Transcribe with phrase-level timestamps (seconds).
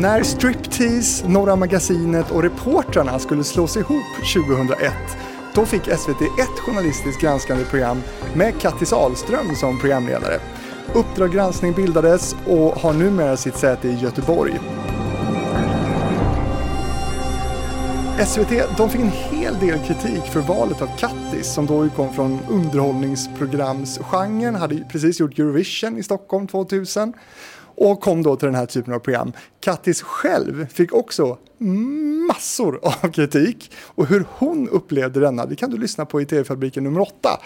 [0.00, 4.92] När Striptease, Norra Magasinet och Reportrarna skulle slås ihop 2001
[5.54, 8.02] då fick SVT ett journalistiskt granskande program
[8.34, 10.40] med Kattis Ahlström som programledare.
[10.94, 14.60] Uppdrag granskning bildades och har numera sitt säte i Göteborg.
[18.26, 22.38] SVT de fick en hel del kritik för valet av Kattis som då kom från
[22.48, 27.12] underhållningsprogramsgenren, hade precis gjort Eurovision i Stockholm 2000
[27.80, 29.32] och kom då till den här typen av program.
[29.60, 31.38] Kattis själv fick också
[32.28, 36.84] massor av kritik och hur hon upplevde denna, det kan du lyssna på i TV-fabriken
[36.84, 37.40] nummer 8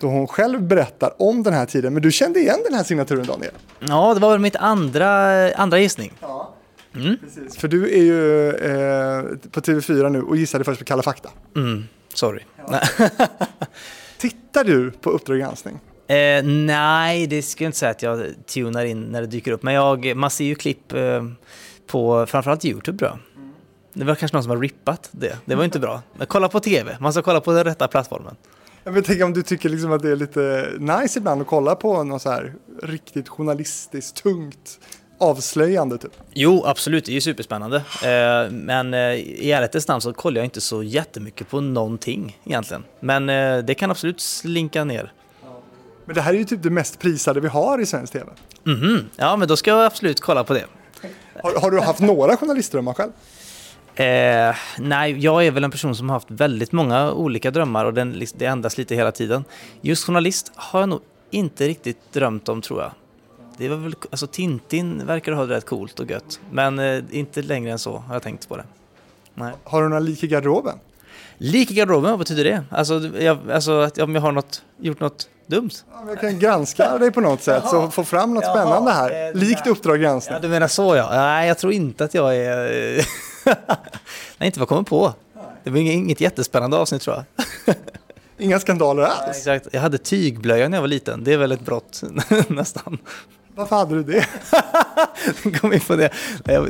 [0.00, 1.92] då hon själv berättar om den här tiden.
[1.92, 3.52] Men du kände igen den här signaturen Daniel?
[3.78, 6.12] Ja, det var väl mitt andra, andra gissning.
[6.20, 6.54] Ja.
[6.94, 7.16] Mm.
[7.16, 7.56] Precis.
[7.56, 11.28] För du är ju eh, på TV4 nu och gissade först på Kalla fakta.
[11.56, 11.84] Mm.
[12.14, 12.42] Sorry.
[12.68, 12.80] Ja.
[14.18, 15.80] Tittar du på Uppdrag granskning?
[16.06, 19.62] Eh, nej, det skulle jag inte säga att jag tunar in när det dyker upp.
[19.62, 21.24] Men jag, man ser ju klipp eh,
[21.86, 23.18] på framförallt YouTube tror jag.
[23.92, 25.38] Det var kanske någon som har rippat det.
[25.44, 26.02] Det var inte bra.
[26.16, 28.36] Men kolla på TV, man ska kolla på den rätta plattformen.
[28.84, 31.74] Jag vill tänka om du tycker liksom att det är lite nice ibland att kolla
[31.74, 34.78] på något så här riktigt journalistiskt tungt
[35.18, 36.12] avslöjande typ?
[36.32, 37.76] Jo, absolut, det är ju superspännande.
[37.76, 42.84] Eh, men eh, i ärlighetens namn så kollar jag inte så jättemycket på någonting egentligen.
[43.00, 45.12] Men eh, det kan absolut slinka ner.
[46.06, 48.26] Men det här är ju typ det mest prisade vi har i svensk TV.
[48.66, 49.04] Mm.
[49.16, 50.64] Ja, men då ska jag absolut kolla på det.
[51.42, 53.10] Har, har du haft några journalistdrömmar själv?
[53.94, 57.94] Eh, nej, jag är väl en person som har haft väldigt många olika drömmar och
[57.94, 59.44] den, det ändras lite hela tiden.
[59.80, 62.90] Just journalist har jag nog inte riktigt drömt om tror jag.
[63.58, 66.40] Det var väl, alltså Tintin verkar ha det rätt coolt och gött.
[66.50, 68.64] Men eh, inte längre än så har jag tänkt på det.
[69.34, 69.52] Nej.
[69.64, 70.78] Har du några lik i garderoben?
[71.38, 72.64] Lik i garderoben, vad betyder det?
[72.70, 75.70] Alltså, jag, alltså att om jag har något, gjort något dumt?
[75.92, 79.34] Ja, jag kan granska dig på något sätt och få fram något Jaha, spännande här.
[79.34, 80.34] Likt Uppdrag granskning.
[80.34, 81.08] Ja, du menar så ja.
[81.10, 82.56] Nej, jag tror inte att jag är...
[84.38, 85.14] Nej, inte vad jag kommer på.
[85.64, 87.74] Det var inget jättespännande avsnitt tror jag.
[88.38, 89.46] Inga skandaler alls?
[89.46, 89.68] Nej, exakt.
[89.74, 91.24] Jag hade tygblöja när jag var liten.
[91.24, 92.02] Det är väl ett brott
[92.48, 92.98] nästan.
[93.56, 94.26] Varför hade du det?
[95.60, 96.10] kom in på det.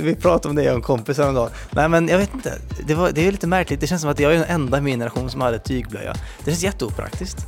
[0.01, 1.51] Vi pratade om det jag och en kompis häromdagen.
[1.71, 2.59] Nej men jag vet inte.
[2.87, 3.81] Det, var, det är lite märkligt.
[3.81, 6.15] Det känns som att jag är den enda i min generation som hade tygblöja.
[6.45, 7.39] Det känns jätteopraktiskt.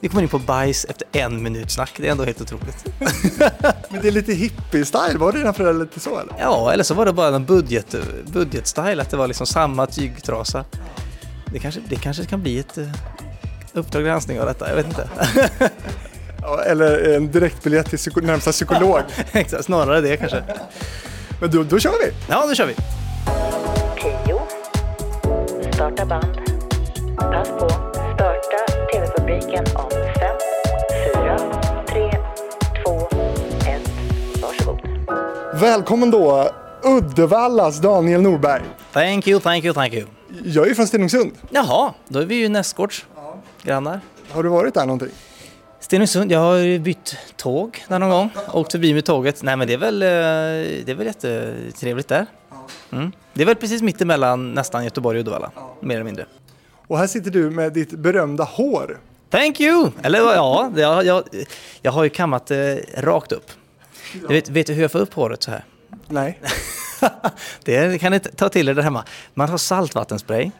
[0.00, 1.92] Vi kommer in på bajs efter en minut snack.
[1.96, 2.84] Det är ändå helt otroligt.
[3.90, 5.18] men det är lite hippie-style.
[5.18, 6.34] Var det dina föräldrar lite så eller?
[6.38, 7.94] Ja, eller så var det bara en budget,
[8.26, 9.02] budget-style.
[9.02, 10.64] Att det var liksom samma tygtrasa.
[11.52, 12.92] Det kanske, det kanske kan bli ett uh,
[13.72, 14.68] Uppdrag granskning av detta.
[14.68, 15.08] Jag vet inte.
[16.42, 19.00] Ja, eller en direktbiljett till psyko närmsta psykolog.
[19.32, 20.42] Exakt, snarare det kanske.
[21.40, 22.12] Men då, då kör vi!
[22.28, 22.74] Ja, då kör vi.
[24.26, 25.72] 10.
[25.72, 26.36] Starta band.
[27.16, 27.68] Pass på.
[27.68, 30.04] Starta TV-fabriken om 5,
[31.14, 31.38] 4,
[31.88, 32.10] 3,
[32.84, 33.08] 2,
[33.68, 33.90] 1.
[34.42, 34.80] Varsågod.
[35.60, 36.50] Välkommen då,
[36.82, 38.62] Uddevallas Daniel Norberg.
[38.92, 40.06] Thank you, thank you, thank you.
[40.44, 41.32] Jag är ju från Stenungsund.
[41.50, 43.36] Jaha, då är vi ju nästgårds ja.
[43.62, 44.00] grannar.
[44.30, 45.10] Har du varit där någonting?
[45.90, 48.30] Stenungsund, jag har bytt tåg där någon gång.
[48.52, 49.42] Åkt förbi med tåget.
[49.42, 50.08] Nej men det är väl, eh,
[50.84, 52.26] det är väl jättetrevligt där.
[52.92, 53.12] Mm.
[53.34, 56.26] Det är väl precis mitt emellan nästan Göteborg och Uddevalla, mer eller mindre.
[56.86, 58.98] Och här sitter du med ditt berömda hår.
[59.30, 59.90] Thank you!
[60.02, 61.24] Eller ja, jag, jag,
[61.82, 63.50] jag har ju kammat det rakt upp.
[64.22, 64.28] Ja.
[64.28, 65.64] Vet, vet du hur jag får upp håret så här?
[66.08, 66.40] Nej.
[67.64, 69.04] det kan ni ta till er där hemma.
[69.34, 70.50] Man har saltvattenspray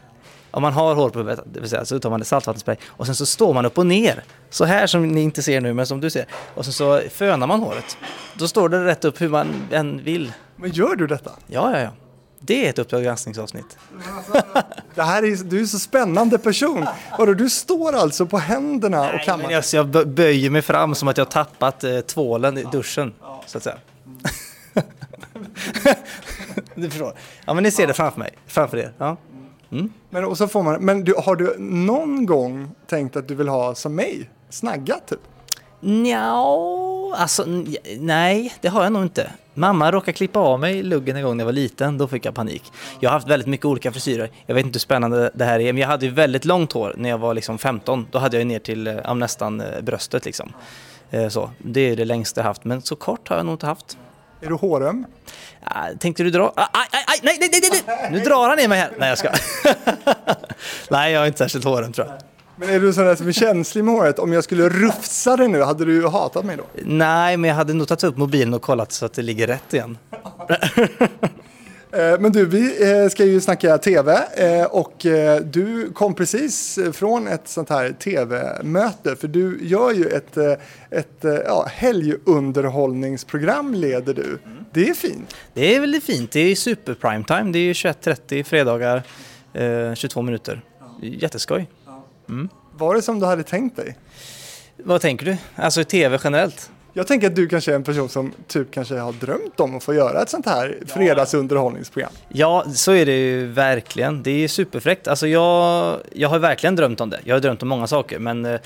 [0.51, 3.55] om man har hårpulver, det vill säga, så tar man saltvattenspray och sen så står
[3.55, 4.25] man upp och ner.
[4.51, 6.27] Så här som ni inte ser nu, men som du ser.
[6.55, 7.97] Och sen så fönar man håret.
[8.35, 10.33] Då står det rätt upp hur man än vill.
[10.57, 11.31] Men gör du detta?
[11.47, 11.91] Ja, ja, ja.
[12.43, 13.79] Det är ett Uppdrag granskningsavsnitt.
[14.95, 16.87] det här är, du är så spännande person.
[17.19, 19.45] Vadå, du står alltså på händerna Nej, och kammar?
[19.45, 23.43] Men jag, jag böjer mig fram som att jag tappat eh, tvålen i duschen, ja.
[23.47, 23.79] så att säga.
[26.75, 27.15] du förstår.
[27.45, 28.93] Ja, men ni ser det framför mig, framför er.
[28.99, 29.17] Ja.
[29.73, 29.93] Mm.
[30.11, 33.49] Men, och så får man, men du, har du någon gång tänkt att du vill
[33.49, 35.21] ha som mig, snaggat typ?
[36.07, 37.45] Ja, alltså
[37.99, 39.31] nej, det har jag nog inte.
[39.55, 42.35] Mamma råkade klippa av mig luggen en gång när jag var liten, då fick jag
[42.35, 42.63] panik.
[43.01, 44.31] Jag har haft väldigt mycket olika frisyrer.
[44.47, 46.95] Jag vet inte hur spännande det här är, men jag hade ju väldigt långt hår
[46.97, 48.07] när jag var liksom 15.
[48.11, 50.53] Då hade jag ner till ja, nästan eh, bröstet liksom.
[51.11, 53.67] Eh, så, det är det längsta jag haft, men så kort har jag nog inte
[53.67, 53.99] haft.
[54.41, 55.07] Är du håröm?
[55.99, 56.53] tänkte du dra?
[56.57, 58.11] Aj, aj, aj, nej, nej, nej, nej!
[58.11, 58.91] Nu drar han i mig här.
[58.99, 59.31] Nej, jag ska.
[60.91, 62.17] nej, jag är inte särskilt håröm tror jag.
[62.57, 64.19] Men är du sån där som är känslig med håret?
[64.19, 66.65] Om jag skulle rufsa dig nu, hade du hatat mig då?
[66.85, 69.75] Nej, men jag hade nog tagit upp mobilen och kollat så att det ligger rätt
[69.75, 69.99] igen.
[71.93, 75.07] Eh, men du, vi eh, ska ju snacka tv eh, och
[75.45, 80.37] du kom precis från ett sånt här tv-möte för du gör ju ett,
[80.91, 84.39] ett ja, helgunderhållningsprogram leder du
[84.73, 85.35] Det är fint.
[85.55, 86.33] Det är väldigt fint.
[86.33, 87.53] Det är super prime time.
[87.53, 89.03] Det är ju 21.30 fredagar,
[89.53, 90.63] eh, 22 minuter.
[91.03, 91.69] Jätteskoj.
[92.73, 93.97] Var det som du hade tänkt dig?
[94.77, 95.37] Vad tänker du?
[95.55, 96.71] Alltså TV generellt?
[96.93, 99.85] Jag tänker att du kanske är en person som typ kanske har drömt om att
[99.85, 102.13] få göra ett sånt här fredagsunderhållningsprogram.
[102.29, 104.23] Ja, så är det ju verkligen.
[104.23, 105.09] Det är superfräckt.
[105.09, 107.21] Alltså jag, jag har verkligen drömt om det.
[107.25, 108.61] Jag har drömt om många saker, men eh,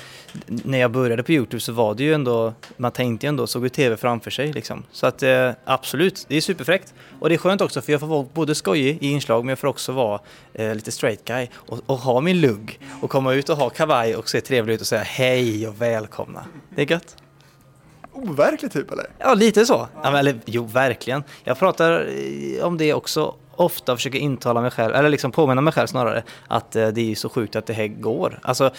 [0.45, 3.63] när jag började på Youtube så var det ju ändå, man tänkte ju ändå, såg
[3.63, 4.83] ju TV framför sig liksom.
[4.91, 6.93] Så att eh, absolut, det är superfräckt.
[7.19, 9.59] Och det är skönt också för jag får vara både skojig i inslag, men jag
[9.59, 10.19] får också vara
[10.53, 14.15] eh, lite straight guy och, och ha min lugg och komma ut och ha kavaj
[14.15, 16.45] och se trevlig ut och säga hej och välkomna.
[16.75, 17.17] Det är gött.
[18.15, 19.05] Overklig typ eller?
[19.19, 19.87] Ja, lite så.
[20.03, 21.23] Ja, eller, jo, verkligen.
[21.43, 21.91] Jag pratar
[22.57, 25.87] eh, om det också ofta och försöker intala mig själv, eller liksom påminna mig själv
[25.87, 28.39] snarare, att eh, det är så sjukt att det här går.
[28.43, 28.71] Alltså,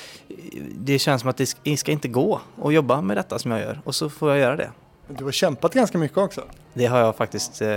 [0.74, 1.46] det känns som att det
[1.76, 4.56] ska- inte gå att jobba med detta som jag gör och så får jag göra
[4.56, 4.70] det.
[5.08, 6.42] Du har kämpat ganska mycket också.
[6.74, 7.68] Det har jag faktiskt eh,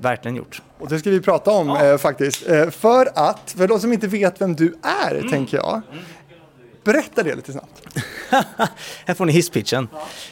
[0.00, 0.62] verkligen gjort.
[0.78, 2.48] Och det ska vi prata om eh, faktiskt.
[2.48, 4.74] Eh, för att, för de som inte vet vem du
[5.06, 5.28] är, Mm.
[5.30, 5.80] tänker jag.
[6.84, 7.82] Berätta det lite snabbt.
[9.06, 9.88] här får ni hisspitchen.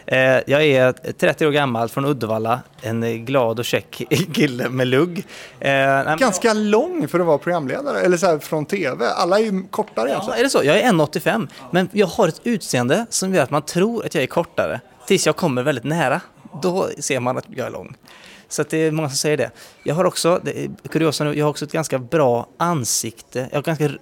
[0.07, 4.03] Eh, jag är 30 år gammal från Uddevalla, en glad och käck
[4.35, 5.27] kille med lugg.
[5.61, 9.07] Eh, Ganska lång för att vara programledare, eller så här från tv.
[9.17, 10.39] Alla är ju kortare Ja, egentligen.
[10.39, 10.65] är det så?
[10.65, 14.23] Jag är 1,85 men jag har ett utseende som gör att man tror att jag
[14.23, 16.21] är kortare tills jag kommer väldigt nära.
[16.63, 17.95] Då ser man att jag är lång.
[18.49, 19.51] Så att det är många som säger det.
[19.83, 23.49] Jag har också, det är kuriosa nu, jag har också ett ganska bra ansikte.
[23.53, 23.97] Jag har ett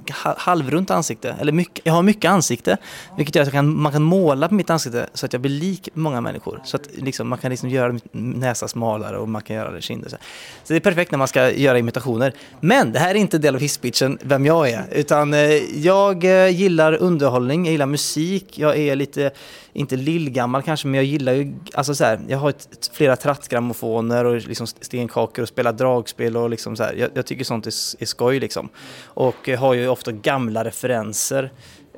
[0.00, 1.36] ganska halvrunt ansikte.
[1.40, 2.76] Eller mycket, jag har mycket ansikte.
[3.16, 5.50] Vilket gör att jag kan, man kan måla på mitt ansikte så att jag blir
[5.50, 6.60] lik många människor.
[6.64, 9.82] Så att liksom, man kan liksom göra min näsa smalare och man kan göra det
[9.82, 10.08] kinder.
[10.08, 10.16] Så.
[10.64, 12.34] så det är perfekt när man ska göra imitationer.
[12.60, 14.84] Men det här är inte en del av hisspitchen, vem jag är.
[14.90, 15.40] Utan eh,
[15.84, 19.30] jag eh, gillar underhållning, jag gillar musik, jag är lite,
[19.72, 23.69] inte lillgammal kanske, men jag gillar ju, alltså så här, jag har ett, flera trattgram
[23.74, 26.94] trattgrammofoner och liksom stenkakor och spelar dragspel och liksom så här.
[26.94, 28.68] Jag, jag tycker sånt är, är skoj liksom.
[29.14, 31.52] Och eh, har ju ofta gamla referenser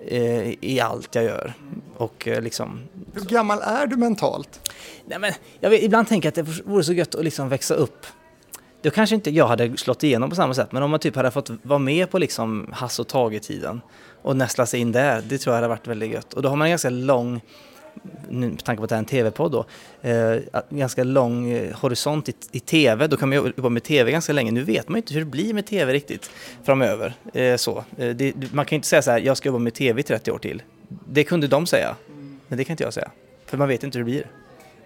[0.07, 1.55] eh, i allt jag gör.
[1.97, 2.81] Och eh, liksom,
[3.15, 4.71] Hur gammal är du mentalt?
[5.07, 7.75] Nej, men jag vet, ibland tänker jag att det vore så gött att liksom växa
[7.75, 8.07] upp.
[8.83, 11.31] Då kanske inte jag hade slått igenom på samma sätt, men om man typ hade
[11.31, 13.81] fått vara med på liksom Hasse och Tage-tiden
[14.23, 16.35] och nästla sig in där, det tror jag hade varit väldigt gött.
[16.35, 17.41] Och då har man en ganska lång,
[18.29, 19.65] med tanke på att det är en tv-podd då,
[20.09, 20.37] eh,
[20.71, 23.07] ganska lång eh, horisont i, i tv.
[23.07, 24.51] Då kan man jobba med tv ganska länge.
[24.51, 26.31] Nu vet man ju inte hur det blir med tv riktigt
[26.65, 27.15] framöver.
[27.33, 27.85] Eh, så.
[27.99, 30.03] Eh, det, man kan ju inte säga så här, jag ska jobba med tv i
[30.03, 30.63] 30 år till.
[30.89, 31.97] Det kunde de säga,
[32.49, 33.11] men det kan inte jag säga.
[33.47, 34.27] För man vet inte hur det blir.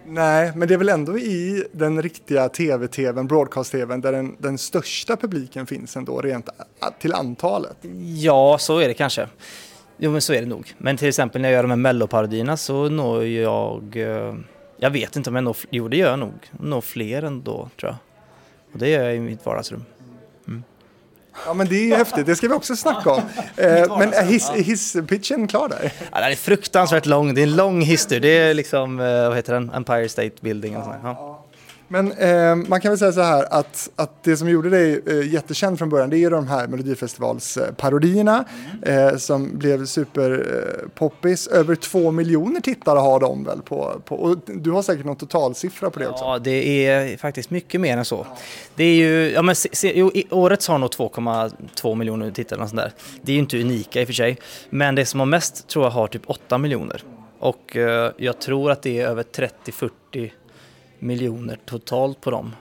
[0.09, 5.15] Nej, men det är väl ändå i den riktiga tv-tvn, broadcast-tvn, där den, den största
[5.15, 6.49] publiken finns ändå rent
[6.99, 7.77] till antalet.
[8.17, 9.27] Ja, så är det kanske.
[9.97, 10.73] Jo, men så är det nog.
[10.77, 13.95] Men till exempel när jag gör de här melloparodierna så når jag...
[13.97, 14.33] eh,
[14.77, 15.57] Jag vet inte om jag når...
[15.69, 16.33] Jo, det gör jag nog.
[16.59, 17.97] Når fler ändå, tror jag.
[18.73, 19.85] Och det gör jag i mitt vardagsrum.
[21.45, 23.21] Ja, men det är ju häftigt, det ska vi också snacka om.
[23.57, 25.91] Eh, men är hiss, är hisspitchen klar där?
[26.11, 27.33] Ja, den är fruktansvärt lång.
[27.33, 28.19] Det är en lång history.
[28.19, 29.69] Det är liksom, eh, vad heter den?
[29.73, 30.77] Empire State Building.
[30.77, 30.95] Och sånt.
[31.03, 31.36] Ja.
[31.87, 35.33] Men eh, man kan väl säga så här att, att det som gjorde dig eh,
[35.33, 38.45] jättekänd från början det är ju de här Melodifestivalsparodierna
[38.81, 41.47] eh, som blev superpoppis.
[41.47, 45.89] Över två miljoner tittare har de väl på, på och du har säkert någon totalsiffra
[45.89, 46.23] på det också.
[46.23, 48.27] Ja, det är faktiskt mycket mer än så.
[48.75, 52.69] Det är ju, ja men se, se, jo, årets har nog 2,2 miljoner tittare och
[52.69, 52.91] sånt där.
[53.21, 54.37] Det är ju inte unika i och för sig.
[54.69, 57.03] Men det som har mest tror jag har typ 8 miljoner.
[57.39, 60.31] Och eh, jag tror att det är över 30-40
[60.99, 62.55] miljoner totalt på dem.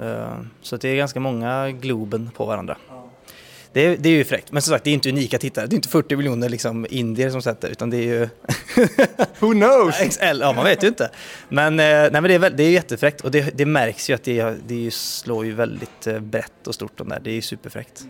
[0.00, 2.76] Eh, så det är ganska många Globen på varandra.
[3.72, 5.66] Det är, det är ju fräckt, men som sagt det är inte unika tittare.
[5.66, 8.20] Det är inte 40 miljoner liksom indier som sätter utan det är ju
[9.38, 9.96] Who knows?
[9.98, 11.10] XL, ja man vet ju inte.
[11.48, 14.14] Men, eh, nej, men det, är väl, det är jättefräckt och det, det märks ju
[14.14, 17.20] att det, det slår ju väldigt eh, brett och stort de där.
[17.24, 18.04] Det är ju superfräckt.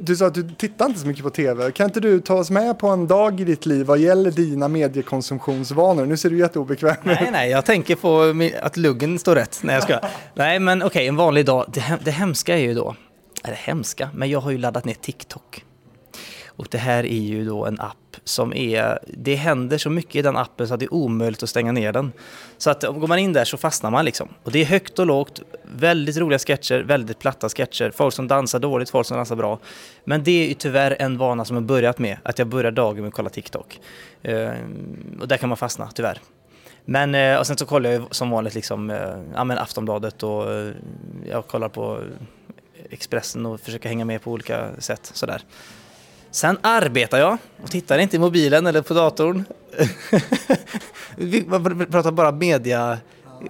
[0.00, 1.72] Du sa att du tittar inte så mycket på tv.
[1.72, 4.68] Kan inte du ta oss med på en dag i ditt liv vad gäller dina
[4.68, 6.06] mediekonsumtionsvanor?
[6.06, 7.04] Nu ser du jätteobekväm ut.
[7.04, 10.00] Nej, nej, jag tänker på att luggen står rätt när jag ska.
[10.34, 11.70] Nej, men okej, en vanlig dag.
[11.72, 12.96] Det, det hemska är ju då,
[13.44, 15.64] eller hemska, men jag har ju laddat ner TikTok.
[16.58, 20.22] Och det här är ju då en app som är, det händer så mycket i
[20.22, 22.12] den appen så att det är omöjligt att stänga ner den.
[22.58, 24.28] Så att går man in där så fastnar man liksom.
[24.42, 28.58] Och det är högt och lågt, väldigt roliga sketcher, väldigt platta sketcher, folk som dansar
[28.58, 29.58] dåligt, folk som dansar bra.
[30.04, 33.00] Men det är ju tyvärr en vana som jag börjat med, att jag börjar dagen
[33.00, 33.80] med att kolla TikTok.
[34.22, 36.20] Ehm, och där kan man fastna, tyvärr.
[36.84, 40.22] Men eh, och sen så kollar jag ju som vanligt liksom, eh, ja, men Aftonbladet
[40.22, 40.72] och eh,
[41.28, 42.00] jag kollar på
[42.90, 45.42] Expressen och försöker hänga med på olika sätt sådär.
[46.30, 49.44] Sen arbetar jag och tittar inte i mobilen eller på datorn.
[51.16, 51.44] Vi
[51.90, 52.98] pratar bara media,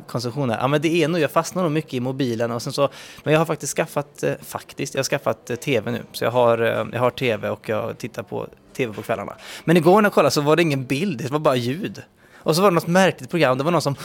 [0.07, 0.59] konsumtion här.
[0.59, 2.89] Ja, men det är nog, jag fastnar nog mycket i mobilen och sen så,
[3.25, 6.03] men jag har faktiskt skaffat, eh, faktiskt, jag har skaffat eh, TV nu.
[6.13, 9.37] Så jag har, eh, jag har TV och jag tittar på TV på kvällarna.
[9.65, 12.03] Men igår när jag kollade så var det ingen bild, det var bara ljud.
[12.35, 13.97] Och så var det något märkligt program, det var någon som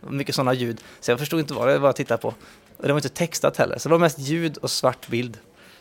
[0.00, 0.80] mycket sådana ljud.
[1.00, 2.28] Så jag förstod inte vad det var jag tittade på.
[2.76, 5.38] Och det var inte textat heller, så det var mest ljud och svart bild.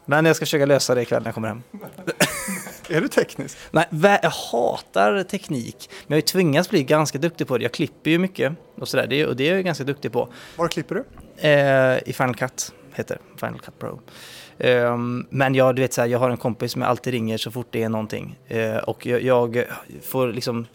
[0.09, 1.63] Men jag ska försöka lösa det ikväll när jag kommer hem.
[2.89, 3.57] Är du teknisk?
[3.71, 3.85] Nej,
[4.21, 7.63] jag hatar teknik, men jag har ju tvingats bli ganska duktig på det.
[7.63, 10.29] Jag klipper ju mycket och sådär, det, och det är jag ganska duktig på.
[10.55, 11.03] Var klipper du?
[11.47, 13.99] Eh, I Final Cut heter det, Final Cut Pro.
[14.57, 17.37] Ehm, men jag, du vet, så här, jag har en kompis som jag alltid ringer
[17.37, 18.39] så fort det är någonting.
[18.47, 19.65] Eh, och jag, jag
[20.03, 20.67] får liksom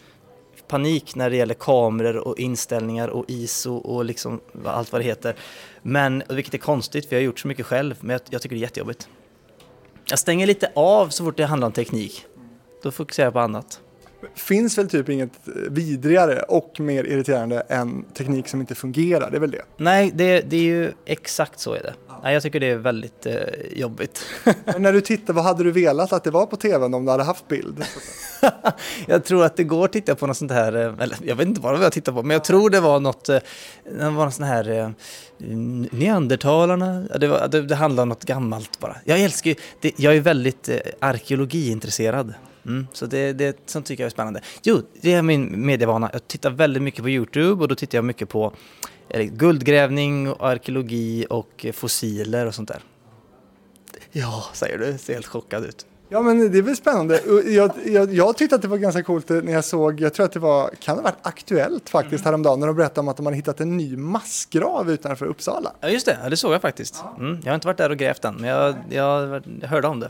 [0.67, 5.35] panik när det gäller kameror och inställningar och ISO och liksom allt vad det heter.
[5.81, 8.55] Men, vilket är konstigt för jag har gjort så mycket själv, men jag, jag tycker
[8.55, 9.09] det är jättejobbigt.
[10.07, 12.25] Jag stänger lite av så fort det handlar om teknik.
[12.83, 13.81] Då fokuserar jag på annat.
[14.35, 15.31] Finns väl typ inget
[15.69, 19.61] vidrigare och mer irriterande än teknik som inte fungerar, det är väl det.
[19.77, 21.93] Nej, det, det är ju exakt så är det.
[22.23, 23.35] Nej, jag tycker det är väldigt eh,
[23.75, 24.25] jobbigt.
[24.77, 27.23] När du tittar, vad hade du velat att det var på tvn om du hade
[27.23, 27.85] haft bild?
[29.07, 31.47] jag tror att det går att titta på något sånt här, eh, eller jag vet
[31.47, 33.39] inte vad jag tittade på, men jag tror det var något, eh,
[33.83, 34.89] det var något sånt här eh,
[35.91, 38.95] Neandertalarna, Ja, det, var, det, det handlar om något gammalt bara.
[39.03, 42.33] Jag älskar ju, det, jag är väldigt eh, arkeologiintresserad.
[42.65, 44.41] Mm, så det, det sånt tycker jag är spännande.
[44.63, 46.09] Jo, det är min medievana.
[46.13, 48.53] Jag tittar väldigt mycket på Youtube och då tittar jag mycket på
[49.09, 52.79] eller, guldgrävning, och arkeologi och eh, fossiler och sånt där.
[54.11, 55.85] Ja, säger du, ser helt chockad ut.
[56.09, 57.21] Ja men det är väl spännande.
[57.47, 60.31] Jag, jag, jag tyckte att det var ganska coolt när jag såg, jag tror att
[60.31, 63.25] det var, kan det ha varit Aktuellt faktiskt häromdagen när de berättade om att de
[63.25, 65.71] hade hittat en ny massgrav utanför Uppsala.
[65.79, 66.17] Ja, just det.
[66.29, 67.03] Det såg jag faktiskt.
[67.19, 70.09] Mm, jag har inte varit där och grävt än, men jag, jag hörde om det.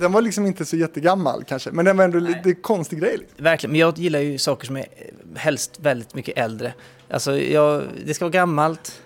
[0.00, 3.16] Den var liksom inte så jättegammal kanske, men den var ändå lite konstig grej.
[3.18, 3.44] Liksom.
[3.44, 6.74] Verkligen, men jag gillar ju saker som är eh, helst väldigt mycket äldre.
[7.10, 9.02] Alltså, jag, det ska vara gammalt.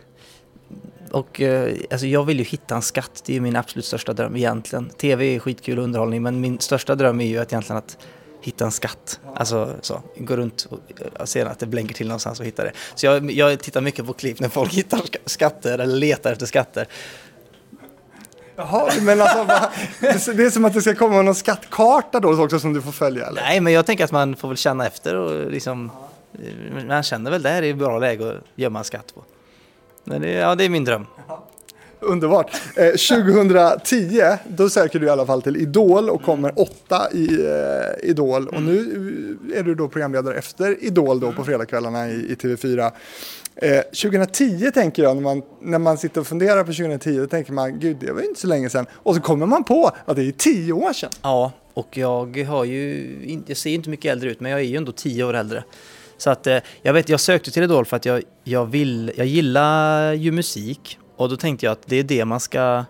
[1.10, 4.12] Och eh, alltså, jag vill ju hitta en skatt, det är ju min absolut största
[4.12, 4.88] dröm egentligen.
[4.88, 7.98] TV är skitkul underhållning, men min största dröm är ju att egentligen att
[8.42, 9.20] hitta en skatt.
[9.34, 10.78] Alltså så, gå runt och
[11.20, 12.72] och se att det blänker till någonstans och hitta det.
[12.94, 16.46] Så jag, jag tittar mycket på klipp när folk hittar ska- skatter eller letar efter
[16.46, 16.86] skatter.
[18.60, 19.70] Jaha, men alltså va?
[20.00, 23.26] det är som att det ska komma någon skattkarta då också som du får följa
[23.26, 23.42] eller?
[23.42, 25.90] Nej, men jag tänker att man får väl känna efter och liksom...
[26.78, 29.24] eh, Man känner väl där är bra läge att gömma skatt på.
[30.04, 31.06] Men det, ja, det är min dröm.
[32.02, 32.50] Underbart.
[32.76, 38.10] Eh, 2010, då söker du i alla fall till Idol och kommer åtta i eh,
[38.10, 38.48] Idol.
[38.48, 42.90] Och nu är du då programledare efter Idol då på fredagskvällarna i, i TV4.
[43.56, 47.52] Eh, 2010 tänker jag, när man, när man sitter och funderar på 2010, då tänker
[47.52, 48.86] man gud det var ju inte så länge sedan.
[48.92, 51.10] Och så kommer man på att det är tio år sedan.
[51.22, 53.42] Ja, och jag har ju...
[53.46, 55.64] Jag ser ju inte mycket äldre ut, men jag är ju ändå tio år äldre.
[56.18, 59.12] Så att eh, jag vet, jag sökte till Idol för att jag, jag vill...
[59.16, 62.84] Jag gillar ju musik och då tänkte jag att det är det man ska...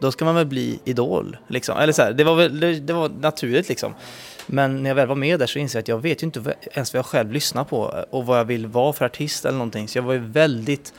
[0.00, 1.78] Då ska man väl bli idol, liksom.
[1.78, 3.94] Eller så här, det var väl det, det var naturligt liksom.
[4.46, 6.54] Men när jag väl var med där så insåg jag att jag vet ju inte
[6.72, 9.88] ens vad jag själv lyssnar på och vad jag vill vara för artist eller någonting.
[9.88, 10.92] Så jag var ju väldigt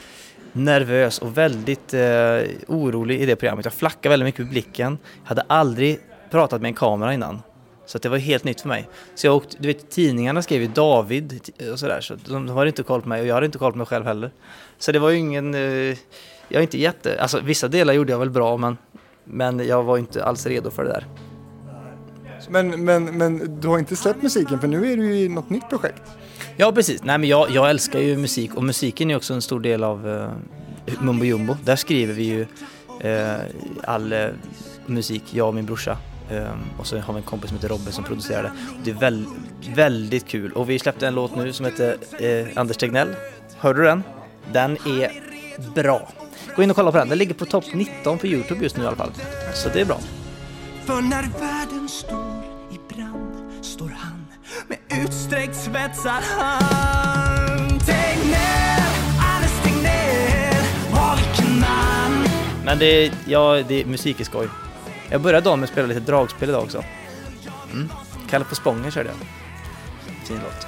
[0.54, 3.66] nervös och väldigt eh, orolig i det programmet.
[3.66, 4.98] Jag flackade väldigt mycket med blicken.
[5.24, 6.00] Jag hade aldrig
[6.30, 7.42] pratat med en kamera innan.
[7.86, 8.90] Så att det var helt nytt för mig.
[9.16, 12.02] Så jag åkte, du vet tidningarna skrev ju David eh, och sådär.
[12.02, 13.88] Så de, de hade inte koll på mig och jag hade inte koll på mig
[13.88, 14.32] själv heller.
[14.78, 15.98] Så det var ju ingen, eh,
[16.50, 18.78] jag är inte jätte, alltså vissa delar gjorde jag väl bra men,
[19.24, 21.06] men jag var inte alls redo för det där.
[22.50, 25.70] Men, men, men du har inte släppt musiken för nu är du i något nytt
[25.70, 26.02] projekt.
[26.58, 29.60] Ja precis, nej men jag, jag älskar ju musik och musiken är också en stor
[29.60, 30.30] del av uh,
[31.00, 31.58] Mumbo Jumbo.
[31.64, 32.46] Där skriver vi ju
[33.00, 33.36] eh,
[33.84, 34.28] all eh,
[34.86, 35.98] musik, jag och min brorsa.
[36.32, 38.52] Ehm, och så har vi en kompis som heter Robin som producerar det.
[38.84, 39.26] Det är väl,
[39.76, 40.52] väldigt kul.
[40.52, 43.16] Och vi släppte en låt nu som heter eh, Anders Tegnell.
[43.58, 44.04] Hörde du den?
[44.52, 45.12] Den är
[45.76, 46.12] bra.
[46.56, 47.10] Gå in och kolla på den.
[47.10, 49.12] Den ligger på topp 19 på Youtube just nu i alla fall.
[49.54, 50.00] Så det är bra.
[50.86, 52.35] För när världen står
[55.06, 57.86] utsträckt svetsad hand.
[57.86, 58.82] Tegnell,
[59.20, 62.28] Anders Tegnell, var vilken man.
[62.66, 64.48] Men det, ja, det, musik är skoj.
[65.10, 66.84] Jag började dagen med att spela lite dragspel idag också.
[67.74, 67.90] Mm.
[68.30, 69.18] Kalle på Spången körde jag.
[70.28, 70.68] Fin låt.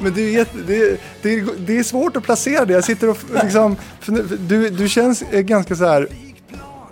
[0.00, 2.72] Men det är, jätte, det, det, är, det är svårt att placera det.
[2.72, 6.08] Jag sitter och f- liksom, för du, du känns eh, ganska så här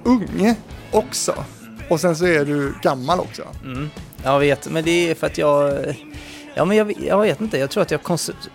[0.04, 0.54] ung
[0.90, 1.44] också.
[1.90, 3.42] Och sen så är du gammal också.
[3.64, 3.90] Mm.
[4.24, 5.72] Jag vet, men det är för att jag...
[6.58, 7.58] Ja, men jag, jag vet inte.
[7.58, 8.00] Jag tror, att jag,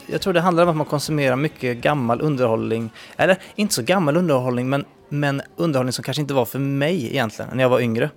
[0.08, 2.90] jag tror det handlar om att man konsumerar mycket gammal underhållning.
[3.18, 7.52] Eller inte så gammal underhållning, men, men underhållning som kanske inte var för mig egentligen
[7.54, 8.10] när jag var yngre.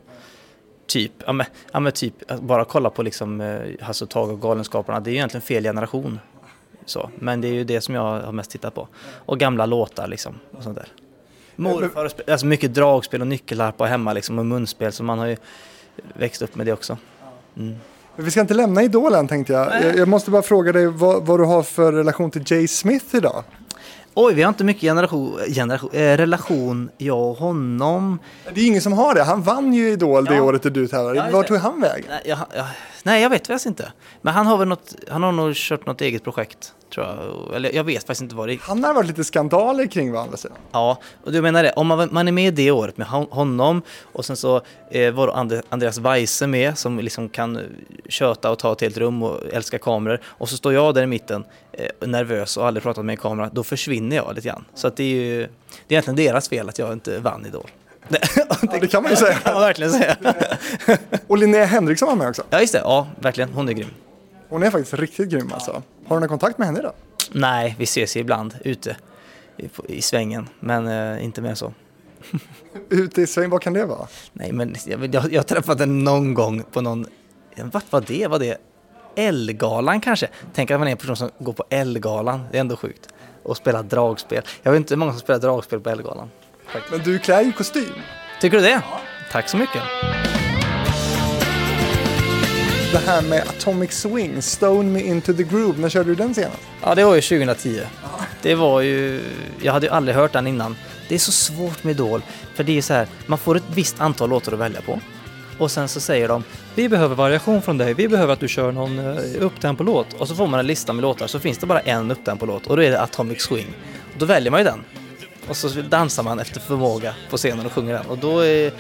[0.87, 4.31] Typ, ja men, ja, men typ att bara kolla på liksom eh, Hasse och Tage
[4.31, 5.00] och Galenskaparna.
[5.00, 6.21] Det är ju egentligen fel generation.
[6.85, 7.11] Så.
[7.19, 8.88] Men det är ju det som jag har mest tittat på.
[9.14, 10.35] Och gamla låtar liksom.
[10.50, 10.88] Och sånt där.
[11.57, 14.93] Morfar, och alltså mycket dragspel och nyckelharpa hemma liksom och munspel.
[14.93, 15.37] Så man har ju
[16.14, 16.99] växt upp med det också.
[17.57, 17.75] Mm.
[18.16, 19.83] Men Vi ska inte lämna idolen tänkte jag.
[19.85, 23.06] Jag, jag måste bara fråga dig vad, vad du har för relation till Jay Smith
[23.16, 23.42] idag.
[24.14, 28.18] Oj, vi har inte mycket generation, generation, eh, relation, jag och honom.
[28.54, 29.23] Det är ingen som har det.
[29.23, 30.42] Han vann ju Idol det Ja.
[30.42, 31.30] året du tävlade.
[31.33, 31.49] Ja, det.
[31.49, 32.06] tog han vägen?
[32.09, 32.66] Nej jag, jag,
[33.04, 33.92] nej, jag vet faktiskt inte.
[34.23, 37.56] Men han har väl något, han har nog kört något eget projekt, tror jag.
[37.56, 38.58] Eller jag vet faktiskt inte vad det är.
[38.62, 40.56] Han har varit lite skandaler kring va, andra sidan.
[40.73, 43.82] Ja, och du menar det, om man, man är med det året med hon- honom
[44.02, 47.62] och sen så eh, var Ande- Andreas Weise med som liksom kan eh,
[48.08, 51.06] köta och ta ett helt rum och älska kameror och så står jag där i
[51.06, 54.64] mitten eh, nervös och aldrig pratat med en kamera, då försvinner jag lite grann.
[54.75, 57.70] Så att det är ju, det är egentligen deras fel att jag inte vann Idol.
[58.08, 59.38] Det, Ja, det kan man ju säga.
[59.44, 60.16] man verkligen säga.
[61.26, 62.42] Och Linnea Henriksson var med också.
[62.50, 63.90] Ja, just det, ja, verkligen, hon är grym.
[64.49, 65.82] Hon är faktiskt riktigt grym alltså.
[66.06, 66.92] Har du någon kontakt med henne idag?
[67.32, 68.96] Nej, vi ses ibland ute
[69.56, 71.73] i, i svängen, men eh, inte mer så.
[72.88, 74.06] Ute i sväng, vad kan det vara?
[74.32, 77.06] Nej, men jag, jag, jag träffade henne någon gång på någon...
[77.56, 78.26] Vart var det?
[78.26, 78.58] Var det
[79.16, 80.28] Elgalan kanske?
[80.54, 82.40] Tänk att man är en person som går på Elgalan.
[82.50, 83.08] Det är ändå sjukt.
[83.42, 84.42] Och spelar dragspel.
[84.62, 86.30] Jag vet inte hur många som spelar dragspel på Elgalan.
[86.90, 87.95] Men du klär ju kostym.
[88.40, 88.83] Tycker du det?
[89.33, 89.83] Tack så mycket.
[92.93, 96.59] Det här med Atomic Swing, Stone Me Into The Groove, när körde du den senast?
[96.83, 97.81] Ja, det var ju 2010.
[98.43, 99.21] Det var ju...
[99.62, 100.76] Jag hade ju aldrig hört den innan.
[101.09, 102.23] Det är så svårt med Idol.
[102.54, 105.00] För det är så här, man får ett visst antal låtar att välja på.
[105.59, 108.73] Och sen så säger de Vi behöver variation från dig, vi behöver att du kör
[108.73, 110.12] någon uh, upptempo-låt.
[110.12, 112.76] Och så får man en lista med låtar, så finns det bara en upptempo-låt och
[112.76, 113.75] då är det Atomic Swing.
[114.12, 114.85] Och då väljer man ju den.
[115.49, 118.07] Och så dansar man efter förmåga på scenen och sjunger den.
[118.07, 118.73] Och då är...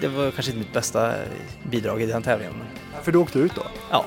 [0.00, 1.12] Det var kanske inte mitt bästa
[1.70, 2.54] bidrag i den tävlingen.
[3.02, 3.62] För du åkte ut då.
[3.90, 4.04] ja.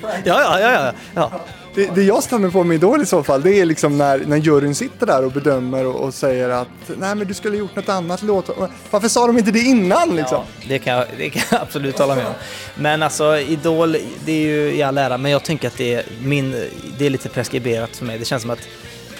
[0.00, 1.40] ja, ja, ja, ja, ja.
[1.76, 4.36] Det, det jag stämmer på med Idol i så fall, det är liksom när, när
[4.36, 7.76] juryn sitter där och bedömer och, och säger att nej men du skulle ha gjort
[7.76, 8.50] något annat låt.
[8.90, 10.44] Varför sa de inte det innan liksom?
[10.60, 12.32] Ja, det kan, jag, det kan jag absolut hålla med om.
[12.74, 16.04] Men alltså Idol, det är ju i all ära, men jag tänker att det är,
[16.22, 16.64] min,
[16.98, 18.18] det är lite preskriberat för mig.
[18.18, 18.68] Det känns som att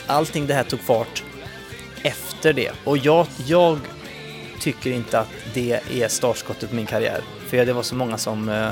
[0.06, 1.24] allting det här tog fart
[2.02, 2.72] efter det.
[2.84, 3.78] Och jag, jag
[4.60, 7.20] tycker inte att det är startskottet på min karriär.
[7.46, 8.70] För det var så många som eh,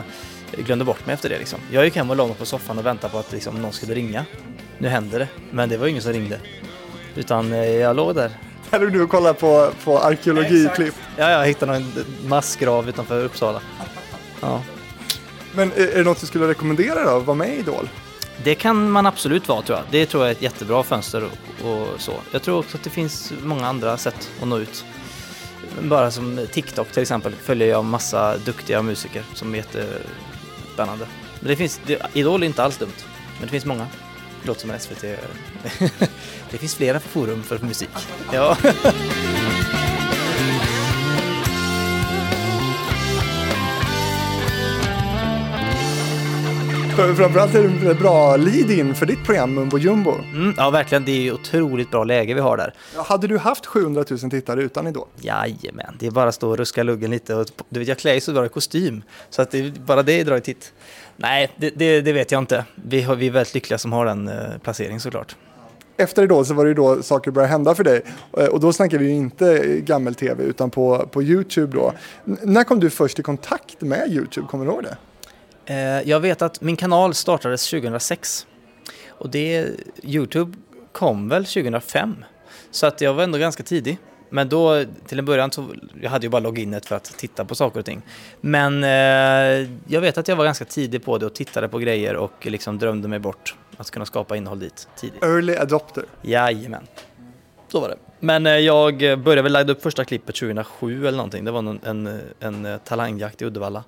[0.65, 1.39] glömde bort mig efter det.
[1.39, 1.59] Liksom.
[1.73, 3.95] Jag gick hem och la mig på soffan och väntade på att liksom, någon skulle
[3.95, 4.25] ringa.
[4.79, 6.41] Nu händer det, men det var ingen som ringde.
[7.15, 8.31] Utan eh, jag låg där
[8.71, 10.95] Här är du och kollar på, på arkeologiklipp.
[11.17, 11.93] Ja, jag hittade en
[12.27, 13.61] massgrav utanför Uppsala.
[14.41, 14.63] Ja.
[15.55, 17.89] Men är, är det något du skulle rekommendera då, att vara med i Idol?
[18.45, 19.87] Det kan man absolut vara tror jag.
[19.91, 22.13] Det tror jag är ett jättebra fönster och, och så.
[22.31, 24.85] Jag tror också att det finns många andra sätt att nå ut.
[25.83, 31.07] Bara som TikTok till exempel följer jag massa duktiga musiker som är jättespännande.
[31.41, 33.05] Men det finns, det, Idol är inte alls dumt,
[33.39, 33.87] men det finns många.
[34.43, 35.01] Det låter som en SVT.
[36.51, 37.91] det finns flera forum för musik.
[38.33, 38.57] Ja.
[46.97, 50.13] framförallt är det en bra lead-in för ditt program Mumbo Jumbo.
[50.33, 51.05] Mm, ja, verkligen.
[51.05, 52.75] Det är ju otroligt bra läge vi har där.
[52.97, 55.09] Hade du haft 700 000 tittare utan Idol?
[55.21, 57.35] Jajamän, det är bara att stå och ruska luggen lite.
[57.35, 60.25] Och, du vet, jag klär ju så bra i kostym, så att det, bara det
[60.25, 60.73] drar ju titt.
[61.17, 62.65] Nej, det, det, det vet jag inte.
[62.75, 65.37] Vi, har, vi är väldigt lyckliga som har den eh, placeringen såklart.
[65.97, 68.03] Efter Idol så var det ju då saker började hända för dig.
[68.39, 71.93] Eh, Och då snackar vi ju inte gammel-tv utan på, på YouTube då.
[72.27, 74.47] N- när kom du först i kontakt med YouTube?
[74.47, 74.97] Kommer du ihåg det?
[75.67, 78.47] Eh, jag vet att min kanal startades 2006.
[79.09, 79.69] Och det,
[80.03, 80.57] Youtube
[80.93, 82.25] kom väl 2005.
[82.71, 83.99] Så att jag var ändå ganska tidig.
[84.31, 85.67] Men då, till en början, så,
[86.03, 88.03] jag hade ju bara loginet för att titta på saker och ting.
[88.41, 92.17] Men eh, jag vet att jag var ganska tidig på det och tittade på grejer
[92.17, 95.23] och liksom drömde mig bort att kunna skapa innehåll dit tidigt.
[95.23, 96.05] Early adopter.
[96.23, 96.87] Jajamän.
[97.69, 97.97] Så var det.
[98.21, 101.45] Men eh, jag började väl ladda upp första klippet 2007 eller någonting.
[101.45, 103.85] Det var en, en, en eh, talangjakt i Uddevalla.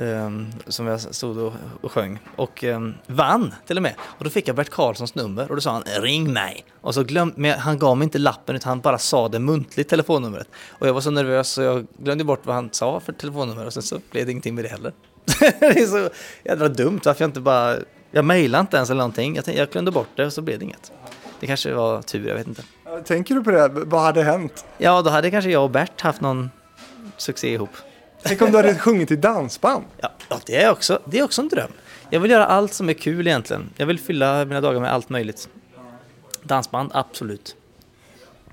[0.00, 2.18] Ehm, som jag stod och, och sjöng.
[2.36, 3.94] Och ehm, vann till och med.
[4.00, 6.64] Och då fick jag Bert Karlssons nummer och då sa han ring mig.
[6.80, 9.90] Och så glöm, men han gav mig inte lappen utan han bara sa det muntligt
[9.90, 10.48] telefonnumret.
[10.68, 13.72] Och jag var så nervös så jag glömde bort vad han sa för telefonnummer och
[13.72, 14.92] sen så blev det ingenting med det heller.
[15.60, 16.10] det är så
[16.44, 17.76] jävla dumt varför jag inte bara...
[18.10, 19.36] Jag mejlade inte ens eller någonting.
[19.36, 20.92] Jag, tänkte, jag glömde bort det och så blev det inget.
[21.40, 22.62] Det kanske var tur, jag vet inte.
[23.04, 23.68] Tänker du på det?
[23.68, 24.64] Vad hade hänt?
[24.78, 26.50] Ja, då hade kanske jag och Bert haft någon
[27.16, 27.70] succé ihop.
[28.22, 29.84] Tänk om du hade sjungit i dansband?
[30.00, 31.70] Ja, ja det, är också, det är också en dröm.
[32.10, 33.70] Jag vill göra allt som är kul egentligen.
[33.76, 35.48] Jag vill fylla mina dagar med allt möjligt.
[36.42, 37.56] Dansband, absolut.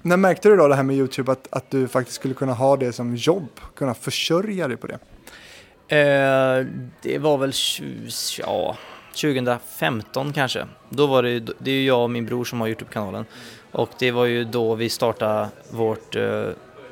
[0.02, 2.78] När märkte du då det här med YouTube att, att du faktiskt skulle kunna ha
[2.78, 3.50] det som jobb?
[3.76, 4.98] Kunna försörja dig på det?
[5.98, 6.66] Eh,
[7.02, 8.78] det var väl tju- ja,
[9.22, 10.66] 2015 kanske.
[10.90, 13.26] Då var det, ju- det är ju jag och min bror som har Youtube-kanalen.
[13.72, 16.44] Och det var ju då vi startade vårt eh,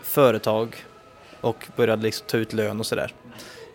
[0.03, 0.75] företag
[1.45, 3.13] och började liksom ta ut lön och sådär.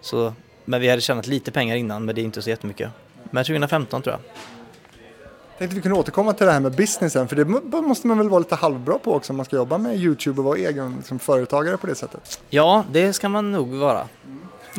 [0.01, 2.91] Så, men vi hade tjänat lite pengar innan, men det är inte så jättemycket.
[3.31, 4.21] Men 2015 tror jag.
[5.59, 8.29] Tänkte vi kunde återkomma till det här med businessen, för det må- måste man väl
[8.29, 11.19] vara lite halvbra på också om man ska jobba med YouTube och vara egen liksom,
[11.19, 12.41] företagare på det sättet.
[12.51, 14.09] Ja, det ska man nog vara.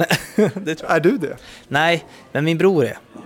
[0.87, 1.37] Är du det?
[1.67, 2.97] Nej, men min bror är.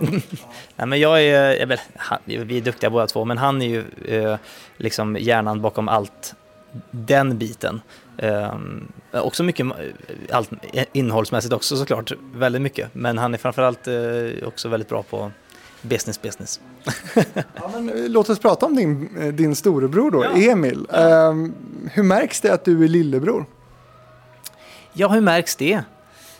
[0.76, 3.66] Nej, men jag är, jag väl, han, vi är duktiga båda två, men han är
[3.66, 3.84] ju
[4.22, 4.38] eh,
[4.76, 6.34] liksom hjärnan bakom allt
[6.90, 7.80] den biten.
[8.18, 9.66] Um, också mycket,
[10.30, 10.50] allt
[10.92, 12.94] innehållsmässigt också såklart, väldigt mycket.
[12.94, 15.30] Men han är framförallt eh, också väldigt bra på
[15.82, 16.60] business business.
[17.34, 20.86] Ja, men, eh, låt oss prata om din, eh, din storebror då, Emil.
[20.92, 21.54] Ehm,
[21.92, 23.46] hur märks det att du är lillebror?
[24.92, 25.82] Ja, hur märks det?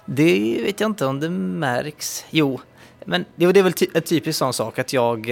[0.04, 2.24] Det vet jag inte om det märks.
[2.30, 2.60] Jo,
[3.04, 5.26] men det, det är väl ty, en typisk sån sak att jag,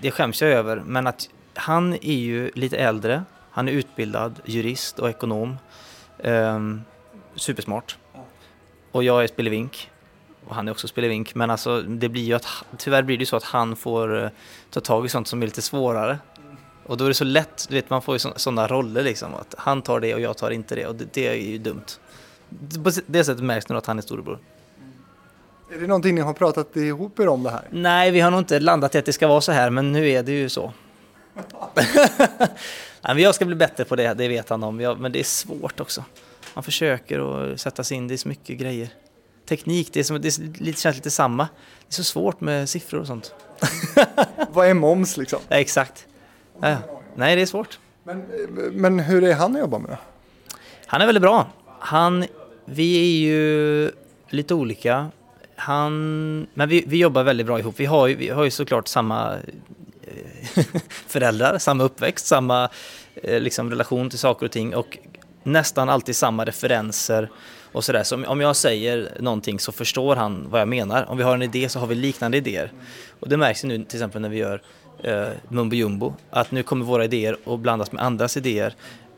[0.00, 3.22] det skäms jag över, men att han är ju lite äldre,
[3.52, 5.56] han är utbildad jurist och ekonom,
[6.18, 6.82] ehm,
[7.34, 7.96] supersmart.
[8.92, 9.90] Och jag är spelevink,
[10.46, 13.26] och han är också spelevink, men alltså det blir ju att, tyvärr blir det ju
[13.26, 14.30] så att han får eh,
[14.70, 16.18] ta tag i sånt som är lite svårare.
[16.86, 19.54] Och då är det så lätt, du vet man får ju sådana roller liksom, att
[19.58, 21.84] han tar det och jag tar inte det och det, det är ju dumt.
[22.84, 24.38] På det sättet märks nog att han är storebror.
[25.70, 27.68] Är det någonting ni har pratat ihop er om det här?
[27.70, 30.08] Nej, vi har nog inte landat i att det ska vara så här, men nu
[30.08, 30.72] är det ju så.
[33.02, 34.80] Men jag ska bli bättre på det, det vet han om.
[34.80, 36.04] Jag, men det är svårt också.
[36.54, 38.88] Man försöker att sätta sig in, det är så mycket grejer.
[39.48, 41.42] Teknik, det, är som, det är lite, känns lite samma.
[41.42, 43.34] Det är så svårt med siffror och sånt.
[44.50, 45.38] Vad är moms liksom?
[45.48, 46.06] Ja, exakt.
[46.60, 46.76] Ja.
[47.14, 47.78] Nej, det är svårt.
[48.04, 48.24] Men,
[48.72, 49.90] men hur är han att jobba med?
[49.90, 49.96] då?
[50.86, 51.46] Han är väldigt bra.
[51.78, 52.24] Han,
[52.64, 53.90] vi är ju
[54.28, 55.10] lite olika.
[55.56, 57.74] Han, men vi, vi jobbar väldigt bra ihop.
[57.80, 59.36] Vi har ju, vi har ju såklart samma
[61.06, 62.68] föräldrar, samma uppväxt, samma
[63.14, 64.98] eh, liksom relation till saker och ting och
[65.42, 67.30] nästan alltid samma referenser
[67.72, 68.02] och sådär.
[68.02, 71.10] Så om- jag säger någonting så förstår han vad jag menar.
[71.10, 72.72] Om vi har en idé så har vi liknande idéer.
[73.20, 74.62] Och det märks ju nu till exempel när vi gör
[75.04, 78.74] eh, Mumbo Jumbo, att nu kommer våra idéer att blandas med andras idéer.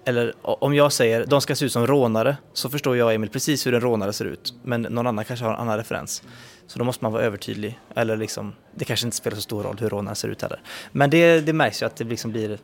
[0.06, 3.30] Eller om jag säger de ska se ut som rånare så förstår jag och Emil
[3.30, 4.54] precis hur en rånare ser ut.
[4.62, 6.22] Men någon annan kanske har en annan referens.
[6.66, 7.78] Så då måste man vara övertydlig.
[7.94, 10.60] Eller liksom, det kanske inte spelar så stor roll hur rånaren ser ut heller.
[10.92, 12.58] Men det, det märks ju att det liksom blir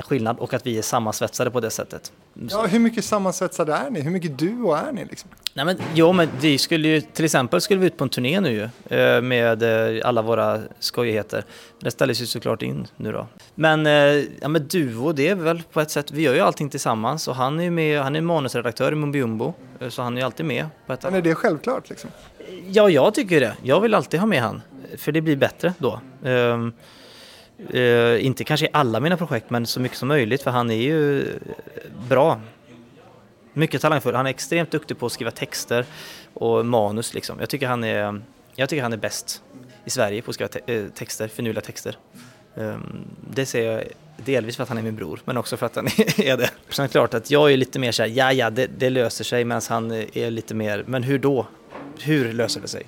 [0.00, 2.12] skillnad och att vi är sammansvetsade på det sättet.
[2.50, 4.00] Ja, hur mycket sammansvetsade är ni?
[4.00, 5.04] Hur mycket duo är ni?
[5.04, 5.30] Liksom?
[5.54, 8.40] Nej men, jo, men vi skulle ju, till exempel skulle vi ut på en turné
[8.40, 11.44] nu ju, eh, med eh, alla våra skojigheter.
[11.80, 13.26] Det ställdes ju såklart in nu då.
[13.54, 13.92] Men, eh,
[14.40, 17.36] ja, men Duo, det är väl på ett sätt, vi gör ju allting tillsammans och
[17.36, 19.20] han är ju med, han är manusredaktör i
[19.80, 21.90] eh, så han är ju alltid med på ett Men är det självklart?
[21.90, 22.10] Liksom?
[22.66, 23.56] Ja, jag tycker det.
[23.62, 24.62] Jag vill alltid ha med han,
[24.96, 26.00] för det blir bättre då.
[27.70, 30.74] Eh, inte kanske i alla mina projekt, men så mycket som möjligt, för han är
[30.74, 31.26] ju
[32.08, 32.40] bra.
[33.52, 34.14] Mycket talangfull.
[34.14, 35.84] Han är extremt duktig på att skriva texter
[36.34, 37.40] och manus liksom.
[37.40, 38.20] Jag tycker han är,
[38.54, 39.42] jag tycker han är bäst
[39.84, 41.96] i Sverige på att skriva te- eh, texter, finurliga texter.
[42.56, 43.84] Ehm, det ser jag
[44.16, 45.86] delvis för att han är min bror, men också för att han
[46.16, 46.50] är det.
[46.68, 49.24] Sen är det klart att jag är lite mer såhär, ja ja, det, det löser
[49.24, 51.46] sig, medan han är lite mer, men hur då?
[52.00, 52.86] Hur löser det sig?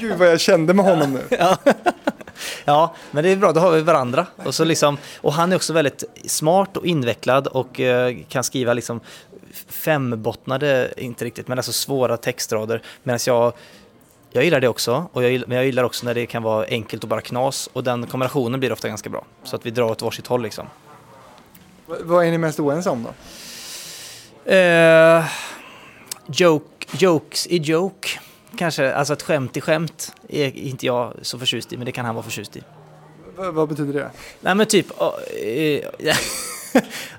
[0.00, 1.20] Gud vad jag kände med honom nu.
[1.38, 1.58] Ja,
[3.10, 4.26] men det är bra, då har vi varandra.
[4.44, 8.72] Och, så liksom, och han är också väldigt smart och invecklad och eh, kan skriva
[8.72, 9.00] liksom
[9.68, 12.82] fembottnade, inte riktigt, men alltså svåra textrader.
[13.02, 13.52] Medan jag,
[14.30, 16.66] jag gillar det också, och jag, gillar- men jag gillar också när det kan vara
[16.66, 17.68] enkelt och bara knas.
[17.72, 19.24] Och den kombinationen blir ofta ganska bra.
[19.44, 20.66] Så att vi drar åt varsitt håll liksom.
[21.86, 23.02] V- vad är ni mest oense om
[24.44, 24.52] då?
[24.52, 25.24] Eh,
[26.26, 28.08] joke, jokes i joke.
[28.60, 32.04] Kanske, alltså ett skämt i skämt är inte jag så förtjust i, men det kan
[32.06, 32.58] han vara förtjust i.
[33.38, 34.10] V- vad betyder det?
[34.40, 36.16] Nej men typ, eh,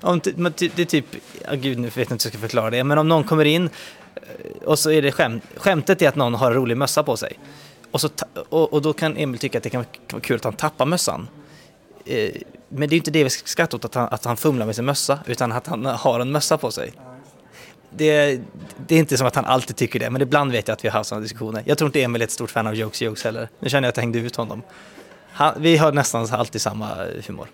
[0.00, 1.06] om det är typ,
[1.44, 3.44] ja, gud nu vet jag inte hur jag ska förklara det, men om någon kommer
[3.44, 3.70] in
[4.14, 4.22] eh,
[4.64, 7.38] och så är det skämt, skämtet är att någon har en rolig mössa på sig.
[7.90, 8.08] Och, så,
[8.48, 11.28] och, och då kan Emil tycka att det kan vara kul att han tappar mössan.
[12.04, 12.30] Eh,
[12.68, 14.66] Men det är ju inte det vi ska skratta åt, att han, att han fumlar
[14.66, 16.92] med sin mössa, utan att han har en mössa på sig.
[17.96, 18.40] Det,
[18.86, 20.88] det är inte som att han alltid tycker det, men ibland vet jag att vi
[20.88, 21.62] har haft sådana diskussioner.
[21.66, 23.48] Jag tror inte Emil är ett stort fan av jokes jokes heller.
[23.58, 24.62] Nu känner jag att jag hängde ut honom.
[25.32, 26.88] Han, vi har nästan alltid samma
[27.26, 27.48] humor.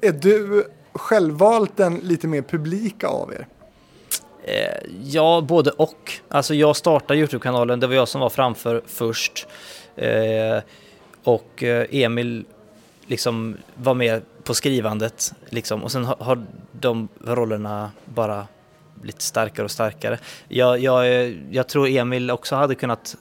[0.00, 3.46] Är du självvalt den lite mer publika av er?
[4.44, 6.12] Eh, ja, både och.
[6.28, 9.46] Alltså jag startade Youtube-kanalen, det var jag som var framför först.
[9.96, 10.58] Eh,
[11.24, 12.44] och eh, Emil
[13.06, 15.32] liksom var med på skrivandet.
[15.48, 15.84] Liksom.
[15.84, 18.46] Och sen har, har de rollerna bara
[18.94, 20.18] blivit starkare och starkare.
[20.48, 23.16] Jag, jag, jag tror Emil också hade kunnat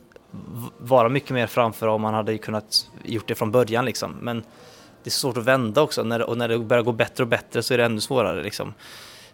[0.78, 4.16] vara mycket mer framför om han hade kunnat gjort det från början liksom.
[4.22, 4.44] Men
[5.04, 7.28] det är svårt att vända också och när, och när det börjar gå bättre och
[7.28, 8.74] bättre så är det ännu svårare liksom.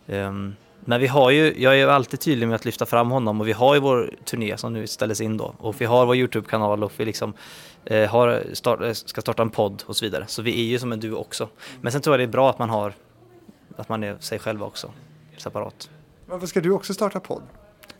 [0.05, 3.41] Um, men vi har ju, jag är ju alltid tydlig med att lyfta fram honom
[3.41, 6.15] och vi har ju vår turné som nu ställdes in då och vi har vår
[6.15, 7.33] Youtube-kanal och vi liksom
[7.89, 10.25] har start, eh, ska starta en podd och så vidare.
[10.27, 11.49] Så vi är ju som en duo också.
[11.81, 12.93] Men sen tror jag det är bra att man har,
[13.77, 14.91] att man är sig själva också,
[15.37, 15.89] separat.
[16.25, 17.41] Varför ska du också starta podd?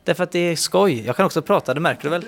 [0.04, 1.06] Därför att det är skoj.
[1.06, 2.26] Jag kan också prata, det märker du väl?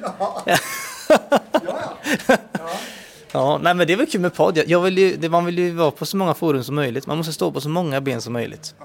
[3.32, 4.58] Ja, nej men det är väl kul med podd.
[4.68, 7.08] Jag, vill ju, man vill ju vara på så många forum som möjligt.
[7.08, 8.76] Man måste stå på så många ben som möjligt.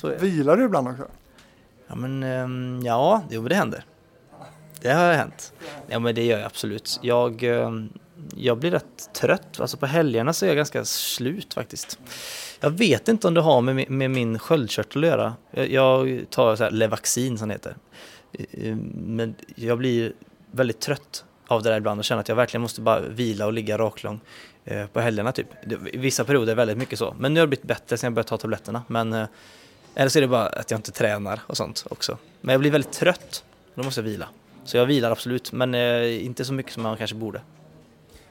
[0.00, 0.16] Det.
[0.22, 1.04] Vilar du ibland också?
[1.86, 3.84] Ja men ehm, ja, jo det händer.
[4.86, 5.52] Det har hänt.
[5.86, 6.98] Ja men det gör jag absolut.
[7.02, 7.70] Jag, eh,
[8.36, 9.60] jag blir rätt trött.
[9.60, 11.98] Alltså på helgerna så är jag ganska slut faktiskt.
[12.60, 15.34] Jag vet inte om det har med, med min sköldkörtel att göra.
[15.50, 17.76] Jag, jag tar så här Levaxin som det heter.
[18.32, 20.12] Eh, eh, men jag blir
[20.50, 23.52] väldigt trött av det där ibland och känner att jag verkligen måste bara vila och
[23.52, 24.20] ligga raklång
[24.92, 25.46] på helgerna typ.
[25.92, 27.16] I vissa perioder är det väldigt mycket så.
[27.18, 28.82] Men nu har det blivit bättre sen jag började ta tabletterna.
[28.88, 29.26] Men
[29.94, 32.18] eller så är det bara att jag inte tränar och sånt också.
[32.40, 33.44] Men jag blir väldigt trött.
[33.74, 34.28] Då måste jag vila.
[34.66, 37.40] Så jag vilar absolut, men eh, inte så mycket som man kanske borde.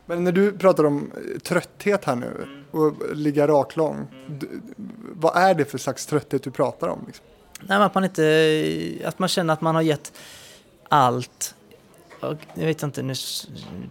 [0.05, 4.07] Men när du pratar om eh, trötthet här nu och ligga raklång.
[5.13, 7.03] Vad är det för slags trötthet du pratar om?
[7.07, 7.25] Liksom?
[7.61, 10.13] Nej, att man inte, att man känner att man har gett
[10.89, 11.55] allt.
[12.53, 13.13] Jag vet inte, nu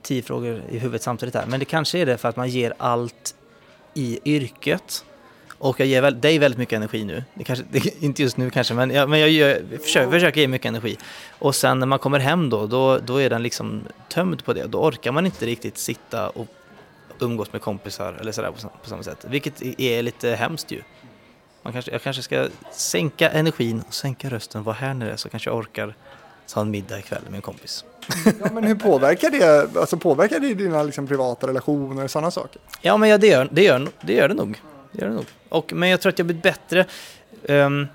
[0.02, 2.74] tio frågor i huvudet samtidigt här, men det kanske är det för att man ger
[2.78, 3.34] allt
[3.94, 5.04] i yrket.
[5.64, 7.24] Och jag ger väl, dig väldigt mycket energi nu.
[7.34, 10.48] Det kanske, det, inte just nu kanske, men, jag, men jag gör, försöker, försöker ge
[10.48, 10.96] mycket energi.
[11.38, 14.66] Och sen när man kommer hem då, då, då är den liksom tömd på det.
[14.66, 16.46] Då orkar man inte riktigt sitta och
[17.18, 19.24] umgås med kompisar eller sådär på, på samma sätt.
[19.28, 20.82] Vilket är lite hemskt ju.
[21.62, 25.50] Man kanske, jag kanske ska sänka energin och sänka rösten, vara här nere så kanske
[25.50, 25.94] jag orkar
[26.48, 27.84] ta en middag ikväll med en kompis.
[28.40, 32.60] Ja, men hur påverkar det, alltså påverkar det dina liksom, privata relationer och sådana saker?
[32.80, 34.60] Ja, men ja, det, gör, det, gör, det gör det nog.
[34.94, 35.26] Det gör det nog.
[35.48, 36.86] Och, men jag tror att jag blivit bättre.
[37.42, 37.88] Um,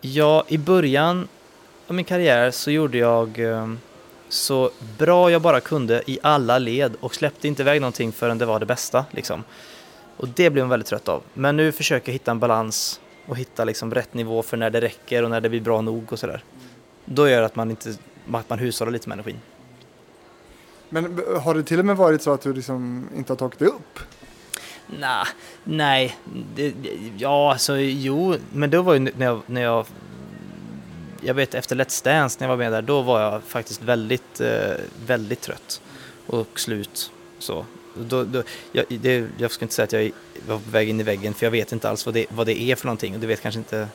[0.00, 1.28] ja, I början
[1.86, 3.78] av min karriär så gjorde jag um,
[4.28, 8.46] så bra jag bara kunde i alla led och släppte inte iväg någonting förrän det
[8.46, 9.04] var det bästa.
[9.10, 9.44] Liksom.
[10.16, 11.22] Och det blev man väldigt trött av.
[11.34, 14.80] Men nu försöker jag hitta en balans och hitta liksom rätt nivå för när det
[14.80, 16.44] räcker och när det blir bra nog och sådär.
[17.04, 17.94] Då gör det att man, inte,
[18.32, 19.40] att man hushållar lite med energin.
[20.88, 23.66] Men har det till och med varit så att du liksom inte har tagit det
[23.66, 23.98] upp?
[24.86, 25.26] Nah,
[25.64, 26.16] nej,
[26.54, 26.74] det,
[27.18, 29.86] ja alltså jo, men då var ju när jag, när jag
[31.20, 34.40] jag vet efter Let's Dance när jag var med där, då var jag faktiskt väldigt,
[34.40, 34.74] eh,
[35.06, 35.80] väldigt trött
[36.26, 37.10] och slut.
[37.38, 37.66] Så.
[37.94, 40.10] Då, då, jag, det, jag ska inte säga att jag
[40.46, 42.60] var på väg in i väggen för jag vet inte alls vad det, vad det
[42.60, 43.88] är för någonting och det vet kanske inte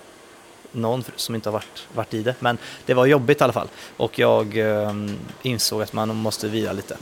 [0.72, 2.36] någon som inte har varit, varit i det.
[2.40, 4.94] Men det var jobbigt i alla fall och jag eh,
[5.42, 6.98] insåg att man måste vila lite.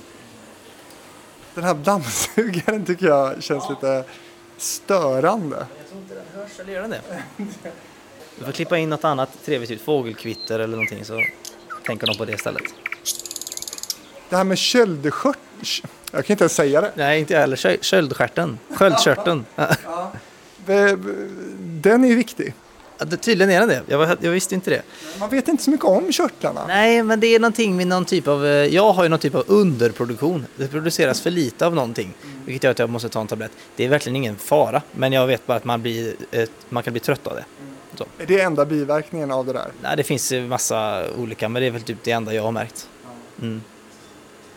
[1.60, 4.04] Den här dammsugaren tycker jag känns lite
[4.58, 5.58] störande.
[5.78, 7.02] Jag tror inte den hörs, eller gör den det?
[8.40, 11.22] Du får klippa in något annat trevligt ut, fågelkvitter eller någonting så
[11.86, 12.64] tänker de på det istället.
[14.30, 16.92] Det här med köldskört, jag kan inte ens säga det.
[16.96, 17.84] Nej, inte jag heller.
[17.84, 18.60] Sköldstjärten.
[18.76, 19.46] Sköldkörteln.
[19.56, 20.12] Ja,
[21.58, 22.54] Den är ju viktig.
[23.06, 23.82] Det- Tydligen är den det.
[23.88, 24.82] Jag, jag visste inte det.
[25.20, 26.68] Man vet inte så mycket om körtlarna.
[26.68, 28.46] Nej, men det är någonting med någon typ av...
[28.46, 30.46] eh, Jag har ju någon typ av underproduktion.
[30.56, 32.14] Det produceras för lite av någonting.
[32.46, 33.52] Vilket gör att jag måste ta en tablett.
[33.76, 34.82] Det är verkligen ingen fara.
[34.92, 37.46] Men jag vet bara att man, blir, eh, man kan bli trött av det.
[37.98, 38.06] Så.
[38.20, 39.68] Är det enda biverkningen av det där?
[39.82, 42.52] Nej, det finns ju massa olika, men det är väl typ det enda jag har
[42.52, 42.88] märkt.
[43.42, 43.62] Mm.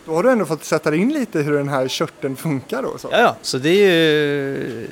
[0.06, 2.98] Då har du ändå fått sätta in lite hur den här körteln funkar då.
[2.98, 3.08] Så.
[3.12, 4.88] Ja, ja, så det är ju...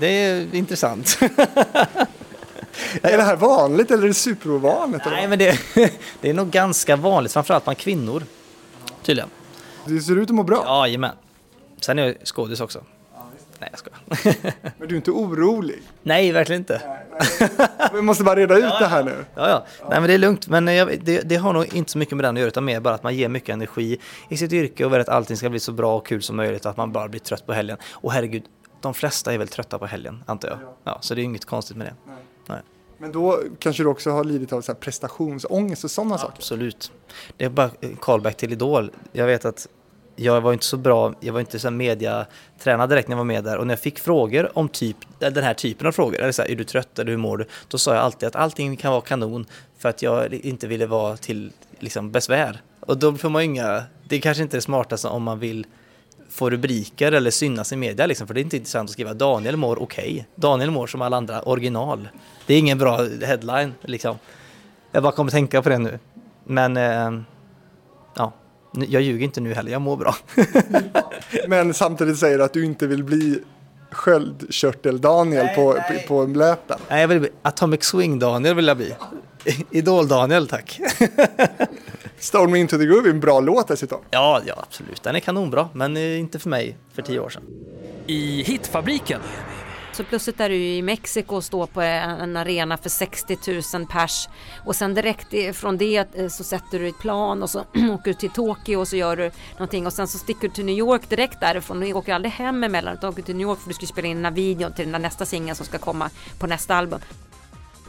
[0.00, 1.18] Det är intressant.
[3.02, 5.04] Är det här vanligt eller är det superovanligt?
[5.06, 5.58] Nej, men det,
[6.20, 8.22] det är nog ganska vanligt, framförallt bland kvinnor.
[9.02, 9.30] Tydligen.
[9.86, 10.62] Du ser ut att må bra.
[10.66, 11.16] Ja, jajamän.
[11.80, 12.80] Sen är jag skådis också.
[13.58, 14.54] Nej, jag skojar.
[14.78, 15.82] Men du är inte orolig.
[16.02, 16.82] Nej, verkligen inte.
[17.92, 19.24] Vi måste bara reda ut det här nu.
[19.34, 19.66] Ja, ja.
[19.90, 20.48] Nej, men det är lugnt.
[20.48, 22.80] Men jag, det, det har nog inte så mycket med den att göra, utan mer
[22.80, 25.60] bara att man ger mycket energi i sitt yrke och vill att allting ska bli
[25.60, 27.76] så bra och kul som möjligt och att man bara blir trött på helgen.
[27.92, 28.42] Och herregud,
[28.80, 30.58] de flesta är väl trötta på helgen, antar jag.
[30.84, 31.94] Ja, så det är inget konstigt med det.
[32.06, 32.16] Nej.
[32.98, 36.34] Men då kanske du också har lidit av så här prestationsångest och sådana saker.
[36.36, 36.92] Absolut.
[37.36, 38.90] Det är bara callback till Idol.
[39.12, 39.68] Jag vet att
[40.16, 43.44] jag var inte så bra, jag var inte så mediatränad direkt när jag var med
[43.44, 46.42] där och när jag fick frågor om typ, den här typen av frågor, eller så
[46.42, 47.46] här, är du trött eller hur mår du?
[47.68, 49.46] Då sa jag alltid att allting kan vara kanon
[49.78, 52.62] för att jag inte ville vara till liksom, besvär.
[52.80, 55.66] Och då får man inga, det är kanske inte det smartaste om man vill
[56.30, 59.56] få rubriker eller synas i media liksom, för det är inte intressant att skriva Daniel
[59.56, 60.26] mår okej.
[60.34, 62.08] Daniel mår som alla andra, original.
[62.46, 64.18] Det är ingen bra headline liksom.
[64.92, 65.98] Jag bara kommer tänka på det nu.
[66.44, 67.20] Men eh,
[68.14, 68.32] ja,
[68.72, 70.14] Jag ljuger inte nu heller, jag mår bra.
[71.48, 73.42] Men samtidigt säger du att du inte vill bli
[73.90, 76.04] sköldkörtel-Daniel på, nej.
[76.08, 76.78] på löpen.
[76.88, 78.94] Nej, jag vill bli Atomic Swing-Daniel vill jag bli.
[79.70, 80.80] Idol-Daniel, tack.
[82.18, 83.98] Storm Me Into the Groove är en bra låt dessutom.
[84.10, 85.02] Ja, ja, absolut.
[85.02, 87.42] Den är kanonbra, men eh, inte för mig för tio år sedan.
[88.06, 89.20] I Hitfabriken.
[89.94, 93.38] Så plötsligt är du i Mexiko och står på en arena för 60
[93.78, 94.28] 000 pers
[94.64, 98.14] och sen direkt från det eh, så sätter du ett plan och så åker du
[98.14, 101.08] till Tokyo och så gör du någonting och sen så sticker du till New York
[101.08, 101.80] direkt därifrån.
[101.80, 104.16] Du åker aldrig hem emellan utan åker till New York för du ska spela in
[104.16, 107.00] den här videon till den där nästa singeln som ska komma på nästa album.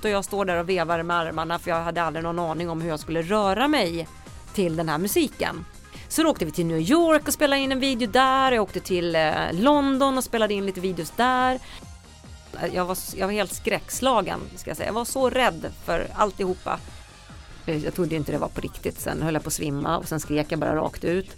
[0.03, 2.81] Och jag står där och vevar med armarna för jag hade aldrig någon aning om
[2.81, 4.07] hur jag skulle röra mig
[4.53, 5.65] till den här musiken.
[6.07, 8.51] Så då åkte vi till New York och spelade in en video där.
[8.51, 11.59] Jag åkte till eh, London och spelade in lite videos där.
[12.73, 14.87] Jag var, jag var helt skräckslagen, ska jag säga.
[14.87, 16.79] Jag var så rädd för alltihopa.
[17.65, 18.99] Jag trodde inte det var på riktigt.
[18.99, 21.29] Sen höll jag på att svimma och sen skrek jag bara rakt ut.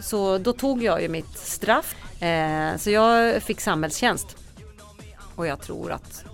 [0.00, 2.22] Så då tog jag ju mitt straff.
[2.22, 4.36] Eh, så jag fick samhällstjänst.
[5.34, 6.24] Och jag tror att,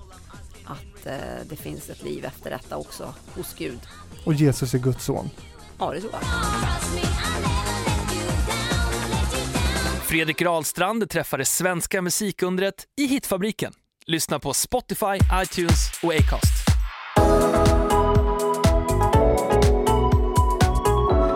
[0.65, 1.15] att eh,
[1.49, 3.81] det finns ett liv efter detta också hos Gud.
[4.25, 5.31] Och Jesus är Guds son.
[5.79, 6.23] Ja, det tror jag.
[10.03, 13.73] Fredrik Rahlstrand träffar det svenska musikundret i Hitfabriken.
[14.07, 16.69] Lyssna på Spotify, iTunes och Acast.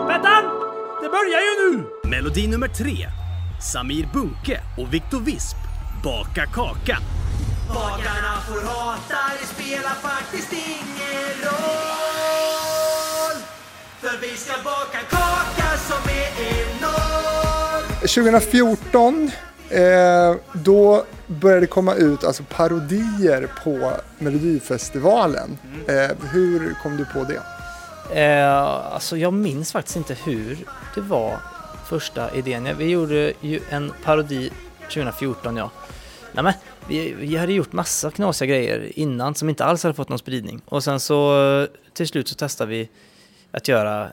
[0.07, 0.41] Vänta!
[1.01, 1.83] Det börjar ju nu!
[2.09, 3.07] Melodi nummer tre.
[3.73, 5.55] Samir Bunke och Viktor Visp.
[6.03, 6.97] Baka kaka.
[7.67, 13.37] Bakarna får hata, det spelar faktiskt ingen roll.
[13.99, 17.99] För vi ska baka kaka som är enorm.
[18.01, 19.31] 2014,
[19.69, 25.57] eh, då började det komma ut alltså, parodier på Melodifestivalen.
[25.87, 27.41] Eh, hur kom du på det?
[28.21, 28.53] Eh,
[28.93, 30.57] alltså jag minns faktiskt inte hur
[30.95, 31.37] det var
[31.89, 32.77] första idén.
[32.77, 34.51] Vi gjorde ju en parodi
[34.81, 35.71] 2014 ja.
[36.31, 36.53] Nej, men,
[36.87, 40.61] vi, vi hade gjort massa knasiga grejer innan som inte alls hade fått någon spridning.
[40.65, 42.89] Och sen så eh, till slut så testade vi
[43.51, 44.07] att göra,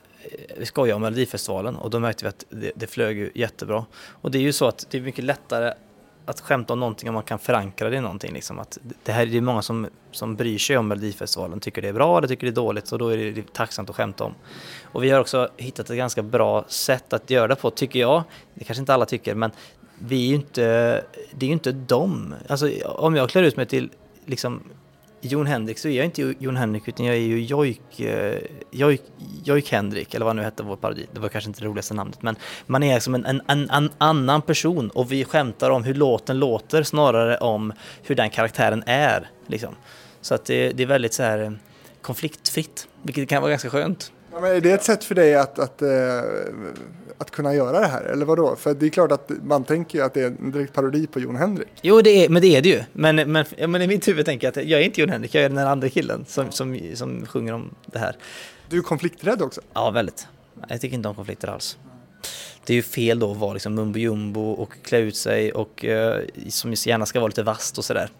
[0.57, 3.87] vi skojade om Melodifestivalen och då märkte vi att det, det flög ju jättebra.
[4.09, 5.73] Och det är ju så att det är mycket lättare
[6.27, 8.33] att skämta om någonting om man kan förankra det i någonting.
[8.33, 8.59] Liksom.
[8.59, 11.93] Att det här det är många som, som bryr sig om Melodifestivalen, tycker det är
[11.93, 14.35] bra eller tycker det är dåligt och då är det tacksamt att skämta om.
[14.83, 18.23] Och vi har också hittat ett ganska bra sätt att göra det på, tycker jag.
[18.55, 19.51] Det kanske inte alla tycker, men
[19.99, 20.63] vi är ju inte,
[21.31, 22.35] det är ju inte dem.
[22.49, 23.91] Alltså om jag klär ut mig till
[24.25, 24.63] liksom
[25.21, 28.39] Jon Henrik så är jag inte Jon Henrik utan jag är ju Jojk, eh,
[28.71, 29.03] Jojk,
[29.45, 31.07] Jojk Henrik eller vad nu hette vår parodi.
[31.13, 33.91] Det var kanske inte det roligaste namnet men man är som en, en, en, en
[33.99, 39.31] annan person och vi skämtar om hur låten låter snarare om hur den karaktären är.
[39.47, 39.75] Liksom.
[40.21, 41.53] Så att det, det är väldigt så här eh,
[42.03, 44.13] konfliktfritt vilket kan vara ganska skönt.
[44.37, 45.89] Ja, men är det ett sätt för dig att, att, eh,
[47.19, 48.03] att kunna göra det här?
[48.03, 48.57] Eller vadå?
[48.57, 51.21] För det är klart att man tänker ju att det är en direkt parodi på
[51.21, 51.69] Jon Henrik.
[51.83, 52.83] Jo, det är, men det är det ju.
[52.93, 55.35] Men, men, ja, men i mitt huvud tänker jag att jag är inte Jon Henrik,
[55.35, 58.17] jag är den andra killen som, som, som sjunger om det här.
[58.69, 59.61] Du är konflikträdd också.
[59.73, 60.27] Ja, väldigt.
[60.69, 61.79] Jag tycker inte om konflikter alls.
[62.65, 65.85] Det är ju fel då att vara liksom mumbo jumbo och klä ut sig och
[65.85, 68.11] eh, som gärna ska vara lite vasst och sådär.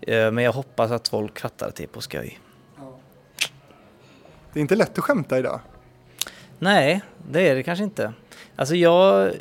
[0.00, 2.38] Eh, men jag hoppas att folk fattar att det är på skoj.
[4.52, 5.60] Det är inte lätt att skämta idag.
[6.58, 8.12] Nej, det är det kanske inte.
[8.56, 9.32] Alltså jag...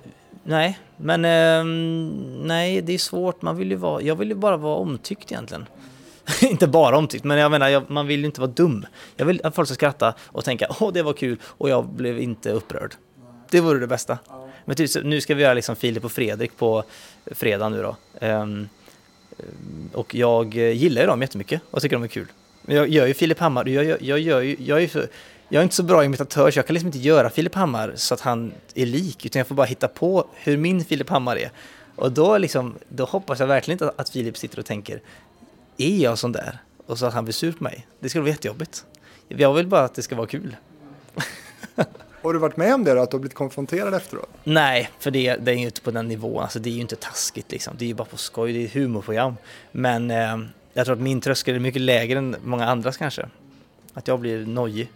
[0.44, 2.10] Nej, men ehm,
[2.48, 3.42] nej, det är svårt.
[3.42, 5.66] Man vill ju vara, jag vill ju bara vara omtyckt egentligen.
[6.42, 8.86] inte bara omtyckt, men jag menar, jag, man vill ju inte vara dum.
[9.16, 12.20] Jag vill att folk ska skratta och tänka åh, det var kul och jag blev
[12.20, 12.96] inte upprörd.
[13.50, 14.18] Det vore det bästa.
[14.66, 16.84] Men typ, nu ska vi göra liksom Filip och Fredrik på
[17.26, 17.96] fredag nu då.
[18.28, 18.70] Um,
[19.94, 22.28] och jag gillar ju dem jättemycket och tycker de är kul.
[22.70, 25.04] Men jag gör ju Filip Hammar, jag, jag, jag, gör ju, jag, är så,
[25.50, 28.14] jag är inte så bra imitatör så jag kan liksom inte göra Filip Hammar så
[28.14, 31.52] att han är lik utan jag får bara hitta på hur min Filip Hammar är.
[31.96, 35.02] Och då, liksom, då hoppas jag verkligen inte att Filip sitter och tänker
[35.78, 36.58] är jag sån där?
[36.86, 37.88] Och så att han blir sur på mig.
[38.00, 38.86] Det skulle vara jättejobbigt.
[39.28, 40.56] Jag vill bara att det ska vara kul.
[42.22, 44.30] Har du varit med om det då, att du har blivit konfronterad efteråt?
[44.44, 46.44] Nej, för det, det är ju inte på den nivån.
[46.44, 47.74] Alltså, det är ju inte taskigt liksom.
[47.78, 49.36] Det är ju bara på skoj, det är ett humorprogram.
[49.72, 50.38] Men eh,
[50.80, 53.26] jag tror att min tröskel är mycket lägre än många andras kanske.
[53.94, 54.92] Att jag blir nojig.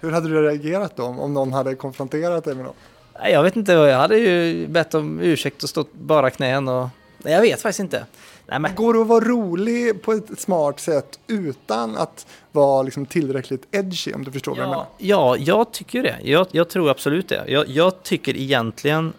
[0.00, 2.76] Hur hade du reagerat då om någon hade konfronterat dig med något?
[3.20, 6.88] Nej, Jag vet inte, jag hade ju bett om ursäkt och stått bara knän och...
[7.18, 8.06] Nej, jag vet faktiskt inte.
[8.46, 8.74] Nej, men...
[8.74, 14.12] Går det att vara rolig på ett smart sätt utan att vara liksom tillräckligt edgy
[14.12, 14.86] om du förstår vad jag menar?
[14.98, 16.16] Ja, ja, jag tycker det.
[16.22, 17.44] Jag, jag tror absolut det.
[17.48, 19.12] Jag, jag tycker egentligen,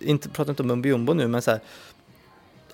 [0.00, 1.60] inte pratar inte om mumbo nu, men så här,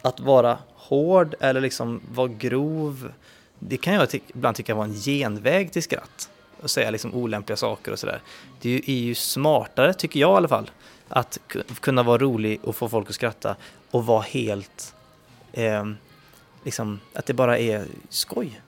[0.03, 3.13] att vara hård eller liksom vara grov,
[3.59, 6.29] det kan jag ty ibland tycka var en genväg till skratt.
[6.63, 8.21] och säga liksom olämpliga saker och sådär.
[8.61, 10.71] Det är ju, är ju smartare, tycker jag i alla fall,
[11.09, 11.39] att
[11.81, 13.57] kunna vara rolig och få folk att skratta
[13.91, 14.95] och vara helt,
[15.53, 15.85] eh,
[16.65, 18.61] liksom, att det bara är skoj.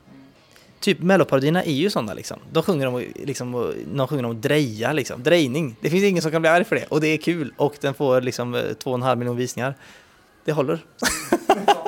[0.80, 2.38] Typ melloparodierna är ju sådana liksom.
[2.52, 5.76] De sjunger om, liksom, de sjunger om dreja liksom, drejning.
[5.80, 7.94] Det finns ingen som kan bli arg för det och det är kul och den
[7.94, 9.74] får liksom eh, två och en halv miljon visningar.
[10.44, 10.78] Det håller.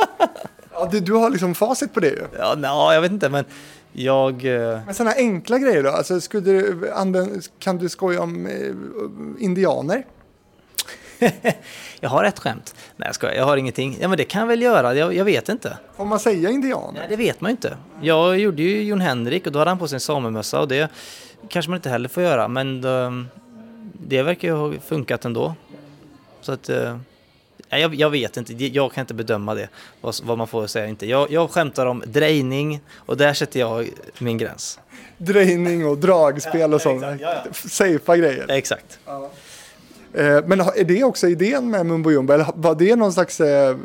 [0.86, 2.24] Ja, du, du har liksom facit på det ju.
[2.38, 3.44] Ja, nja, jag vet inte men
[3.92, 4.44] jag...
[4.44, 5.90] eh, Men sådana enkla grejer då?
[5.90, 10.06] Alltså, skulle du använda, kan du skoja om eh, indianer?
[12.00, 12.74] Jag har ett skämt.
[12.96, 13.98] Nej jag skojar, jag har ingenting.
[14.00, 15.78] Ja men det kan jag väl göra, jag, jag vet inte.
[15.96, 16.98] Får man säga indianer?
[17.00, 17.76] Nej det vet man ju inte.
[18.00, 20.90] Jag gjorde ju Jon Henrik och då hade han på sig en samemössa och det
[21.48, 23.28] kanske man inte heller får göra men ehm,
[23.92, 25.54] det verkar ju ha funkat ändå.
[26.40, 26.70] Så att...
[27.76, 29.68] eh, jag, jag vet inte, jag kan inte bedöma det,
[30.00, 31.06] vad, vad man får säga inte.
[31.06, 34.78] Jag, jag skämtar om drejning och där sätter jag min gräns.
[35.18, 37.04] Drejning och dragspel och sånt.
[37.52, 38.50] Safea grejer.
[38.50, 38.98] Exakt.
[40.16, 42.32] Eh, Men är det också idén med Mumbo Jumbo?
[42.32, 43.76] Eller var det någon slags, eh,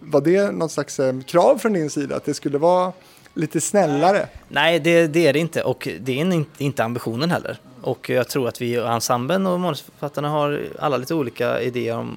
[0.00, 2.92] var det någon slags eh, krav från din sida att det skulle vara
[3.34, 4.26] lite snällare?
[4.48, 7.58] Nej, det, det är det inte och det är inte, ambitionen heller.
[7.80, 12.16] Och jag tror att vi och ensemblen och manusförfattarna har alla lite olika idéer om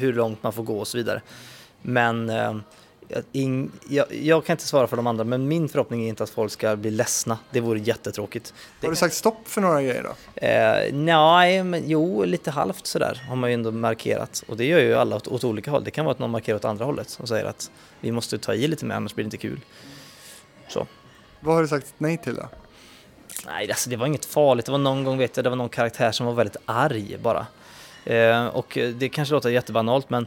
[0.00, 1.22] hur långt man får gå och så vidare.
[1.82, 2.56] Men eh,
[3.08, 6.22] jag- ing, jag, jag kan inte svara för de andra, men min förhoppning är inte
[6.22, 7.38] att folk ska bli ledsna.
[7.50, 8.54] Det vore jättetråkigt.
[8.80, 10.46] Det, Har du sagt stopp för några grejer då?
[10.46, 14.44] eh, nej, men jo, lite halvt sådär har man ju ändå markerat.
[14.48, 15.84] Och det gör ju alla åt, åt olika håll.
[15.84, 17.70] Det kan vara att någon markerar åt andra hållet och säger att
[18.00, 19.60] vi måste ta i lite mer, annars blir det inte kul.
[20.68, 20.86] Så.
[21.40, 22.48] Vad har du sagt nej till då?
[23.46, 24.66] Nej, alltså det var inget farligt.
[24.66, 27.46] Det var någon gång, vet jag, det var någon karaktär som var väldigt arg bara.
[28.04, 30.26] Eh, och det kanske låter jättebanalt, men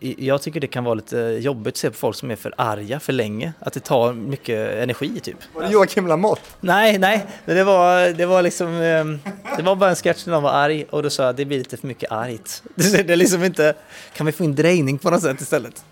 [0.00, 3.00] jag tycker det kan vara lite jobbigt att se på folk som är för arga
[3.00, 3.52] för länge.
[3.58, 5.36] Att det tar mycket energi, typ.
[5.54, 6.42] Var det Joakim Lamotte?
[6.60, 10.32] Nej, nej, men det var, det var liksom, eh, det var bara en sketch när
[10.32, 12.62] någon var arg och då sa jag det blir lite för mycket argt.
[12.74, 13.74] Det är liksom inte,
[14.16, 15.84] kan vi få in drejning på något sätt istället?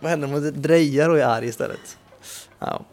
[0.00, 1.98] Vad händer om man drejar och är arg istället?
[2.58, 2.84] Ja.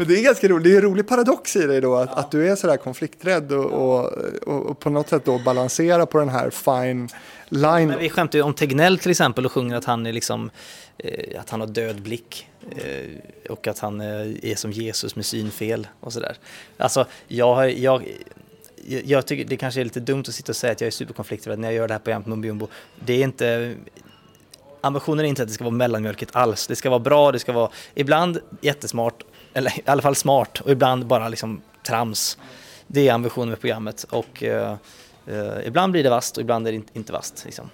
[0.00, 0.64] Men det är ganska roligt.
[0.64, 3.64] Det är en rolig paradox i dig då att, att du är sådär konflikträdd och,
[3.64, 4.12] och,
[4.46, 7.08] och, och på något sätt då balanserar på den här fine
[7.48, 7.88] line.
[7.88, 10.50] Men vi skämtar ju om Tegnell till exempel och sjunger att han är liksom
[10.98, 15.26] eh, att han har död blick eh, och att han eh, är som Jesus med
[15.26, 16.36] synfel och sådär.
[16.76, 18.04] Alltså jag, jag,
[19.04, 21.58] jag, tycker det kanske är lite dumt att sitta och säga att jag är superkonflikträdd
[21.58, 22.68] när jag gör det här programmet Mumbo
[23.04, 23.74] Det är inte
[24.80, 26.66] ambitionen är inte att det ska vara mellanmjölkigt alls.
[26.66, 29.22] Det ska vara bra, det ska vara ibland jättesmart,
[29.54, 32.38] eller i alla fall smart och ibland bara liksom trams.
[32.86, 34.76] Det är ambitionen med programmet och eh,
[35.26, 37.44] eh, ibland blir det vast och ibland är det inte, vast.
[37.44, 37.70] Liksom.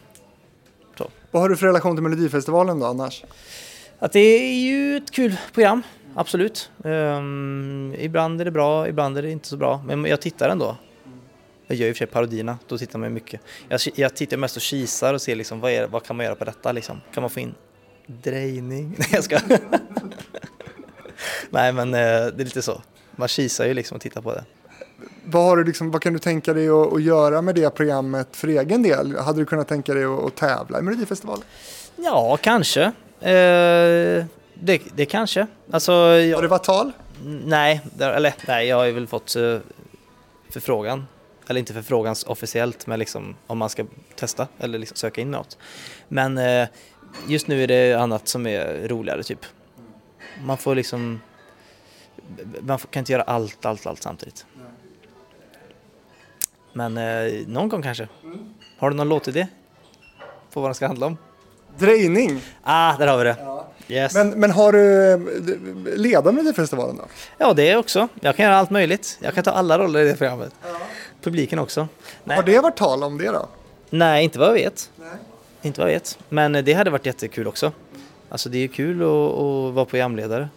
[1.30, 3.24] Vad har du för relation till Melodifestivalen då annars?
[3.98, 5.82] Att det är ju ett kul program,
[6.14, 6.70] absolut.
[6.84, 10.76] Ehm, ibland är det bra, ibland är det inte så bra, men jag tittar ändå.
[11.66, 13.40] Jag gör ju för sig parodierna, då tittar man ju mycket.
[13.68, 16.34] Jag, jag tittar mest och kisar och ser liksom, vad, är, vad kan man göra
[16.34, 17.00] på detta liksom?
[17.14, 17.54] Kan man få in
[18.06, 18.94] drejning?
[18.98, 19.38] Nej jag ska.
[21.50, 22.82] Nej men eh, det är lite så.
[23.16, 24.44] Man kisar ju liksom och tittar på det.
[25.24, 28.28] Vad, har du liksom, vad kan du tänka dig att, att göra med det programmet
[28.36, 29.16] för egen del?
[29.16, 31.44] Hade du kunnat tänka dig att, att tävla i Melodifestivalen?
[31.96, 32.82] Ja, kanske.
[33.20, 35.46] Eh, det, det kanske.
[35.70, 36.92] Alltså, jag, Har det varit tal?
[37.44, 39.58] Nej, eller nej, jag har väl fått uh,
[40.50, 41.06] förfrågan.
[41.48, 43.84] Eller inte förfrågan officiellt, men liksom om man ska
[44.16, 45.58] testa eller liksom söka in något.
[46.08, 46.68] Men eh,
[47.28, 49.40] just nu är det annat som är roligare typ.
[50.44, 51.20] Man får liksom...
[52.60, 54.46] Man kan inte göra allt, allt, allt samtidigt.
[56.72, 58.08] Men eh, någon gång kanske.
[58.78, 59.46] Har du någon låtidé?
[60.52, 61.16] På vad den ska handla om?
[61.78, 62.40] Drejning.
[62.62, 63.36] Ah, där har vi det.
[63.88, 64.14] Yes.
[64.14, 65.20] Men, men har du eh,
[65.96, 67.04] ledat Melodifestivalen då?
[67.38, 68.08] Ja, det också.
[68.20, 69.18] Jag kan göra allt möjligt.
[69.20, 70.54] Jag kan ta alla roller i det programmet.
[71.22, 71.88] Publiken också.
[72.24, 72.36] Nej.
[72.36, 73.48] Har det varit tal om det då?
[73.90, 74.90] Nej, inte vad jag vet.
[75.62, 76.18] Inte vad jag vet.
[76.28, 77.72] Men det hade varit jättekul också.
[78.28, 80.48] Alltså det är kul att, att vara programledare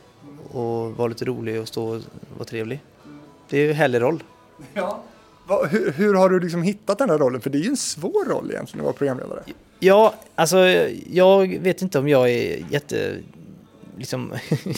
[0.51, 2.01] och vara lite rolig och stå och
[2.37, 2.79] vara trevlig.
[3.49, 4.23] Det är ju en härlig roll.
[5.47, 7.41] Va, hur, hur har du liksom hittat den här rollen?
[7.41, 9.43] För det är ju en svår roll egentligen att vara programledare.
[9.79, 10.57] Ja, alltså
[11.11, 13.17] jag vet inte om jag är jätte
[13.97, 14.33] liksom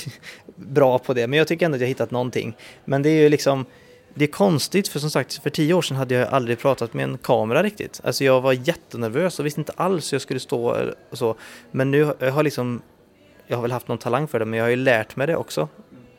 [0.55, 2.57] bra på det, men jag tycker ändå att jag har hittat någonting.
[2.85, 3.65] Men det är ju liksom
[4.13, 7.03] det är konstigt för som sagt för tio år sedan hade jag aldrig pratat med
[7.03, 8.01] en kamera riktigt.
[8.03, 10.77] Alltså jag var jättenervös och visste inte alls hur jag skulle stå
[11.09, 11.35] och så.
[11.71, 12.81] Men nu har jag liksom
[13.47, 15.35] jag har väl haft någon talang för det men jag har ju lärt mig det
[15.35, 15.67] också.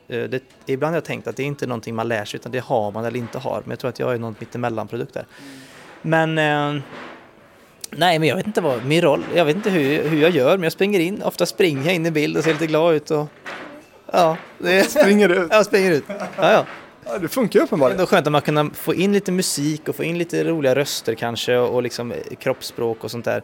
[0.08, 2.52] Eh, Det, ibland har jag tänkt att det är inte någonting man lär sig utan
[2.52, 3.60] det har man eller inte har.
[3.64, 5.26] Men jag tror att jag är någon mittemellanprodukt där.
[6.02, 6.82] Men eh,
[7.96, 10.56] Nej, men jag vet inte vad min roll, jag vet inte hur, hur jag gör,
[10.56, 13.10] men jag springer in, ofta springer jag in i bild och ser lite glad ut
[13.10, 13.28] och
[14.12, 15.48] ja, det Springer ut.
[15.50, 16.04] jag springer ut.
[16.08, 16.66] Ja, ja.
[17.04, 17.96] Ja, det funkar ju uppenbarligen.
[17.96, 20.74] Det är skönt att man kan få in lite musik och få in lite roliga
[20.74, 23.42] röster kanske och liksom eh, kroppsspråk och sånt där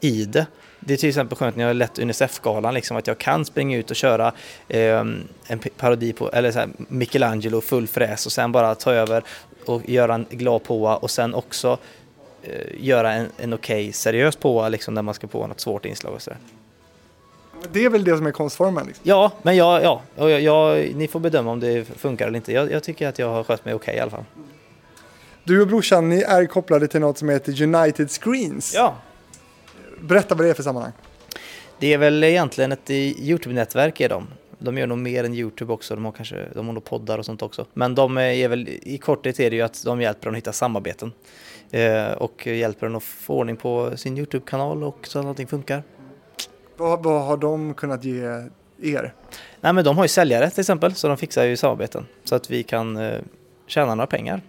[0.00, 0.46] i det.
[0.80, 3.78] Det är till exempel skönt när jag har lett Unicef-galan, liksom, att jag kan springa
[3.78, 4.32] ut och köra
[4.68, 5.00] eh,
[5.46, 9.22] en parodi på, eller så här, Michelangelo full fräs och sen bara ta över
[9.66, 11.78] och göra en glad påa och sen också
[12.42, 16.14] eh, göra en, en okej seriös påa liksom, där man ska på något svårt inslag
[16.14, 16.38] och sådär.
[17.72, 18.86] Det är väl det som är konstformen.
[18.86, 19.02] Liksom.
[19.06, 22.52] Ja, men jag, ja, jag, jag, ni får bedöma om det funkar eller inte.
[22.52, 24.24] Jag, jag tycker att jag har skött mig okej i alla fall.
[25.44, 28.72] Du och brorsan, ni är kopplade till något som heter United Screens.
[28.74, 28.96] Ja,
[30.00, 30.92] Berätta vad det är för sammanhang.
[31.78, 34.26] Det är väl egentligen ett eh, Youtube-nätverk är de.
[34.58, 37.26] De gör nog mer än Youtube också, de har kanske de har nog poddar och
[37.26, 37.66] sånt också.
[37.72, 40.52] Men de är väl, i korthet är det ju att de hjälper dem att hitta
[40.52, 41.12] samarbeten.
[41.70, 45.82] Eh, och hjälper dem att få ordning på sin Youtube-kanal och så att allting funkar.
[46.80, 48.48] Vad, vad har de kunnat ge
[48.82, 49.14] er?
[49.60, 52.06] Nej men de har ju säljare till exempel, så de fixar ju samarbeten.
[52.24, 53.20] Så att vi kan eh,
[53.66, 54.42] tjäna några pengar.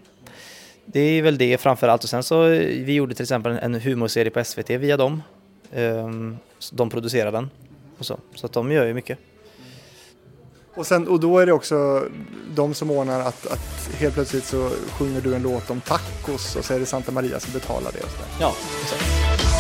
[0.86, 2.04] Det är väl det framför allt.
[2.04, 5.24] Och sen så, eh, vi gjorde till exempel en humorserie på SVT via dem.
[6.60, 7.50] Så de producerar den.
[7.98, 8.20] Och så.
[8.36, 9.20] så att de gör ju mycket.
[10.76, 12.04] Och, sen, och då är det också
[12.56, 16.66] de som ordnar att, att helt plötsligt så sjunger du en låt om tacos och
[16.66, 18.04] så är det Santa Maria som betalar det.
[18.04, 18.28] Och så där.
[18.40, 19.51] Ja, exakt.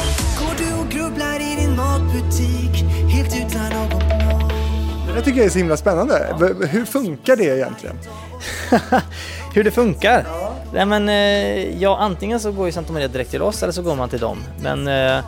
[0.91, 4.51] Grubblar i din matbutik helt utan någon plan?
[5.07, 6.35] Det där tycker jag är så himla spännande.
[6.69, 7.99] Hur funkar det egentligen?
[9.53, 10.25] Hur det funkar?
[10.73, 13.81] Nej men, eh, ja antingen så går ju Santa Maria direkt till oss eller så
[13.81, 14.43] går man till dem.
[14.63, 15.23] Men, eh,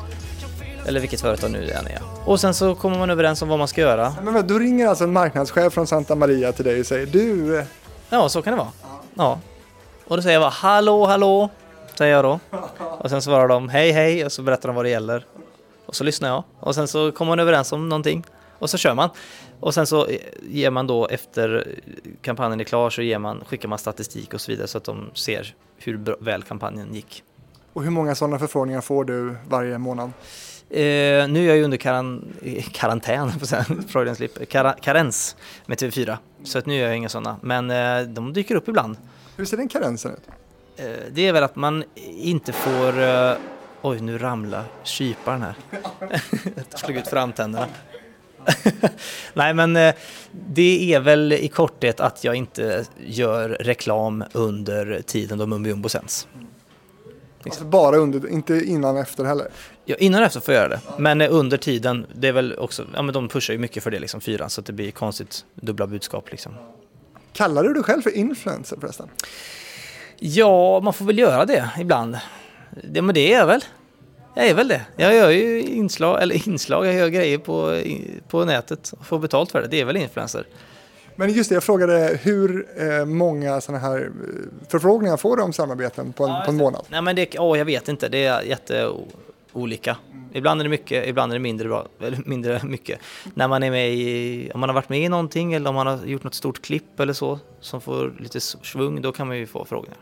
[0.85, 1.99] eller vilket företag nu det än är.
[2.25, 4.13] Och sen så kommer man överens om vad man ska göra.
[4.23, 7.59] Men vad, då ringer alltså en marknadschef från Santa Maria till dig och säger du,
[7.59, 7.65] eh,
[8.09, 8.71] Ja, så kan det vara.
[9.15, 9.39] Ja.
[10.07, 11.49] Och då säger jag bara hallå, hallå,
[11.97, 12.39] säger jag då.
[12.99, 15.25] Och sen svarar de hej, hej och så berättar de vad det gäller.
[15.85, 16.43] Och så lyssnar jag.
[16.59, 18.23] Och sen så kommer man överens om någonting.
[18.59, 19.09] Och så kör man.
[19.59, 21.67] Och sen så eh, ger man då efter
[22.21, 25.11] kampanjen är klar så ger man, skickar man statistik och så vidare så att de
[25.13, 27.23] ser hur väl kampanjen gick.
[27.73, 30.11] och hur många sådana förfrågningar får du varje månad?
[30.69, 33.31] Eh, nu är jag ju under karan, eh, karantän,
[33.87, 36.17] Freudian slip, Kara, karens med TV4.
[36.43, 37.37] Så att nu gör jag inga sådana.
[37.41, 38.97] Men eh, de dyker upp ibland.
[39.37, 40.27] Hur ser den karensen ut?
[40.77, 41.83] Eh, det är väl att man
[42.17, 42.93] inte får...
[43.85, 45.55] Oj, nu ramlar kyparen här.
[46.55, 47.67] Jag slog ut framtänderna.
[49.33, 49.95] Nej, men eh,
[50.31, 56.27] det är väl i korthet att jag inte gör reklam under tiden då Mumbo sänds.
[57.45, 59.47] Alltså bara under, inte innan och efter heller.
[59.85, 62.57] Ja, innan och efter får jag göra det, men eh, under tiden, det är väl
[62.57, 64.91] också, ja men de pushar ju mycket för det liksom, fyran, så att det blir
[64.91, 66.53] konstigt dubbla budskap liksom.
[67.33, 69.09] Kallar du dig själv för influencer förresten?
[70.19, 72.17] Ja, man får väl göra det ibland.
[72.83, 73.61] Det, men det är jag väl.
[74.35, 74.81] Jag är väl det.
[74.95, 77.81] Jag gör ju inslag, eller inslag, jag gör grejer på,
[78.27, 79.67] på nätet och får betalt för det.
[79.67, 80.45] Det är väl influencer.
[81.15, 85.53] Men just det, jag frågade hur eh, många sådana här eh, förfrågningar får du om
[85.53, 86.85] samarbeten på en, på en månad?
[86.89, 89.97] Nej men det, åh jag vet inte, det är jätteolika.
[90.33, 91.87] Ibland är det mycket, ibland är det mindre bra,
[92.25, 92.99] mindre mycket.
[93.33, 95.87] När man är med i, om man har varit med i någonting eller om man
[95.87, 99.47] har gjort något stort klipp eller så, som får lite svung, då kan man ju
[99.47, 99.93] få frågor.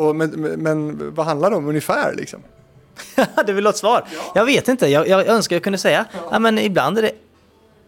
[0.00, 0.30] Och, men,
[0.62, 2.42] men, vad handlar det om ungefär liksom?
[3.46, 4.04] det vill ha ett svar.
[4.34, 6.04] Jag vet inte, jag, jag önskar jag kunde säga.
[6.30, 6.38] Ja.
[6.38, 7.12] men ibland är det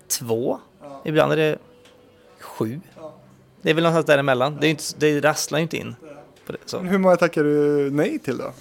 [0.09, 0.59] två,
[1.05, 1.59] ibland är det
[2.41, 2.81] sju.
[3.63, 4.59] Det är väl någonstans däremellan.
[4.61, 5.97] Det, är inte, det rasslar ju inte in.
[6.47, 6.79] Det.
[6.79, 8.53] Hur många tackar du nej till då?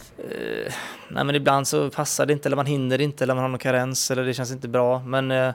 [1.09, 3.59] Nej men ibland så passar det inte eller man hinner inte eller man har någon
[3.59, 4.99] karens eller det känns inte bra.
[4.99, 5.53] Men eh,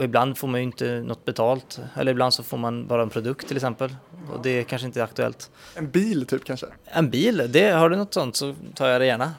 [0.00, 1.80] och ibland får man ju inte något betalt.
[1.96, 3.96] Eller ibland så får man bara en produkt till exempel.
[4.32, 5.50] Och det är kanske inte är aktuellt.
[5.74, 6.66] En bil typ kanske?
[6.84, 9.32] En bil, det, har du något sånt så tar jag det gärna.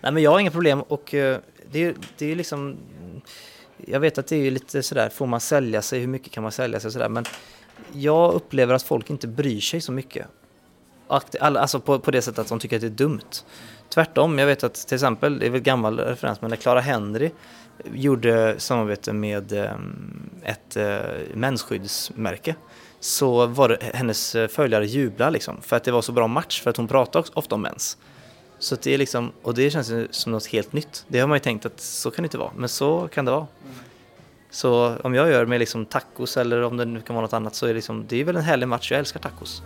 [0.00, 1.38] Nej men jag har inga problem och eh,
[1.70, 2.76] det, är- det är liksom
[3.86, 6.52] Jag vet att det är lite sådär, får man sälja sig, hur mycket kan man
[6.52, 7.24] sälja sig och sådär men
[7.92, 10.26] Jag upplever att folk inte bryr sig så mycket.
[11.40, 13.20] Alltså på, på det sättet att de tycker att det är dumt.
[13.88, 17.30] Tvärtom, jag vet att till exempel, det är väl gammal referens, men när Clara Henry
[17.94, 19.72] gjorde samarbete med eh,
[20.42, 20.98] ett eh,
[21.34, 22.54] mensskyddsmärke
[23.00, 26.62] så var det hennes eh, följare jublar liksom för att det var så bra match
[26.62, 27.96] för att hon också ofta om mens.
[28.58, 31.04] Så det är liksom, och det känns som något helt nytt.
[31.08, 33.30] Det har man ju tänkt att så kan det inte vara, men så kan det
[33.30, 33.46] vara.
[34.50, 37.54] Så om jag gör med liksom tacos eller om det nu kan vara något annat
[37.54, 39.62] så är det liksom, det är väl en härlig match, jag älskar tacos.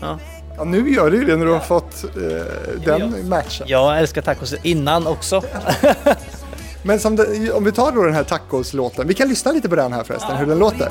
[0.00, 0.18] Ja.
[0.56, 3.66] Ja, nu gör du ju det när du har fått eh, den matchen.
[3.68, 5.42] Jag älskar tacos innan också.
[6.82, 9.76] Men som det, om vi tar då den här tacos-låten, vi kan lyssna lite på
[9.76, 10.90] den här förresten, hur den låter.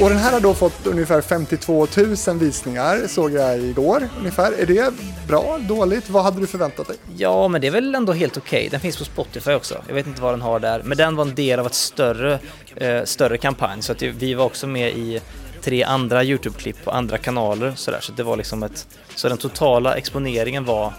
[0.00, 1.86] Och den här har då fått ungefär 52
[2.26, 4.52] 000 visningar såg jag igår ungefär.
[4.52, 4.94] Är det
[5.28, 6.10] bra, dåligt?
[6.10, 6.96] Vad hade du förväntat dig?
[7.16, 8.68] Ja, men det är väl ändå helt okej.
[8.70, 9.82] Den finns på Spotify också.
[9.88, 10.82] Jag vet inte vad den har där.
[10.84, 12.38] Men den var en del av ett större,
[12.76, 13.82] eh, större kampanj.
[13.82, 15.20] Så att vi var också med i
[15.64, 17.72] tre andra YouTube-klipp på andra kanaler.
[17.76, 18.00] Så, där.
[18.00, 18.88] så det var liksom ett...
[19.14, 20.92] Så den totala exponeringen var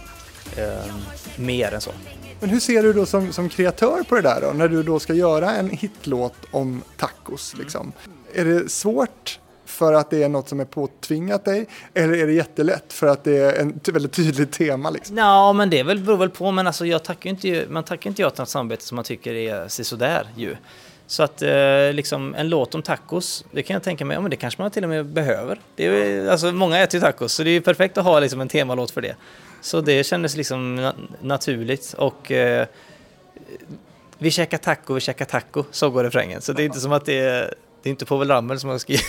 [0.57, 0.93] eh,
[1.35, 1.91] mer än så.
[2.39, 4.53] Men hur ser du då som, som kreatör på det där då?
[4.53, 7.91] När du då ska göra en hitlåt om tacos liksom.
[8.33, 11.67] Är det svårt för att det är något som är påtvingat dig?
[11.93, 15.17] Eller är det jättelätt för att det är ett väldigt tydligt tema liksom?
[15.17, 16.51] Ja, men det är väl, beror väl på.
[16.51, 19.33] Men alltså, jag tackar inte, man tackar inte ja till något samarbete som man tycker
[19.33, 20.55] är sådär ju.
[21.07, 24.29] Så att eh, liksom en låt om tacos, det kan jag tänka mig, ja men
[24.31, 25.59] det kanske man till och med behöver.
[25.75, 28.41] Det är, alltså många äter ju tacos, så det är ju perfekt att ha liksom
[28.41, 29.15] en temalåt för det.
[29.61, 32.67] Så det kändes liksom na- naturligt och eh,
[34.17, 36.41] vi käkar taco, vi käkar taco, så går refrängen.
[36.41, 37.53] Så det är inte som att det är,
[37.83, 39.05] det är inte Povel Ramel som har skrivit,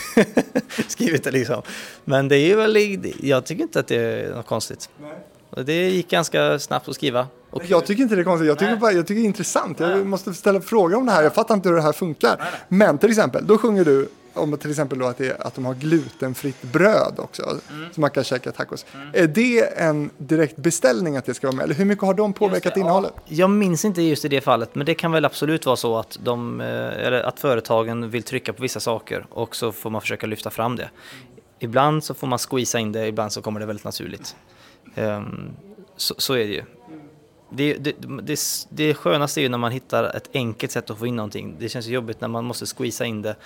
[0.89, 1.63] skrivit det liksom.
[2.05, 4.91] Men det är ju väl, jag tycker inte att det är något konstigt.
[5.03, 5.13] Nej
[5.51, 7.27] det gick ganska snabbt att skriva.
[7.51, 9.81] Och Jag tycker inte det är konstigt, jag tycker, bara, jag tycker det är intressant.
[9.81, 12.41] Jag måste ställa frågor om det här, jag fattar inte hur det här funkar.
[12.69, 15.75] Men till exempel, då sjunger du om till exempel då att, det, att de har
[15.75, 17.61] glutenfritt bröd också,
[17.93, 18.87] så man kan käka tacos.
[19.13, 21.65] Är det en direkt beställning att det ska vara med?
[21.65, 23.13] Eller hur mycket har de påverkat innehållet?
[23.25, 26.19] Jag minns inte just i det fallet, men det kan väl absolut vara så att,
[26.23, 30.27] de, eh, eller att företagen vill trycka på vissa saker och så får man försöka
[30.27, 30.91] lyfta fram det.
[31.59, 34.37] Ibland så får man squeeza in det, ibland så kommer det väldigt naturligt.
[34.95, 35.57] Ehm,
[35.97, 36.63] så, så är det ju.
[37.51, 41.07] Det, det, det, det skönaste är ju när man hittar ett enkelt sätt att få
[41.07, 41.57] in någonting.
[41.59, 43.37] Det känns ju jobbigt när man måste squeeza in det.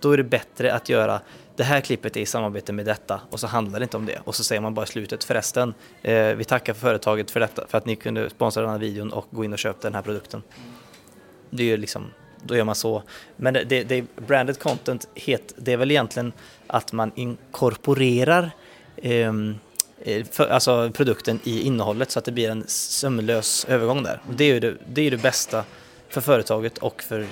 [0.00, 1.20] Då är det bättre att göra
[1.56, 4.20] det här klippet är i samarbete med detta och så handlar det inte om det.
[4.24, 7.78] Och så säger man bara i slutet förresten, eh, vi tackar företaget för detta, för
[7.78, 10.42] att ni kunde sponsra den här videon och gå in och köpa den här produkten.
[11.50, 12.06] Det är ju liksom,
[12.42, 13.02] då gör man så.
[13.36, 16.32] Men det, det, det branded content, het, det är väl egentligen
[16.66, 18.50] att man inkorporerar
[18.96, 19.32] eh,
[20.30, 24.20] för, alltså produkten i innehållet så att det blir en sömlös övergång där.
[24.28, 25.64] Och Det är ju det, det, är det bästa
[26.08, 27.26] för företaget och för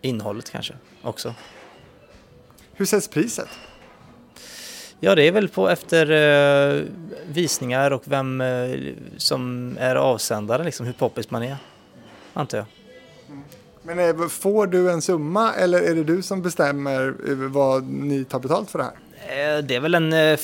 [0.00, 1.34] innehållet kanske också.
[2.72, 3.48] Hur sätts priset?
[5.00, 6.82] Ja, det är väl på efter eh,
[7.26, 8.70] visningar och vem eh,
[9.16, 11.56] som är avsändare, liksom hur poppis man är,
[12.32, 12.66] antar jag.
[13.82, 18.24] Men eh, får du en summa eller är det du som bestämmer eh, vad ni
[18.24, 19.56] tar betalt för det här?
[19.58, 20.36] Eh, Det är väl en eh,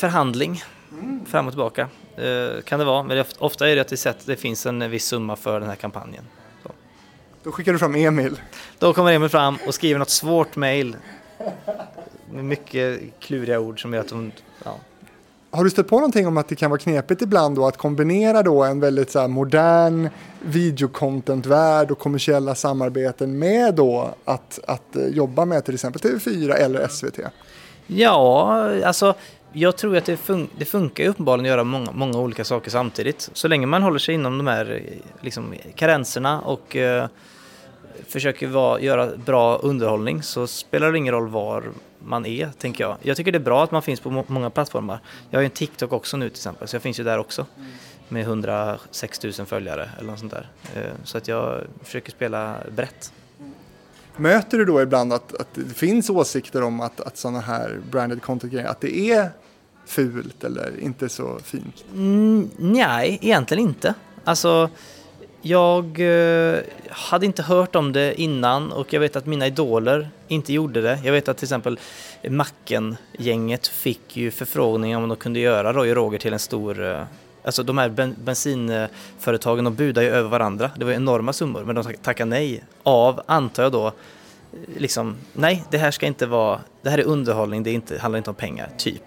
[1.26, 1.88] fram och tillbaka.
[2.16, 5.04] Eh, Kan det vara, men ofta är det att det, sätt, det finns en viss
[5.06, 6.24] summa för den här kampanjen.
[6.62, 6.70] Så.
[7.42, 8.40] Då skickar du fram Emil.
[8.78, 10.96] Då kommer Emil fram och skriver något svårt mejl
[12.32, 14.32] med mycket kluriga ord som gör att de...
[14.64, 14.76] Ja.
[15.52, 18.42] Har du stött på någonting om att det kan vara knepigt ibland då att kombinera
[18.42, 20.08] då en väldigt så modern
[20.40, 26.88] videocontent-värld och kommersiella samarbeten med då att, att eh, jobba med till exempel TV4 eller
[26.88, 27.18] SVT?
[27.86, 29.14] Ja, alltså
[29.52, 32.70] jag tror att det, fun- det funkar ju uppenbarligen att göra många, många olika saker
[32.70, 33.30] samtidigt.
[33.32, 34.82] Så länge man håller sig inom de här
[35.20, 37.06] liksom, karenserna och eh,
[38.08, 41.64] försöker vara, göra bra underhållning så spelar det ingen roll var
[41.98, 42.96] man är, tänker jag.
[43.02, 45.00] Jag tycker det är bra att man finns på må- många plattformar.
[45.30, 47.46] Jag har ju en TikTok också nu till exempel, så jag finns ju där också.
[48.08, 50.48] Med 106 000 följare eller något sånt där.
[50.76, 53.12] Eh, Så att jag försöker spela brett.
[54.16, 58.22] Möter du då ibland att, att det finns åsikter om att, att sådana här branded
[58.22, 59.30] content-grejer, att det är
[59.86, 61.84] fult eller inte så fint?
[61.94, 63.94] Mm, nej, egentligen inte.
[64.24, 64.70] Alltså,
[65.42, 66.58] jag eh,
[66.90, 71.00] hade inte hört om det innan och jag vet att mina idoler inte gjorde det.
[71.04, 71.78] Jag vet att till exempel
[72.28, 76.84] Macken-gänget fick ju förfrågningar om de kunde göra Roy och Roger till en stor...
[76.84, 77.02] Eh,
[77.44, 80.70] Alltså de här ben, bensinföretagen, de budar ju över varandra.
[80.76, 82.64] Det var enorma summor, men de tackar tackade nej.
[82.82, 83.92] Av, antar jag då,
[84.76, 86.60] liksom, nej, det här ska inte vara...
[86.82, 89.04] Det här är underhållning, det är inte, handlar inte om pengar, typ.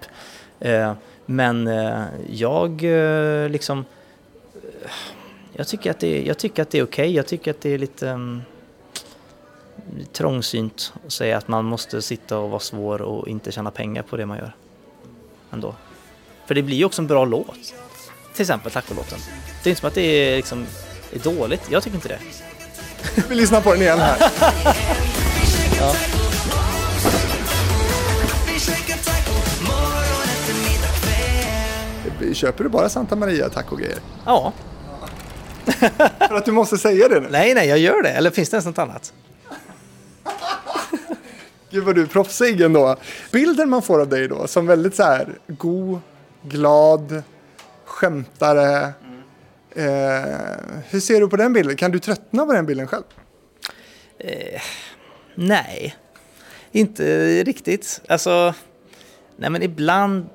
[0.60, 0.94] Eh,
[1.26, 3.86] men eh, jag eh, liksom...
[4.56, 4.92] Eh,
[5.56, 7.16] jag tycker att det är, jag tycker att det är okej.
[7.16, 8.42] Jag tycker att det är lite um,
[10.12, 14.18] trångsynt att säga att man måste sitta och vara svår och inte tjäna pengar på
[14.18, 14.56] det man gör.
[15.52, 15.76] Ändå.
[16.46, 17.74] För det blir ju också en bra låt.
[18.34, 19.20] Till exempel tacolåten.
[19.64, 20.66] Det är inte som att det är, liksom,
[21.14, 21.62] är dåligt.
[21.70, 22.20] Jag tycker inte det.
[23.30, 24.32] Vi lyssnar på den igen här.
[32.34, 34.00] Köper du bara Santa Maria taco-grejer?
[34.26, 34.54] Ja,
[36.28, 37.28] För att du måste säga det nu?
[37.32, 38.10] nej, nej, jag gör det.
[38.10, 39.14] Eller finns det ens något annat?
[41.70, 42.96] Gud vad du är proffsig ändå.
[43.32, 46.00] Bilden man får av dig då som väldigt så här god,
[46.44, 47.24] glad,
[47.94, 48.94] skämtare.
[49.76, 51.76] Eh, hur ser du på den bilden?
[51.76, 53.04] Kan du tröttna på den bilden själv?
[54.20, 54.62] Eh,
[55.36, 55.96] nej.
[56.72, 57.04] inte
[57.44, 58.02] riktigt.
[58.08, 58.54] Alltså,
[59.38, 60.30] nej men ibland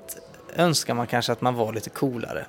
[0.57, 2.47] önskar man kanske att man var lite coolare.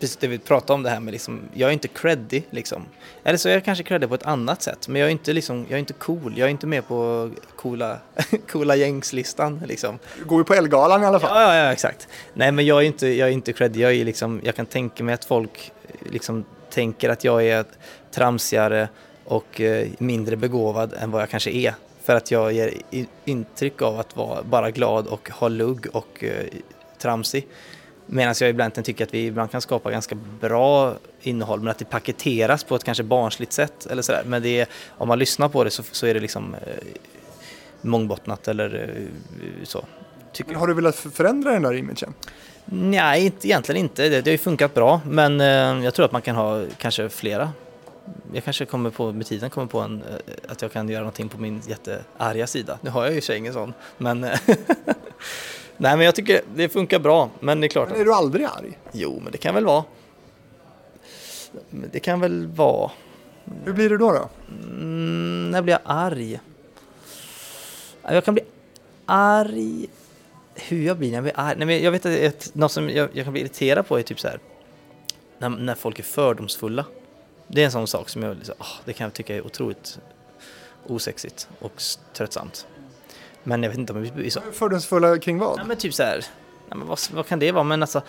[0.00, 2.86] Precis det vi pratade om det här med liksom, jag är inte creddig liksom.
[3.24, 5.66] Eller så är jag kanske creddig på ett annat sätt, men jag är inte liksom,
[5.68, 6.34] jag är inte cool.
[6.36, 7.98] Jag är inte med på coola,
[8.50, 9.98] coola gängslistan liksom.
[10.18, 11.30] Du går ju på Elgalan i alla fall.
[11.34, 12.08] Ja, ja, ja, exakt.
[12.34, 13.80] Nej, men jag är inte, jag är inte creddig.
[13.80, 15.72] Jag, är liksom, jag kan tänka mig att folk
[16.10, 17.64] liksom tänker att jag är
[18.10, 18.88] tramsigare
[19.24, 21.74] och eh, mindre begåvad än vad jag kanske är.
[22.02, 22.74] För att jag ger
[23.24, 26.46] intryck av att vara bara glad och ha lugg och eh,
[26.98, 27.46] tramsig.
[28.14, 31.84] Medan jag ibland tycker att vi ibland kan skapa ganska bra innehåll men att det
[31.84, 34.22] paketeras på ett kanske barnsligt sätt eller sådär.
[34.26, 36.60] Men det är, om man lyssnar på det så, så är det liksom eh,
[37.80, 39.84] mångbottnat eller eh, så.
[40.46, 42.14] Men har du velat förändra den där imagen?
[42.64, 44.02] Nej, inte, egentligen inte.
[44.02, 47.08] Det, det har ju funkat bra, men eh, jag tror att man kan ha kanske
[47.08, 47.52] flera.
[48.32, 51.28] Jag kanske kommer på, med tiden kommer på en, eh, att jag kan göra någonting
[51.28, 52.78] på min jättearga sida.
[52.82, 54.38] Nu har jag ju i ingen sån, men eh,
[55.82, 58.44] Nej, men jag tycker det funkar bra, men det är klart Men är du aldrig
[58.44, 58.78] arg?
[58.92, 59.84] jo, men det kan väl vara.
[61.70, 62.90] Det kan väl vara.
[63.64, 64.12] Hur blir du då?
[64.12, 64.28] då?
[64.48, 66.40] Mm, när blir jag arg?
[68.02, 68.42] Ja, Jag kan bli
[69.06, 69.86] arg...
[70.54, 71.54] Hur jag blir när jag blir arg?
[71.58, 74.02] Nej, men jag vet att ett, något som jag, jag kan bli irriterad på är
[74.02, 74.38] typ så här.
[75.38, 76.84] När, när folk är fördomsfulla.
[77.46, 79.98] Det är en sån sak som jag liksom, åh, det kan jag tycka är otroligt
[80.86, 82.66] osexigt och tröttsamt.
[83.44, 84.40] Men jag vet inte om blir så.
[84.52, 85.58] Fördomsfulla kring vad?
[85.58, 86.24] Ja, men typ så här.
[86.68, 87.64] Nej, men vad, vad kan det vara?
[87.64, 88.02] Men alltså,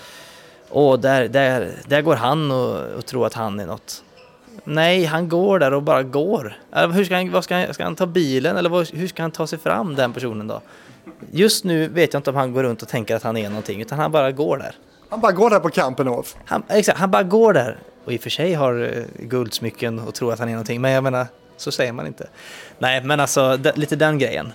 [0.69, 4.03] åh, där, där, där går han och, och tror att han är något.
[4.63, 6.57] Nej, han går där och bara går.
[6.71, 9.21] Eller Hur ska han, vad ska, han, ska han ta bilen eller vad, hur ska
[9.21, 10.61] han ta sig fram den personen då?
[11.31, 13.81] Just nu vet jag inte om han går runt och tänker att han är någonting
[13.81, 14.75] utan han bara går där.
[15.09, 16.36] Han bara går där på Kampenhof.
[16.45, 20.13] Han, exakt, han bara går där och i och för sig har eh, guldsmycken och
[20.13, 21.27] tror att han är någonting men jag menar
[21.57, 22.27] så säger man inte.
[22.79, 24.53] Nej men alltså lite den grejen.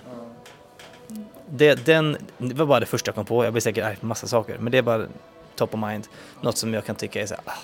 [1.51, 4.05] Det, den, det var bara det första jag kom på, jag blir säkert arg på
[4.05, 5.07] massa saker men det är bara
[5.55, 6.07] top of mind.
[6.41, 7.57] Något som jag kan tycka är så här, ah,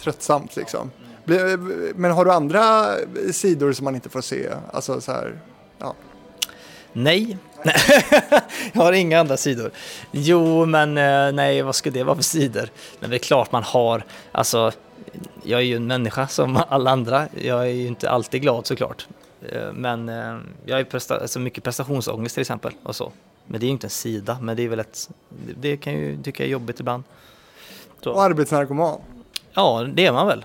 [0.00, 0.90] Tröttsamt liksom.
[1.94, 2.94] Men har du andra
[3.32, 4.48] sidor som man inte får se?
[4.72, 5.38] Alltså så här,
[5.78, 5.94] ja.
[6.92, 7.38] Nej,
[8.72, 9.70] jag har inga andra sidor.
[10.10, 12.68] Jo, men eh, nej, vad ska det vara för sidor?
[13.00, 14.72] Men det är klart man har, alltså,
[15.42, 17.28] jag är ju en människa som alla andra.
[17.34, 19.06] Jag är ju inte alltid glad såklart.
[19.48, 23.12] Eh, Men eh, jag har presta- alltså mycket prestationsångest till exempel och så.
[23.46, 25.10] Men det är ju inte en sida, men det är väl ett,
[25.60, 27.04] det kan ju tycka är jobbigt ibland.
[28.04, 29.00] Och arbetsnarkoman.
[29.52, 30.44] Ja, det är man väl.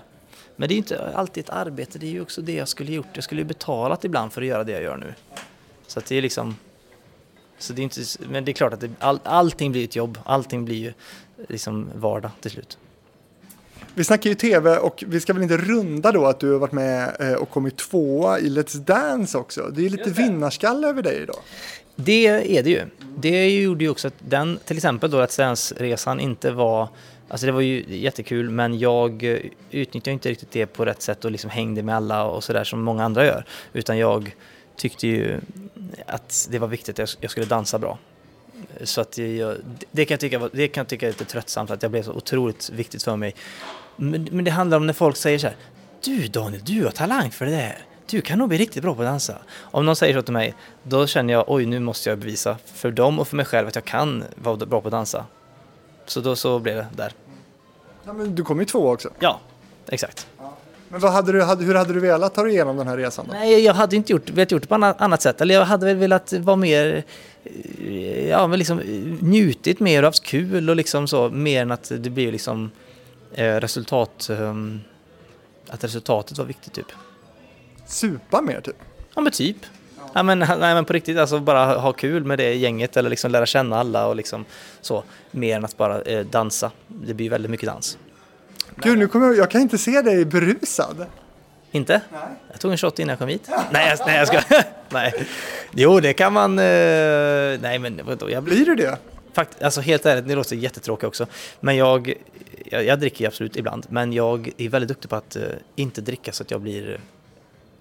[0.56, 2.92] Men det är ju inte alltid ett arbete, det är ju också det jag skulle
[2.92, 3.06] gjort.
[3.12, 5.14] Jag skulle ju betalat ibland för att göra det jag gör nu.
[5.86, 6.56] Så att det är liksom...
[7.58, 10.18] Så det är inte, men det är klart att det, all, allting blir ett jobb,
[10.24, 10.92] allting blir ju
[11.48, 12.78] liksom vardag till slut.
[13.94, 16.72] Vi snackar ju tv och vi ska väl inte runda då att du har varit
[16.72, 19.70] med eh, och kommit tvåa i Let's Dance också.
[19.74, 21.38] Det är lite vinnarskalle över dig idag.
[21.96, 22.82] Det är det ju.
[23.16, 25.38] Det gjorde ju också att den, till exempel då att
[25.76, 26.88] resan inte var,
[27.28, 29.38] alltså det var ju jättekul men jag eh,
[29.70, 32.82] utnyttjade inte riktigt det på rätt sätt och liksom hängde med alla och sådär som
[32.82, 33.44] många andra gör.
[33.72, 34.34] Utan jag
[34.76, 35.40] tyckte ju
[36.06, 37.98] att det var viktigt att jag- skulle dansa bra.
[38.84, 39.56] Så att jag,
[39.90, 42.12] det, kan jag tycka, det kan jag tycka är lite tröttsamt att det blev så
[42.12, 43.34] otroligt viktigt för mig.
[43.96, 45.56] Men, men det handlar om när folk säger så här,
[46.04, 47.78] du Daniel, du har talang för det där.
[48.06, 49.38] Du kan nog bli riktigt bra på att dansa.
[49.60, 52.90] Om någon säger så till mig, då känner jag, oj nu måste jag bevisa för
[52.90, 55.24] dem och för mig själv att jag kan vara bra på att dansa.
[56.06, 57.12] Så då så blev det där.
[58.04, 59.10] Ja, men du kom ju tvåa också.
[59.18, 59.40] Ja,
[59.88, 60.26] exakt.
[60.88, 63.26] Men vad hade du, hade, hur hade du velat ta dig igenom den här resan
[63.28, 63.34] då?
[63.34, 65.40] Nej, jag hade inte gjort, velat gjort det på annat, annat sätt.
[65.40, 67.04] Eller jag hade väl velat vara mer,
[67.44, 68.78] eh, ja men liksom
[69.20, 71.30] njutit mer och haft kul och liksom så.
[71.30, 72.70] Mer än att det blir liksom
[73.36, 74.80] resultat, ehm,
[75.68, 76.92] att resultatet var viktigt typ.
[77.86, 78.76] Supa mer typ?
[79.14, 79.56] Ja men typ.
[80.12, 83.30] Ja, men, nej, men på riktigt, alltså bara ha kul med det gänget eller liksom
[83.30, 84.44] lära känna alla och liksom
[84.80, 85.02] så.
[85.30, 86.70] Mer än att bara eh, dansa.
[86.88, 87.98] Det blir väldigt mycket dans.
[88.76, 91.06] Gud, nu kommer jag, jag kan inte se dig berusad.
[91.70, 92.00] Inte?
[92.50, 93.48] Jag tog en shot innan jag kom hit.
[93.70, 94.40] nej, jag, nej, jag ska...
[94.88, 95.26] nej.
[95.70, 96.58] Jo, det kan man...
[96.58, 96.64] Eh,
[97.60, 98.30] nej, men vadå?
[98.30, 98.56] Jag blir...
[98.56, 98.98] Blir du det?
[99.32, 101.26] Fakt, alltså helt ärligt, det låter jättetråkigt också.
[101.60, 102.14] Men jag,
[102.64, 103.86] jag, jag dricker ju absolut ibland.
[103.88, 105.42] Men jag är väldigt duktig på att uh,
[105.76, 107.00] inte dricka så att jag blir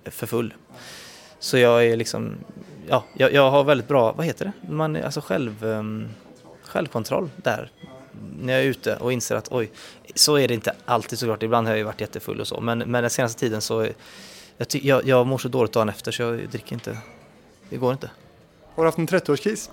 [0.03, 0.53] eh, för full.
[1.39, 2.35] Så jag är liksom,
[2.87, 4.73] ja, jag, jag har väldigt bra, vad heter det?
[4.73, 6.09] Man, alltså själv, um,
[6.63, 7.71] självkontroll där.
[8.39, 9.71] När jag är ute och inser att oj,
[10.15, 11.43] så är det inte alltid såklart.
[11.43, 12.61] Ibland har jag ju varit jättefull och så.
[12.61, 13.87] Men, men den senaste tiden så,
[14.57, 16.97] jag, ty- jag, jag mår så dåligt dagen efter så jag dricker inte.
[17.69, 18.11] Det går inte.
[18.75, 19.69] Har du haft en 30-årskris?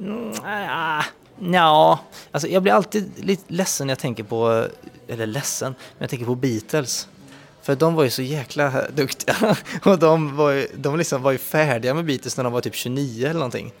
[0.00, 1.04] Mm, ah,
[1.42, 1.98] Ja,
[2.30, 4.66] alltså jag blir alltid lite ledsen när jag tänker på,
[5.08, 7.08] eller ledsen, men jag tänker på Beatles.
[7.62, 9.56] För de var ju så jäkla duktiga.
[9.84, 12.74] Och de var ju, de liksom var ju färdiga med Beatles när de var typ
[12.74, 13.72] 29 eller någonting.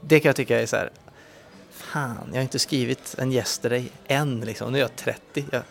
[0.00, 0.90] Det kan jag tycka är så här.
[1.70, 4.72] Fan, jag har inte skrivit en Yesterday än liksom.
[4.72, 5.44] Nu är jag 30.
[5.50, 5.62] Jag,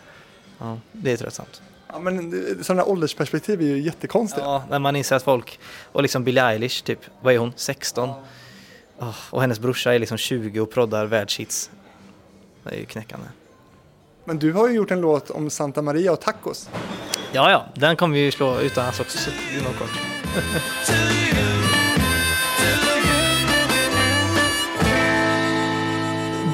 [0.58, 1.62] ja, det är tröttsamt.
[1.88, 4.44] Ja, men sådana åldersperspektiv är ju jättekonstiga.
[4.44, 5.60] Ja, när man inser att folk,
[5.92, 8.10] och liksom Billie Eilish typ, vad är hon, 16?
[9.02, 11.70] Åh, och hennes brorsa är liksom 20 och proddar världshits.
[12.62, 13.26] Det är ju knäckande.
[14.24, 16.68] Men du har ju gjort en låt om Santa Maria och tacos.
[17.32, 19.30] Ja, ja, den kommer vi ju slå utomlands också så
[19.60, 19.90] inom kort.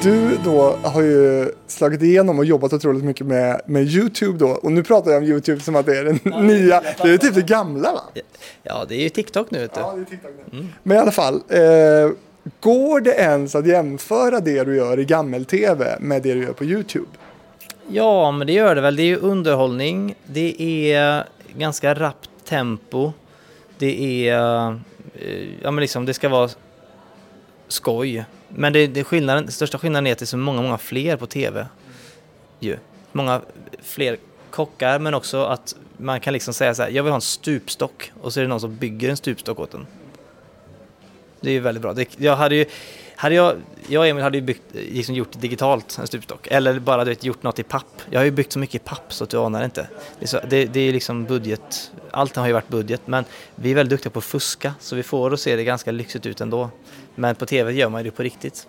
[0.01, 4.49] Du då har ju slagit igenom och jobbat otroligt mycket med, med YouTube då.
[4.49, 7.35] Och nu pratar jag om YouTube som att det är den nya, det är typ
[7.35, 8.01] det gamla va?
[8.63, 9.79] Ja, det är ju TikTok nu vet du.
[9.79, 10.67] Ja, det är TikTok nu.
[10.83, 12.11] Men i alla fall, eh,
[12.59, 16.63] går det ens att jämföra det du gör i gammel-tv med det du gör på
[16.63, 17.09] YouTube?
[17.87, 18.95] Ja, men det gör det väl.
[18.95, 21.25] Det är ju underhållning, det är
[21.57, 23.11] ganska rappt tempo,
[23.77, 24.37] det är,
[25.15, 26.49] eh, ja men liksom det ska vara
[27.67, 28.25] skoj.
[28.49, 31.17] Men det, det skillnaden, den största skillnaden är att det är så många, många fler
[31.17, 31.67] på tv.
[32.59, 32.77] Ju.
[33.11, 33.41] Många
[33.81, 34.17] fler
[34.49, 38.11] kockar, men också att man kan liksom säga så här, jag vill ha en stupstock
[38.21, 39.87] och så är det någon som bygger en stupstock åt en.
[41.41, 41.93] Det är ju väldigt bra.
[41.93, 42.65] Det, jag hade ju,
[43.15, 43.55] hade jag,
[43.87, 47.23] jag och Emil hade ju byggt, liksom gjort digitalt en stupstock, eller bara du vet,
[47.23, 48.01] gjort något i papp.
[48.09, 49.87] Jag har ju byggt så mycket i papp så att du anar inte.
[50.19, 53.25] Det är, så, det, det är liksom budget, allt har ju varit budget, men
[53.55, 56.25] vi är väldigt duktiga på att fuska, så vi får att se det ganska lyxigt
[56.25, 56.69] ut ändå.
[57.15, 58.67] Men på tv gör man det på riktigt.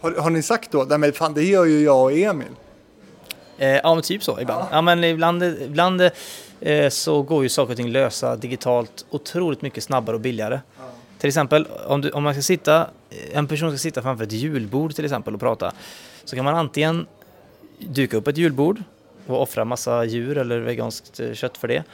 [0.00, 2.48] Har, har ni sagt då, nej men fan det gör ju jag och Emil.
[3.58, 4.64] Eh, ja, men typ så ibland.
[4.70, 6.10] Ja, men ibland, ibland
[6.60, 10.60] eh, så går ju saker och ting lösa digitalt otroligt mycket snabbare och billigare.
[11.24, 14.32] Till exempel om, du, om man ska sitta, eh, en person ska sitta framför ett
[14.32, 15.72] julbord till exempel och prata,
[16.24, 17.06] så kan man antingen
[17.78, 18.82] duka upp ett julbord
[19.26, 21.84] och offra massa djur eller veganskt eh, kött för det.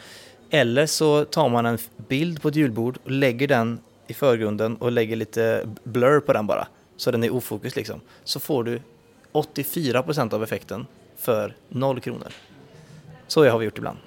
[0.50, 4.92] Eller så tar man en bild på ett julbord och lägger den i förgrunden och
[4.92, 6.66] lägger lite blur på den bara,
[6.96, 8.00] så den är ofokus liksom.
[8.24, 8.80] Så får du
[9.32, 12.28] 84% av effekten för noll kronor.
[13.26, 13.98] Så har vi gjort ibland.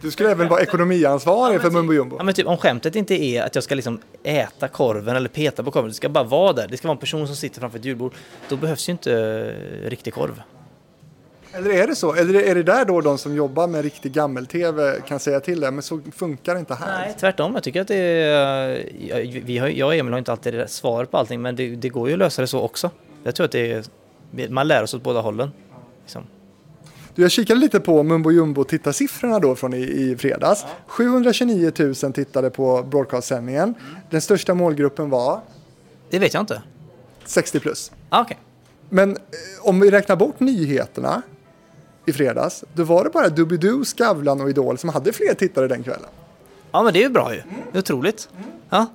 [0.00, 2.16] Du skulle även vara ekonomiansvarig för Mumbo Jumbo.
[2.18, 5.62] Ja, men typ, om skämtet inte är att jag ska liksom äta korven eller peta
[5.62, 6.68] på korven, det ska bara vara där.
[6.68, 8.14] Det ska vara en person som sitter framför ett julbord.
[8.48, 10.42] Då behövs ju inte eh, riktig korv.
[11.52, 12.14] Eller är det så?
[12.14, 15.70] Eller är det där då de som jobbar med riktig gammel-tv kan säga till det?
[15.70, 16.98] Men så funkar det inte här.
[16.98, 17.54] Nej, tvärtom.
[17.54, 21.04] Jag tycker att det är, vi har, jag och Emil har inte alltid rätt svar
[21.04, 22.90] på allting, men det, det går ju att lösa det så också.
[23.22, 23.84] Jag tror att det är,
[24.48, 25.50] man lär sig åt båda hållen.
[26.02, 26.22] Liksom.
[27.14, 30.64] Du, jag kikade lite på Mumbo Jumbo tittarsiffrorna då från i, i fredags.
[30.86, 33.74] 729 000 tittade på broadcast-sändningen.
[34.10, 35.40] Den största målgruppen var
[36.10, 36.62] Det vet jag inte.
[37.24, 37.92] 60 plus.
[38.08, 38.38] Ah, Okej.
[38.88, 39.16] Men eh,
[39.60, 41.22] om vi räknar bort nyheterna
[42.06, 45.82] i fredags, då var det bara Doobidoo, Skavlan och Idol som hade fler tittare den
[45.82, 46.08] kvällen.
[46.72, 47.42] Ja, men det är ju bra ju.
[47.72, 48.28] Det är otroligt.
[48.70, 48.86] Ja.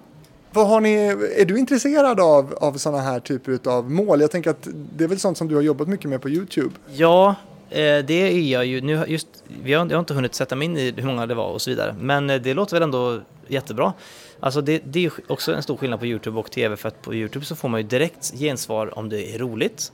[0.51, 0.95] Vad har ni,
[1.38, 4.22] är du intresserad av, av sådana här typer av mål?
[4.22, 6.72] Jag tänker att det är väl sånt som du har jobbat mycket med på YouTube.
[6.88, 7.36] Ja,
[7.70, 8.82] Eh, det är jag ju.
[8.82, 9.28] Nu, just,
[9.63, 11.61] vi har, jag har inte hunnit sätta mig in i hur många det var och
[11.61, 11.95] så vidare.
[11.99, 13.93] Men eh, det låter väl ändå jättebra.
[14.39, 17.01] Alltså det, det är ju också en stor skillnad på YouTube och TV för att
[17.01, 19.91] på YouTube så får man ju direkt gensvar om det är roligt.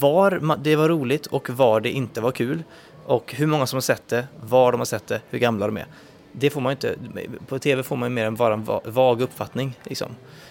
[0.00, 2.62] Var det var roligt och var det inte var kul.
[3.06, 5.76] Och hur många som har sett det, var de har sett det, hur gamla de
[5.76, 5.86] är.
[6.32, 6.96] Det får man ju inte,
[7.46, 9.78] på TV får man ju mer än bara en vag uppfattning.
[9.82, 10.08] Liksom.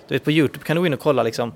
[0.08, 1.54] Du vet på YouTube kan du gå in och kolla liksom,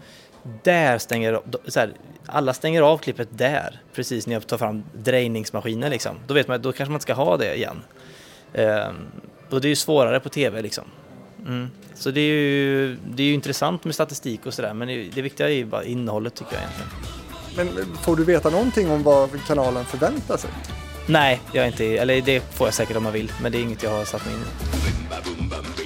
[0.64, 1.94] där stänger så här,
[2.26, 6.16] alla stänger av klippet där, precis när jag tar fram drejningsmaskinen liksom.
[6.28, 7.84] Då vet man att då kanske man inte ska ha det igen.
[8.54, 8.96] Ehm,
[9.50, 10.84] och det är ju svårare på TV liksom.
[11.48, 11.70] Mm.
[11.96, 15.50] Så det är, ju, det är ju intressant med statistik och sådär, men det, viktiga
[15.50, 17.86] är ju bara innehållet tycker jag egentligen.
[17.86, 20.50] Men får du veta någonting om vad kanalen förväntar sig?
[21.08, 23.62] Nej, jag är inte, eller det får jag säkert om man vill, men det är
[23.62, 25.82] inget jag har satt mig in i.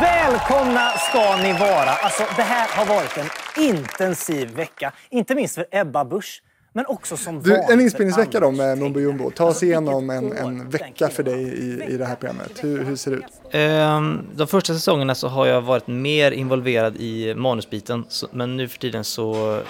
[0.00, 1.90] Välkomna ska ni vara.
[1.90, 3.26] Alltså, det här har varit en
[3.64, 4.92] intensiv vecka.
[5.10, 6.42] Inte minst för Ebba Busch,
[6.72, 9.00] men också som Du, vanligt en inspelningsvecka då med Mumbo.
[9.00, 9.30] Jumbo.
[9.30, 12.64] Ta oss Alltså, igenom en, en vecka för dig i, i det här programmet.
[12.64, 13.24] Hur, hur ser det ut?
[13.50, 18.68] Ehm, de första säsongerna så har jag varit mer involverad i manusbiten, så, men nu
[18.68, 19.60] för tiden så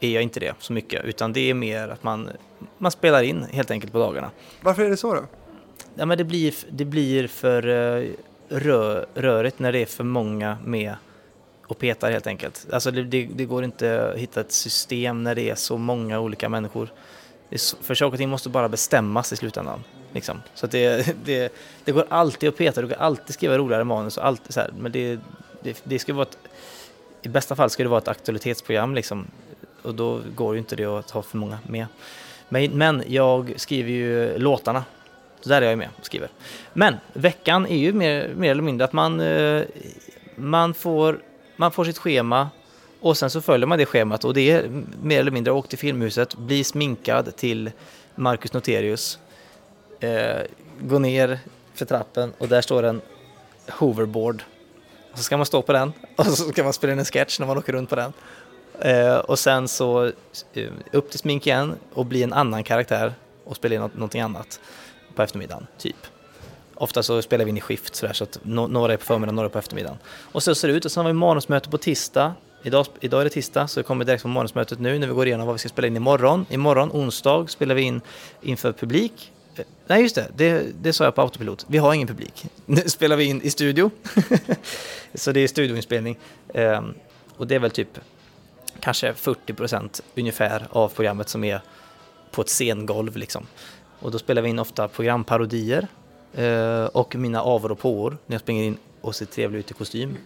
[0.00, 2.30] är jag inte det så mycket, utan det är mer att man,
[2.78, 4.30] man spelar in helt enkelt på dagarna.
[4.60, 5.24] Varför är det så då?
[5.94, 8.10] Ja, men det, blir, det blir för uh,
[8.48, 10.94] rör, rörigt när det är för många med
[11.66, 12.66] och petar helt enkelt.
[12.72, 16.20] Alltså det, det, det går inte att hitta ett system när det är så många
[16.20, 16.88] olika människor.
[17.50, 19.84] Är, för saker och ting måste bara bestämmas i slutändan.
[20.12, 20.42] Liksom.
[20.54, 21.52] Så att det, det,
[21.84, 24.70] det går alltid att peta, du kan alltid skriva roligare manus och alltid så här,
[24.78, 25.18] men det,
[25.62, 26.38] det, det ska vara ett,
[27.22, 29.26] i bästa fall ska det vara ett aktualitetsprogram liksom.
[29.82, 31.86] Och då går ju inte det att ha för många med.
[32.48, 34.84] Men, men jag skriver ju låtarna.
[35.40, 36.28] Så där är jag med och skriver.
[36.72, 39.62] Men veckan är ju mer, mer eller mindre att man, eh,
[40.36, 41.20] man, får,
[41.56, 42.48] man får sitt schema
[43.00, 45.78] och sen så följer man det schemat och det är mer eller mindre åk till
[45.78, 47.70] Filmhuset, bli sminkad till
[48.14, 49.18] Marcus Noterius,
[50.00, 50.42] eh,
[50.80, 51.38] gå ner
[51.74, 53.00] för trappen och där står en
[53.68, 54.42] hoverboard.
[55.12, 57.40] Och så ska man stå på den och så ska man spela in en sketch
[57.40, 58.12] när man åker runt på den.
[58.80, 60.04] Eh, och sen så
[60.52, 63.14] eh, upp till smink igen och bli en annan karaktär
[63.44, 64.60] och spela in något, någonting annat
[65.16, 65.96] på eftermiddagen, typ.
[66.74, 69.34] Ofta så spelar vi in i skift sådär, så att no- några är på förmiddagen,
[69.34, 69.98] några på eftermiddagen.
[70.32, 72.34] Och så ser det ut och sen har vi manusmöte på tisdag.
[72.62, 75.26] Idag, idag är det tisdag, så det kommer direkt från manusmötet nu när vi går
[75.26, 76.46] igenom vad vi ska spela in imorgon.
[76.50, 78.00] Imorgon, onsdag, spelar vi in
[78.42, 79.32] inför publik.
[79.56, 81.66] Eh, nej, just det, det, det sa jag på autopilot.
[81.68, 82.46] Vi har ingen publik.
[82.66, 83.90] Nu spelar vi in i studio.
[85.14, 86.18] så det är studioinspelning.
[86.54, 86.94] Um,
[87.36, 87.98] och det är väl typ
[88.80, 91.60] kanske 40 procent ungefär av programmet som är
[92.30, 93.46] på ett scengolv liksom.
[94.00, 95.88] Och då spelar vi in ofta programparodier
[96.34, 99.74] eh, och mina avor och påor när jag springer in och ser trevlig ut i
[99.74, 100.16] kostym.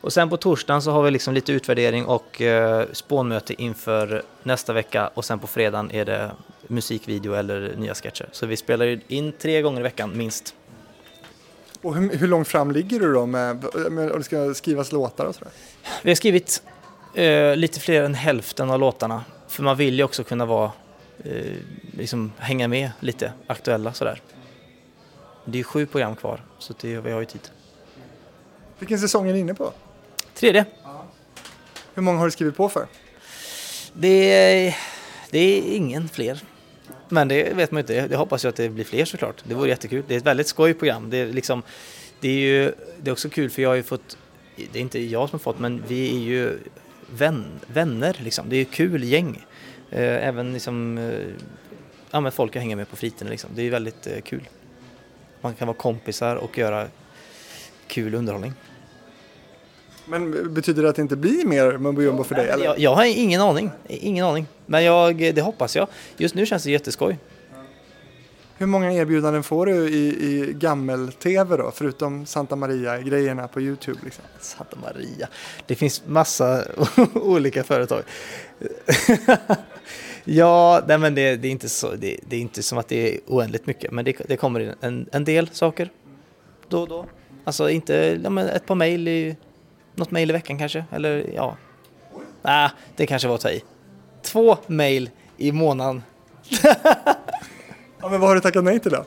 [0.00, 4.72] Och sen på torsdagen så har vi liksom lite utvärdering och eh, spånmöte inför nästa
[4.72, 6.30] vecka och sen på fredagen är det
[6.66, 8.28] musikvideo eller nya sketcher.
[8.32, 10.54] Så vi spelar in tre gånger i veckan minst.
[11.82, 15.24] Och hur, hur långt fram ligger du då med, med om det ska skrivas låtar
[15.24, 15.52] och sådär?
[16.02, 16.62] Vi har skrivit
[17.14, 19.24] eh, lite fler än hälften av låtarna.
[19.48, 20.72] För man vill ju också kunna vara,
[21.24, 21.56] eh,
[21.96, 24.20] liksom hänga med lite aktuella sådär.
[25.44, 27.50] Det är sju program kvar, så det, vi har ju tid.
[28.78, 29.72] Vilken säsong är ni inne på?
[30.34, 30.64] Tredje.
[31.94, 32.86] Hur många har du skrivit på för?
[33.92, 34.76] Det är,
[35.30, 36.42] det är ingen fler.
[37.08, 38.08] Men det vet man ju inte.
[38.08, 39.42] Det hoppas jag att det blir fler såklart.
[39.44, 40.04] Det vore jättekul.
[40.08, 41.10] Det är ett väldigt skoj program.
[41.10, 41.62] Det är, liksom,
[42.20, 44.16] det är ju det är också kul för jag har ju fått,
[44.72, 46.58] det är inte jag som har fått, men vi är ju
[47.10, 48.48] vän, vänner liksom.
[48.48, 49.46] Det är ju kul gäng.
[49.92, 51.44] Eh, Även liksom, eh,
[52.10, 53.50] ja men folk jag hänger med på fritiden liksom.
[53.54, 54.48] Det är väldigt eh, kul.
[55.40, 56.86] Man kan vara kompisar och göra
[57.86, 58.52] kul underhållning.
[60.04, 62.48] Men betyder det att det inte blir mer mumbo jumbo för dig?
[62.48, 62.64] Eller?
[62.64, 63.70] Jag, jag har ingen aning.
[63.88, 64.46] Ingen aning.
[64.66, 65.88] Men jag, det hoppas jag.
[66.16, 67.18] Just nu känns det jätteskoj.
[68.56, 71.70] Hur många erbjudanden får du i, i gammel-tv då?
[71.74, 74.24] Förutom Santa Maria-grejerna på YouTube liksom.
[74.40, 75.28] Santa Maria.
[75.66, 76.64] Det finns massa
[77.14, 78.02] olika företag.
[80.24, 83.14] ja, nej men det, det, är inte så, det, det är inte som att det
[83.14, 85.90] är oändligt mycket, men det, det kommer in en, en del saker
[86.68, 87.06] då och då.
[87.44, 89.36] Alltså inte ja, men ett par mejl i,
[89.94, 91.56] något mejl i veckan kanske, eller ja.
[92.42, 93.62] Nej, det kanske var att ta i.
[94.22, 96.02] Två mejl i månaden.
[98.00, 99.04] Ja, men vad har du tackat nej till då?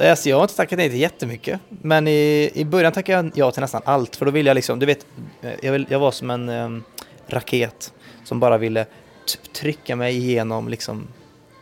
[0.00, 1.60] Alltså jag har inte tackat nej till jättemycket.
[1.68, 4.16] Men i, i början tackade jag ja till nästan allt.
[4.16, 5.06] För då ville jag liksom, du vet,
[5.60, 6.84] jag, vill, jag var som en em,
[7.26, 7.92] raket
[8.24, 8.86] som bara ville
[9.28, 11.08] t- trycka mig igenom liksom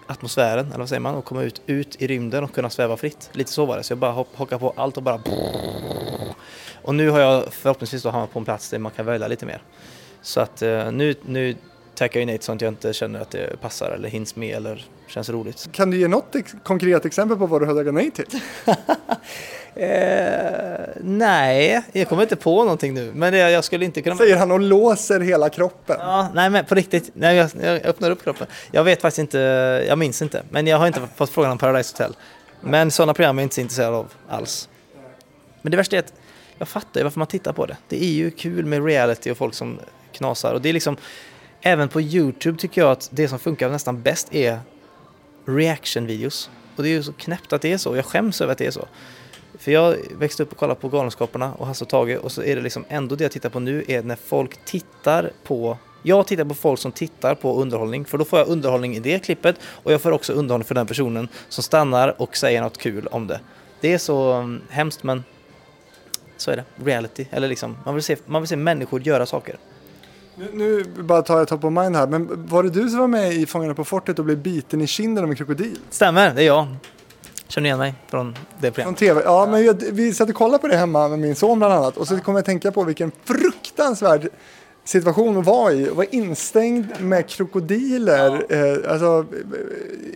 [0.07, 3.31] atmosfären, eller vad säger man, och komma ut, ut i rymden och kunna sväva fritt.
[3.33, 5.21] Lite så var det, så jag bara hopp, hockade på allt och bara
[6.83, 9.47] Och nu har jag förhoppningsvis då hamnat på en plats där man kan välja lite
[9.47, 9.62] mer.
[10.23, 11.57] Så att eh, nu, nu
[11.95, 14.85] tackar jag nej till sånt jag inte känner att det passar eller hinns med eller
[15.07, 15.69] känns roligt.
[15.73, 18.27] Kan du ge något ex- konkret exempel på vad du har tackat nej till?
[19.77, 23.12] Eh, nej, jag kommer inte på någonting nu.
[23.14, 24.16] Men det, jag skulle inte kunna...
[24.16, 25.97] Säger han och låser hela kroppen.
[26.01, 28.47] Ja, nej men på riktigt, nej, jag, jag öppnar upp kroppen.
[28.70, 29.39] Jag vet faktiskt inte,
[29.89, 30.43] jag minns inte.
[30.51, 32.16] Men jag har inte fått frågan om Paradise Hotel.
[32.61, 34.68] Men sådana program är jag inte så intresserad av alls.
[35.62, 36.12] Men det värsta är att
[36.59, 37.77] jag fattar ju varför man tittar på det.
[37.89, 39.79] Det är ju kul med reality och folk som
[40.12, 40.55] knasar.
[40.55, 40.97] Och det är liksom,
[41.61, 44.59] även på YouTube tycker jag att det som funkar nästan bäst är
[45.47, 46.51] reaction-videos.
[46.77, 47.97] Och det är ju så knäppt att det är så.
[47.97, 48.89] Jag skäms över att det är så.
[49.59, 52.57] För jag växte upp och kollade på Galenskaparna och Hasse och Tage och så är
[52.57, 56.45] det liksom ändå det jag tittar på nu är när folk tittar på jag tittar
[56.45, 59.93] på folk som tittar på underhållning för då får jag underhållning i det klippet och
[59.93, 63.41] jag får också underhållning för den personen som stannar och säger något kul om det.
[63.81, 65.25] Det är så um, hemskt men
[66.37, 66.65] så är det.
[66.85, 67.27] Reality.
[67.31, 69.57] Eller liksom, man vill se, man vill se människor göra saker.
[70.35, 73.07] Nu, nu bara tar jag top of mind här, men var det du som var
[73.07, 75.79] med i Fångarna på fortet och blev biten i kinden av en krokodil?
[75.91, 76.67] Stämmer, det är jag.
[77.49, 78.99] Känner igen mig från det Från programmet.
[78.99, 79.23] tv?
[79.25, 81.97] Ja, men jag, vi satt och kollade på det hemma med min son bland annat
[81.97, 84.29] och så kom jag att tänka på vilken fruktansvärd
[84.85, 85.89] situation att vara i.
[85.89, 88.33] Att vara instängd med krokodiler.
[88.89, 89.27] Alltså,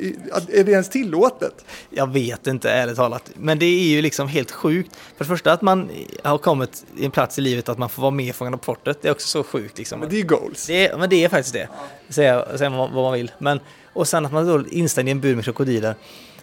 [0.01, 1.65] eh, att- är det ens tillåtet?
[1.91, 3.31] Jag vet inte ärligt talat.
[3.35, 4.97] Men det är ju liksom helt sjukt.
[5.17, 5.91] För det första att man
[6.25, 8.65] har kommit i en plats i livet att man får vara med i Fångarna på
[8.65, 9.03] fortet.
[9.03, 10.01] Det är också så sjukt liksom.
[10.01, 10.67] Men det är goals.
[10.67, 11.69] Det är, men det är faktiskt det.
[12.09, 13.31] Säga, säga vad, vad man vill.
[13.39, 13.61] Men,
[13.93, 15.95] och sen att man då är instängd i en bur med krokodiler.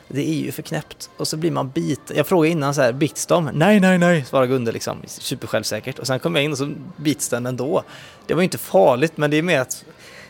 [0.08, 1.10] Det är ju för knäppt.
[1.18, 2.18] Och så blir man biten.
[2.18, 3.50] Jag frågade innan så här, bits de?
[3.54, 4.98] Nej, nej, nej, svarar Gunde liksom.
[5.06, 6.00] Supersjälvsäkert.
[6.00, 7.84] Och sen kom jag in och så bits den ändå.
[8.26, 9.86] Det var ju inte farligt, men det är mer att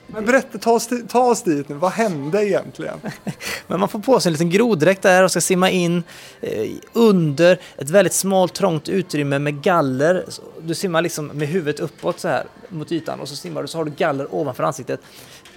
[0.07, 1.75] Men berätta, ta oss, ta oss dit nu.
[1.75, 3.01] Vad hände egentligen?
[3.67, 6.03] Men man får på sig en liten groddräkt där och ska simma in
[6.41, 10.25] eh, under ett väldigt smalt trångt utrymme med galler.
[10.61, 13.77] Du simmar liksom med huvudet uppåt så här mot ytan och så simmar du så
[13.77, 14.99] har du galler ovanför ansiktet.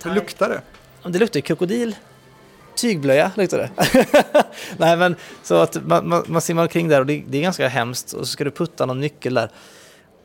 [0.05, 0.61] Hur luktar det?
[1.11, 1.97] Det luktar krokodil.
[2.81, 3.71] Tygblöja luktar det.
[4.77, 7.69] Nej men så att man, man, man simmar omkring där och det, det är ganska
[7.69, 9.51] hemskt och så ska du putta någon nyckel där.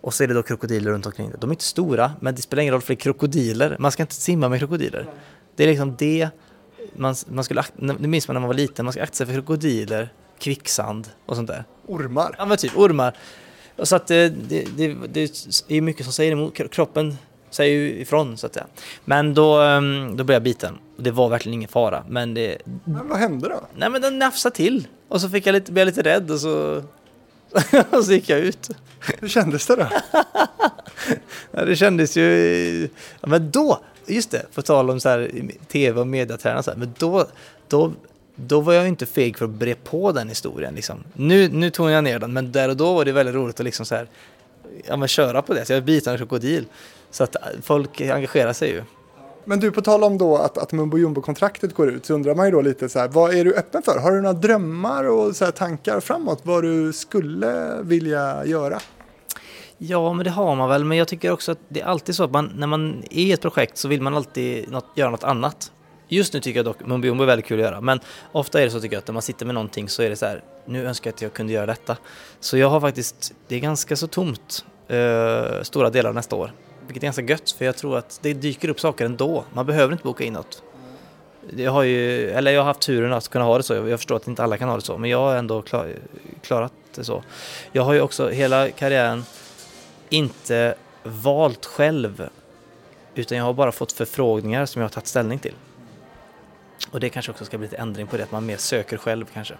[0.01, 1.31] Och så är det då krokodiler runt omkring.
[1.39, 3.75] De är inte stora men det spelar ingen roll för det är krokodiler.
[3.79, 5.05] Man ska inte simma med krokodiler.
[5.55, 6.29] Det är liksom det
[6.95, 9.33] man, man skulle, det minns man när man var liten, man ska akta sig för
[9.33, 11.63] krokodiler, kvicksand och sånt där.
[11.87, 12.35] Ormar?
[12.37, 13.15] Ja men typ ormar.
[13.83, 17.17] Så att det, det, det, det är mycket som säger emot, Kro- kroppen
[17.55, 18.65] säger ju ifrån så att säga.
[19.05, 20.77] Men då, ehm, då blev jag biten.
[20.97, 23.61] Och Det var verkligen ingen fara, men det, Men vad hände då?
[23.75, 24.87] nej men den nafsade till.
[25.07, 26.83] Och så fick jag lite, blev jag lite rädd och så,
[27.91, 28.69] och så gick jag ut.
[29.19, 29.87] Hur kändes det då?
[31.51, 32.89] Ja, det kändes ju,
[33.21, 35.31] ja, men då, just det, på tal om så här
[35.67, 37.27] tv och mediatränare så här, men då,
[37.67, 37.93] då,
[38.35, 41.03] då var jag inte feg för att bre på den historien liksom.
[41.13, 43.63] Nu, nu tog jag ner den, men där och då var det väldigt roligt att
[43.65, 44.07] liksom så här,
[44.87, 45.65] ja men köra på det.
[45.65, 46.65] Så jag är av krokodil.
[47.15, 48.83] Så att folk engagerar sig ju.
[49.45, 52.45] Men du, på tal om då att, att Mumbo Jumbo-kontraktet går ut så undrar man
[52.45, 53.99] ju då lite så här, vad är du öppen för?
[53.99, 58.79] Har du några drömmar och så här tankar framåt vad du skulle vilja göra?
[59.77, 60.85] Ja, men det har man väl.
[60.85, 63.31] Men jag tycker också att det är alltid så att man, när man är i
[63.31, 65.71] ett projekt så vill man alltid något, göra något annat.
[66.07, 67.81] Just nu tycker jag dock Mumbo Jumbo är väldigt kul att göra.
[67.81, 67.99] Men
[68.31, 70.15] ofta är det så tycker jag att när man sitter med någonting så är det
[70.15, 71.97] så här, nu önskar jag att jag kunde göra detta.
[72.39, 76.51] Så jag har faktiskt, det är ganska så tomt eh, stora delar nästa år.
[76.87, 79.43] Vilket är ganska gött för jag tror att det dyker upp saker ändå.
[79.53, 80.63] Man behöver inte boka in något.
[81.55, 83.73] Jag har ju, eller jag har haft turen att kunna ha det så.
[83.73, 84.97] Jag förstår att inte alla kan ha det så.
[84.97, 85.93] Men jag har ändå klar,
[86.41, 87.23] klarat det så.
[87.71, 89.23] Jag har ju också hela karriären
[90.09, 92.29] inte valt själv
[93.15, 95.53] utan jag har bara fått förfrågningar som jag har tagit ställning till.
[96.91, 99.25] Och det kanske också ska bli lite ändring på det, att man mer söker själv
[99.33, 99.53] kanske.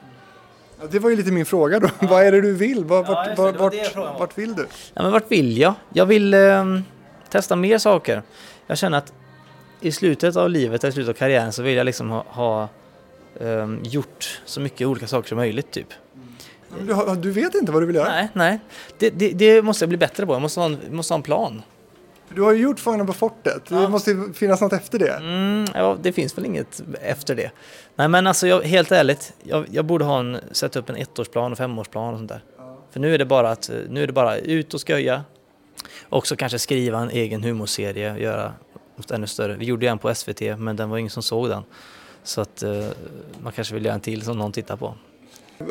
[0.80, 1.90] Ja, det var ju lite min fråga då.
[2.08, 2.86] vad är det du vill?
[2.86, 4.68] Var, Ja, vart, vart, vart vill du?
[4.94, 5.74] Ja, men vart vill jag?
[5.94, 6.84] Jag vill ehm,
[7.36, 8.24] testa mer saker.
[8.68, 9.14] Jag känner att
[9.82, 12.70] i slutet av livet, i slutet av karriären så vill jag liksom ha, ha
[13.40, 15.88] ehm, gjort så mycket olika saker som möjligt typ.
[16.80, 18.10] Du, du vet inte vad du vill göra?
[18.10, 18.60] Nej, nej.
[18.98, 20.34] Det, det, det måste jag bli bättre på.
[20.34, 21.62] Jag måste ha en, måste ha en plan.
[22.36, 23.66] Du har ju gjort Fångarna på fortet.
[23.70, 25.14] Det måste ju finnas något efter det.
[25.14, 27.52] Mm, ja, det finns väl inget efter det.
[27.96, 31.52] Nej, men alltså jag, helt ärligt, jag, jag borde ha en, sätta upp en ettårsplan
[31.52, 32.44] och femårsplan och sånt där.
[32.92, 35.24] För nu är det bara att, nu är det bara ut och sköja.
[36.10, 38.54] Och så kanske skriva en egen humorserie, göra
[38.96, 39.56] något ännu större.
[39.56, 41.64] Vi gjorde ju en på SVT, men den var ingen som såg den.
[42.24, 42.88] Så att eh,
[43.42, 44.96] man kanske vill göra en till som någon tittar på.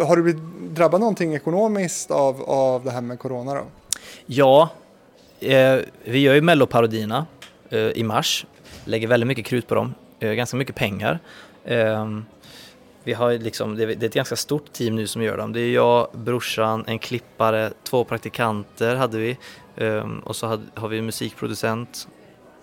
[0.07, 3.65] Har du blivit drabbad någonting ekonomiskt av, av det här med corona då?
[4.27, 4.69] Ja,
[5.41, 7.27] eh, vi gör ju melloparodierna
[7.71, 8.47] eh, i mars.
[8.85, 9.95] Lägger väldigt mycket krut på dem.
[10.21, 11.19] Eh, ganska mycket pengar.
[11.65, 12.09] Eh,
[13.05, 15.53] vi har liksom, det det är ett ganska stort team nu som gör dem.
[15.53, 19.39] Det är jag, brorsan, en klippare, två praktikanter hade vi.
[19.77, 22.09] Eh, och så hade, har vi en musikproducent.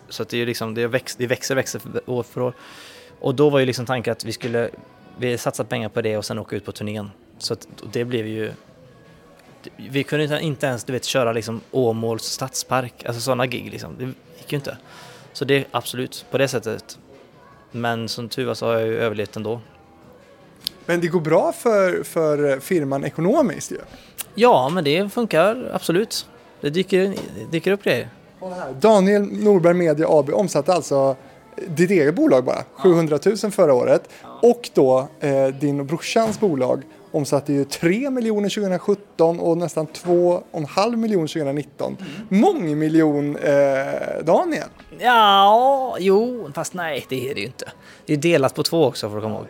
[0.10, 2.54] Så det är liksom, det, väx, det växer, växer år för år.
[3.20, 4.70] Och då var ju liksom tanken att vi skulle,
[5.18, 7.12] vi satsat pengar på det och sen åka ut på turnén.
[7.38, 8.52] Så att det blev ju
[9.78, 13.96] vi kunde inte- ens du vet, köra liksom Åmåls stadspark, alltså sådana gig liksom.
[13.98, 14.06] Det
[14.38, 14.78] gick ju inte.
[15.34, 17.00] Så det är absolut på det sättet.
[17.72, 19.62] Men som tur var så har jag ju överlevt ändå.
[20.86, 23.78] Men det går bra för, för firman ekonomiskt ju.
[24.36, 26.28] Ja, men det funkar absolut.
[26.62, 27.14] Det dyker,
[27.52, 28.10] dyker upp grejer.
[28.80, 31.16] Daniel Norberg Media AB omsatte alltså
[31.68, 34.10] ditt eget bolag bara, 700 000 förra året.
[34.42, 40.96] Och då eh, din och brorsans bolag omsatte ju 3 miljoner 2017 och nästan 2,5
[40.96, 41.98] miljoner 2019.
[42.30, 44.68] Mångmiljon eh, Daniel.
[45.00, 47.72] Ja, jo, fast nej, det är det ju inte.
[48.06, 49.48] Det är delat på två också för att komma ihåg.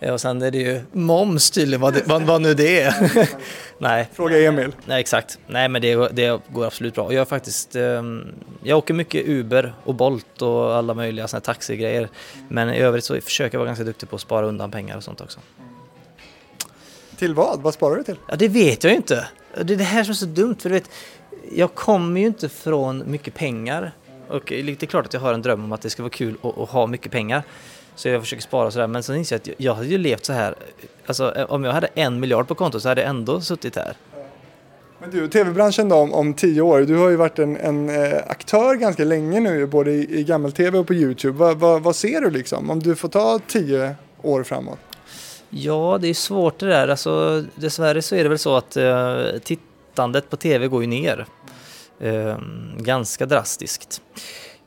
[0.00, 3.28] Eh, Och sen är det ju moms tydligen, vad, vad, vad nu det är.
[3.78, 4.08] nej.
[4.12, 4.72] Fråga Emil.
[4.86, 5.38] Nej, exakt.
[5.46, 7.12] Nej, men det, det går absolut bra.
[7.12, 11.44] Jag är faktiskt, ehm, jag åker mycket Uber och Bolt och alla möjliga såna här
[11.44, 12.08] taxigrejer.
[12.48, 15.04] Men i övrigt så försöker jag vara ganska duktig på att spara undan pengar och
[15.04, 15.40] sånt också.
[17.16, 17.60] Till vad?
[17.62, 18.16] Vad sparar du till?
[18.28, 19.28] Ja, det vet jag ju inte.
[19.62, 20.90] Det är det här som är så dumt, för du vet,
[21.52, 23.92] jag kommer ju inte från mycket pengar.
[24.28, 26.36] Och det är klart att jag har en dröm om att det ska vara kul
[26.42, 27.42] att, att ha mycket pengar.
[27.96, 30.24] Så jag försöker spara och sådär, men sen inser jag att jag, hade ju levt
[30.24, 30.54] så här.
[31.06, 33.96] Alltså om jag hade en miljard på kontot så hade jag ändå suttit här.
[35.00, 38.18] Men du, tv-branschen då om, om tio år, du har ju varit en, en eh,
[38.26, 41.38] aktör ganska länge nu, både i, i gammel-tv och på YouTube.
[41.38, 44.78] Vad, vad, vad ser du liksom, om du får ta tio år framåt?
[45.50, 46.88] Ja, det är svårt det där.
[46.88, 51.26] Alltså, dessvärre så är det väl så att eh, tittandet på tv går ju ner.
[52.00, 52.38] Eh,
[52.78, 54.02] ganska drastiskt.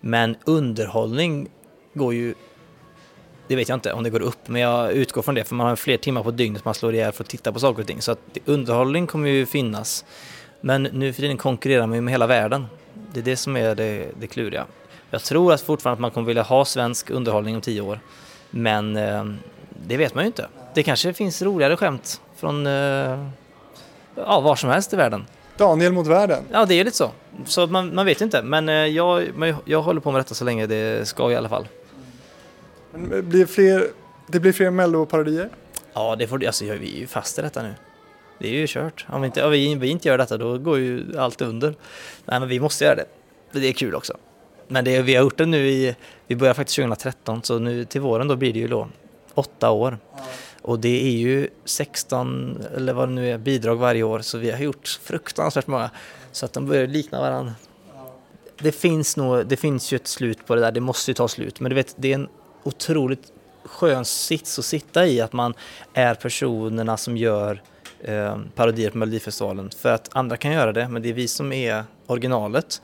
[0.02, 1.50] Men underhållning
[1.94, 2.34] går ju,
[3.48, 5.68] det vet jag inte om det går upp, men jag utgår från det för man
[5.68, 8.02] har fler timmar på dygnet man slår ihjäl för att titta på saker och ting.
[8.02, 10.06] Så att underhållning kommer ju finnas.
[10.62, 12.68] Men nu för tiden konkurrerar man ju med hela världen.
[13.14, 14.66] Det är det som är det, det kluriga.
[15.10, 18.00] Jag tror att fortfarande att man kommer vilja ha svensk underhållning om tio år.
[18.50, 19.26] Men eh,
[19.88, 20.48] det vet man ju inte.
[20.74, 23.28] Det kanske finns roligare skämt från eh,
[24.16, 25.26] ja, var som helst i världen.
[25.58, 26.44] Daniel mot världen.
[26.52, 27.12] Ja, det är lite så.
[27.46, 28.44] Så man, man vet inte.
[28.44, 29.28] Men eh, jag,
[29.66, 31.68] jag håller på med detta så länge det ska i alla fall.
[33.10, 33.88] Det blir fler,
[34.28, 35.50] det blir fler melloparodier.
[35.94, 37.74] Ja, det får, alltså, vi är ju fast i detta nu.
[38.40, 39.06] Det är ju kört.
[39.10, 41.76] Om vi inte, om vi, vi inte gör detta då går ju allt under.
[42.26, 43.06] Nej, men vi måste göra det.
[43.52, 44.14] Det är kul också.
[44.68, 45.96] Men det, vi har gjort det nu i,
[46.28, 48.88] vi börjar faktiskt 2013 så nu till våren då blir det ju då
[49.34, 49.98] åtta år.
[50.62, 54.52] Och det är ju 16 eller vad det nu är bidrag varje år så vi
[54.52, 55.90] har gjort fruktansvärt många.
[56.32, 57.54] Så att de börjar likna varandra.
[58.60, 61.28] Det finns nog, det finns ju ett slut på det där, det måste ju ta
[61.28, 61.60] slut.
[61.60, 62.30] Men du vet, det är en
[62.68, 63.32] otroligt
[63.66, 65.54] skön sits att sitta i att man
[65.94, 67.62] är personerna som gör
[68.02, 69.70] eh, parodier på Melodifestivalen.
[69.70, 72.82] För att andra kan göra det, men det är vi som är originalet.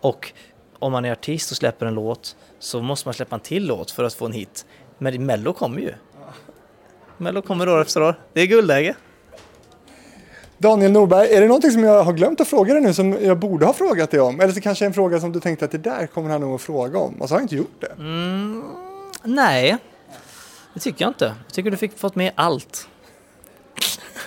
[0.00, 0.32] Och
[0.78, 3.90] om man är artist och släpper en låt så måste man släppa en till låt
[3.90, 4.66] för att få en hit.
[4.98, 5.92] Men Mello kommer ju.
[7.16, 8.14] Mello kommer år efter år.
[8.32, 8.94] Det är guldläge.
[10.58, 13.38] Daniel Norberg, är det någonting som jag har glömt att fråga dig nu som jag
[13.38, 14.40] borde ha frågat dig om?
[14.40, 16.60] Eller så kanske en fråga som du tänkte att det där kommer han nog att
[16.60, 17.92] fråga om och så har jag inte gjort det.
[17.98, 18.62] Mm,
[19.26, 19.76] nej,
[20.74, 21.24] det tycker jag inte.
[21.24, 22.88] Jag tycker du fick fått med allt.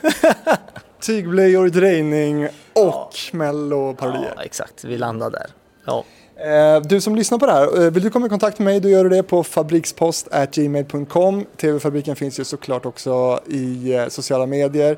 [1.00, 4.34] Tygblöjor, drejning och melloparodier.
[4.36, 4.84] Ja, exakt.
[4.84, 5.48] Vi landar där.
[5.86, 6.04] Ja.
[6.36, 8.80] Eh, Du som lyssnar på det här, eh, vill du komma i kontakt med mig
[8.80, 11.46] då gör du det på fabrikspost.gmail.com.
[11.58, 14.98] TV-fabriken finns ju såklart också i eh, sociala medier.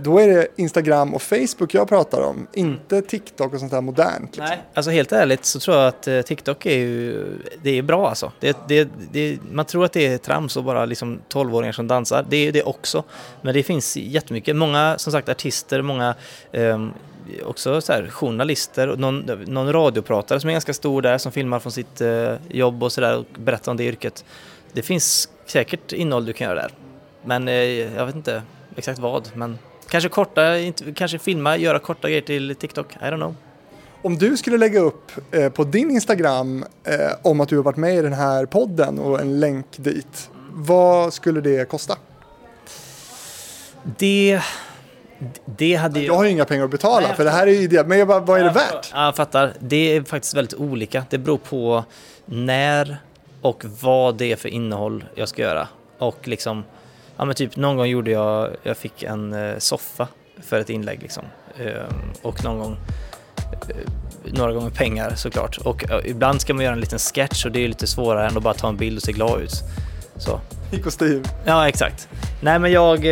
[0.00, 4.22] Då är det Instagram och Facebook jag pratar om, inte TikTok och sånt där modernt.
[4.22, 4.44] liksom.
[4.44, 7.24] Nej, alltså helt ärligt så tror jag att TikTok är ju,
[7.62, 8.32] det är bra alltså.
[8.40, 12.26] Det, det, det, man tror att det är trams och bara liksom 12-åringar som dansar.
[12.28, 13.04] Det är det också.
[13.42, 16.14] Men det finns jättemycket, många som sagt artister, många
[16.52, 16.92] ehm,
[17.44, 21.58] också så här, journalister, och någon, någon radiopratare som är ganska stor där som filmar
[21.58, 24.24] från sitt eh, jobb och sådär och berättar om det yrket.
[24.72, 26.70] Det finns säkert innehåll du kan göra där.
[27.24, 27.54] Men eh,
[27.96, 28.42] jag vet inte
[28.76, 29.58] exakt vad, men
[29.88, 33.34] kanske korta, inte, kanske filma, göra korta grejer till TikTok, I don't know.
[34.02, 37.76] Om du skulle lägga upp eh, på din Instagram eh, om att du har varit
[37.76, 41.96] med i den här podden och en länk dit, vad skulle det kosta?
[43.98, 44.40] Det,
[45.44, 46.06] det hade ju...
[46.06, 47.98] Jag har ju inga pengar att betala Nej, för det här är ju det, men
[47.98, 48.90] jag bara, vad är det värt?
[48.92, 49.52] Ja, jag fattar.
[49.58, 51.04] Det är faktiskt väldigt olika.
[51.10, 51.84] Det beror på
[52.24, 52.98] när
[53.42, 55.68] och vad det är för innehåll jag ska göra.
[55.98, 56.64] Och liksom,
[57.16, 60.08] ja men typ någon gång gjorde jag, jag fick en eh, soffa
[60.42, 61.24] för ett inlägg liksom.
[61.58, 62.76] Ehm, och någon gång,
[63.68, 63.76] eh,
[64.24, 65.58] några gånger pengar såklart.
[65.58, 68.42] Och ibland ska man göra en liten sketch och det är lite svårare än att
[68.42, 69.62] bara ta en bild och se glad ut.
[70.16, 70.40] Så.
[70.72, 71.24] I kostym.
[71.44, 72.08] Ja, exakt.
[72.40, 73.06] Nej, men jag...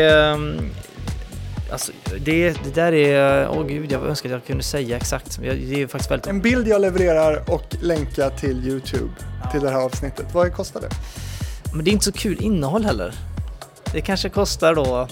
[1.75, 3.49] Alltså, det, det där är...
[3.49, 5.39] Åh gud, jag önskar att jag kunde säga exakt.
[5.41, 6.27] Det är faktiskt väldigt...
[6.27, 9.13] En bild jag levererar och länka till YouTube
[9.53, 10.27] till det här avsnittet.
[10.33, 10.89] Vad kostar det?
[11.75, 13.15] Men det är inte så kul innehåll heller.
[13.93, 15.09] Det kanske kostar då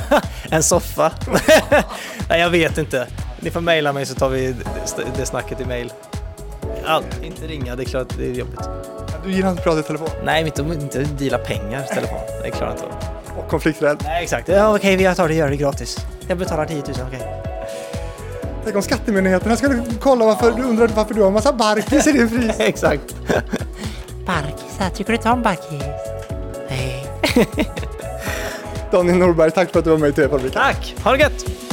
[0.50, 1.12] en soffa.
[2.28, 3.06] Nej, jag vet inte.
[3.40, 4.54] Ni får mejla mig så tar vi
[5.16, 5.92] det- snacket i mejl.
[6.86, 8.60] Ja, inte ringa, det är klart det är jobbigt.
[9.24, 10.08] Du gillar inte att prata i telefon?
[10.24, 12.18] Nej, inte, inte deala pengar i telefon.
[12.42, 12.96] Det klarar jag inte.
[13.38, 13.96] Och konflikträdd.
[14.04, 14.48] Nej, exakt.
[14.48, 15.96] Ja, okej, vi tar det, gör det gratis.
[16.28, 17.44] Jag betalar 10 000, okej.
[18.64, 22.12] Tänk om skattemyndigheterna skulle kolla varför du undrar varför du har en massa barkis i
[22.12, 22.56] din frys.
[22.60, 23.14] Exakt.
[24.26, 25.82] Barkisar, tycker du inte om barkis?
[26.68, 27.06] Nej.
[28.90, 30.62] Daniel Norberg, tack för att du var med i TV-fabriken.
[30.62, 31.63] Tack, ha det gött!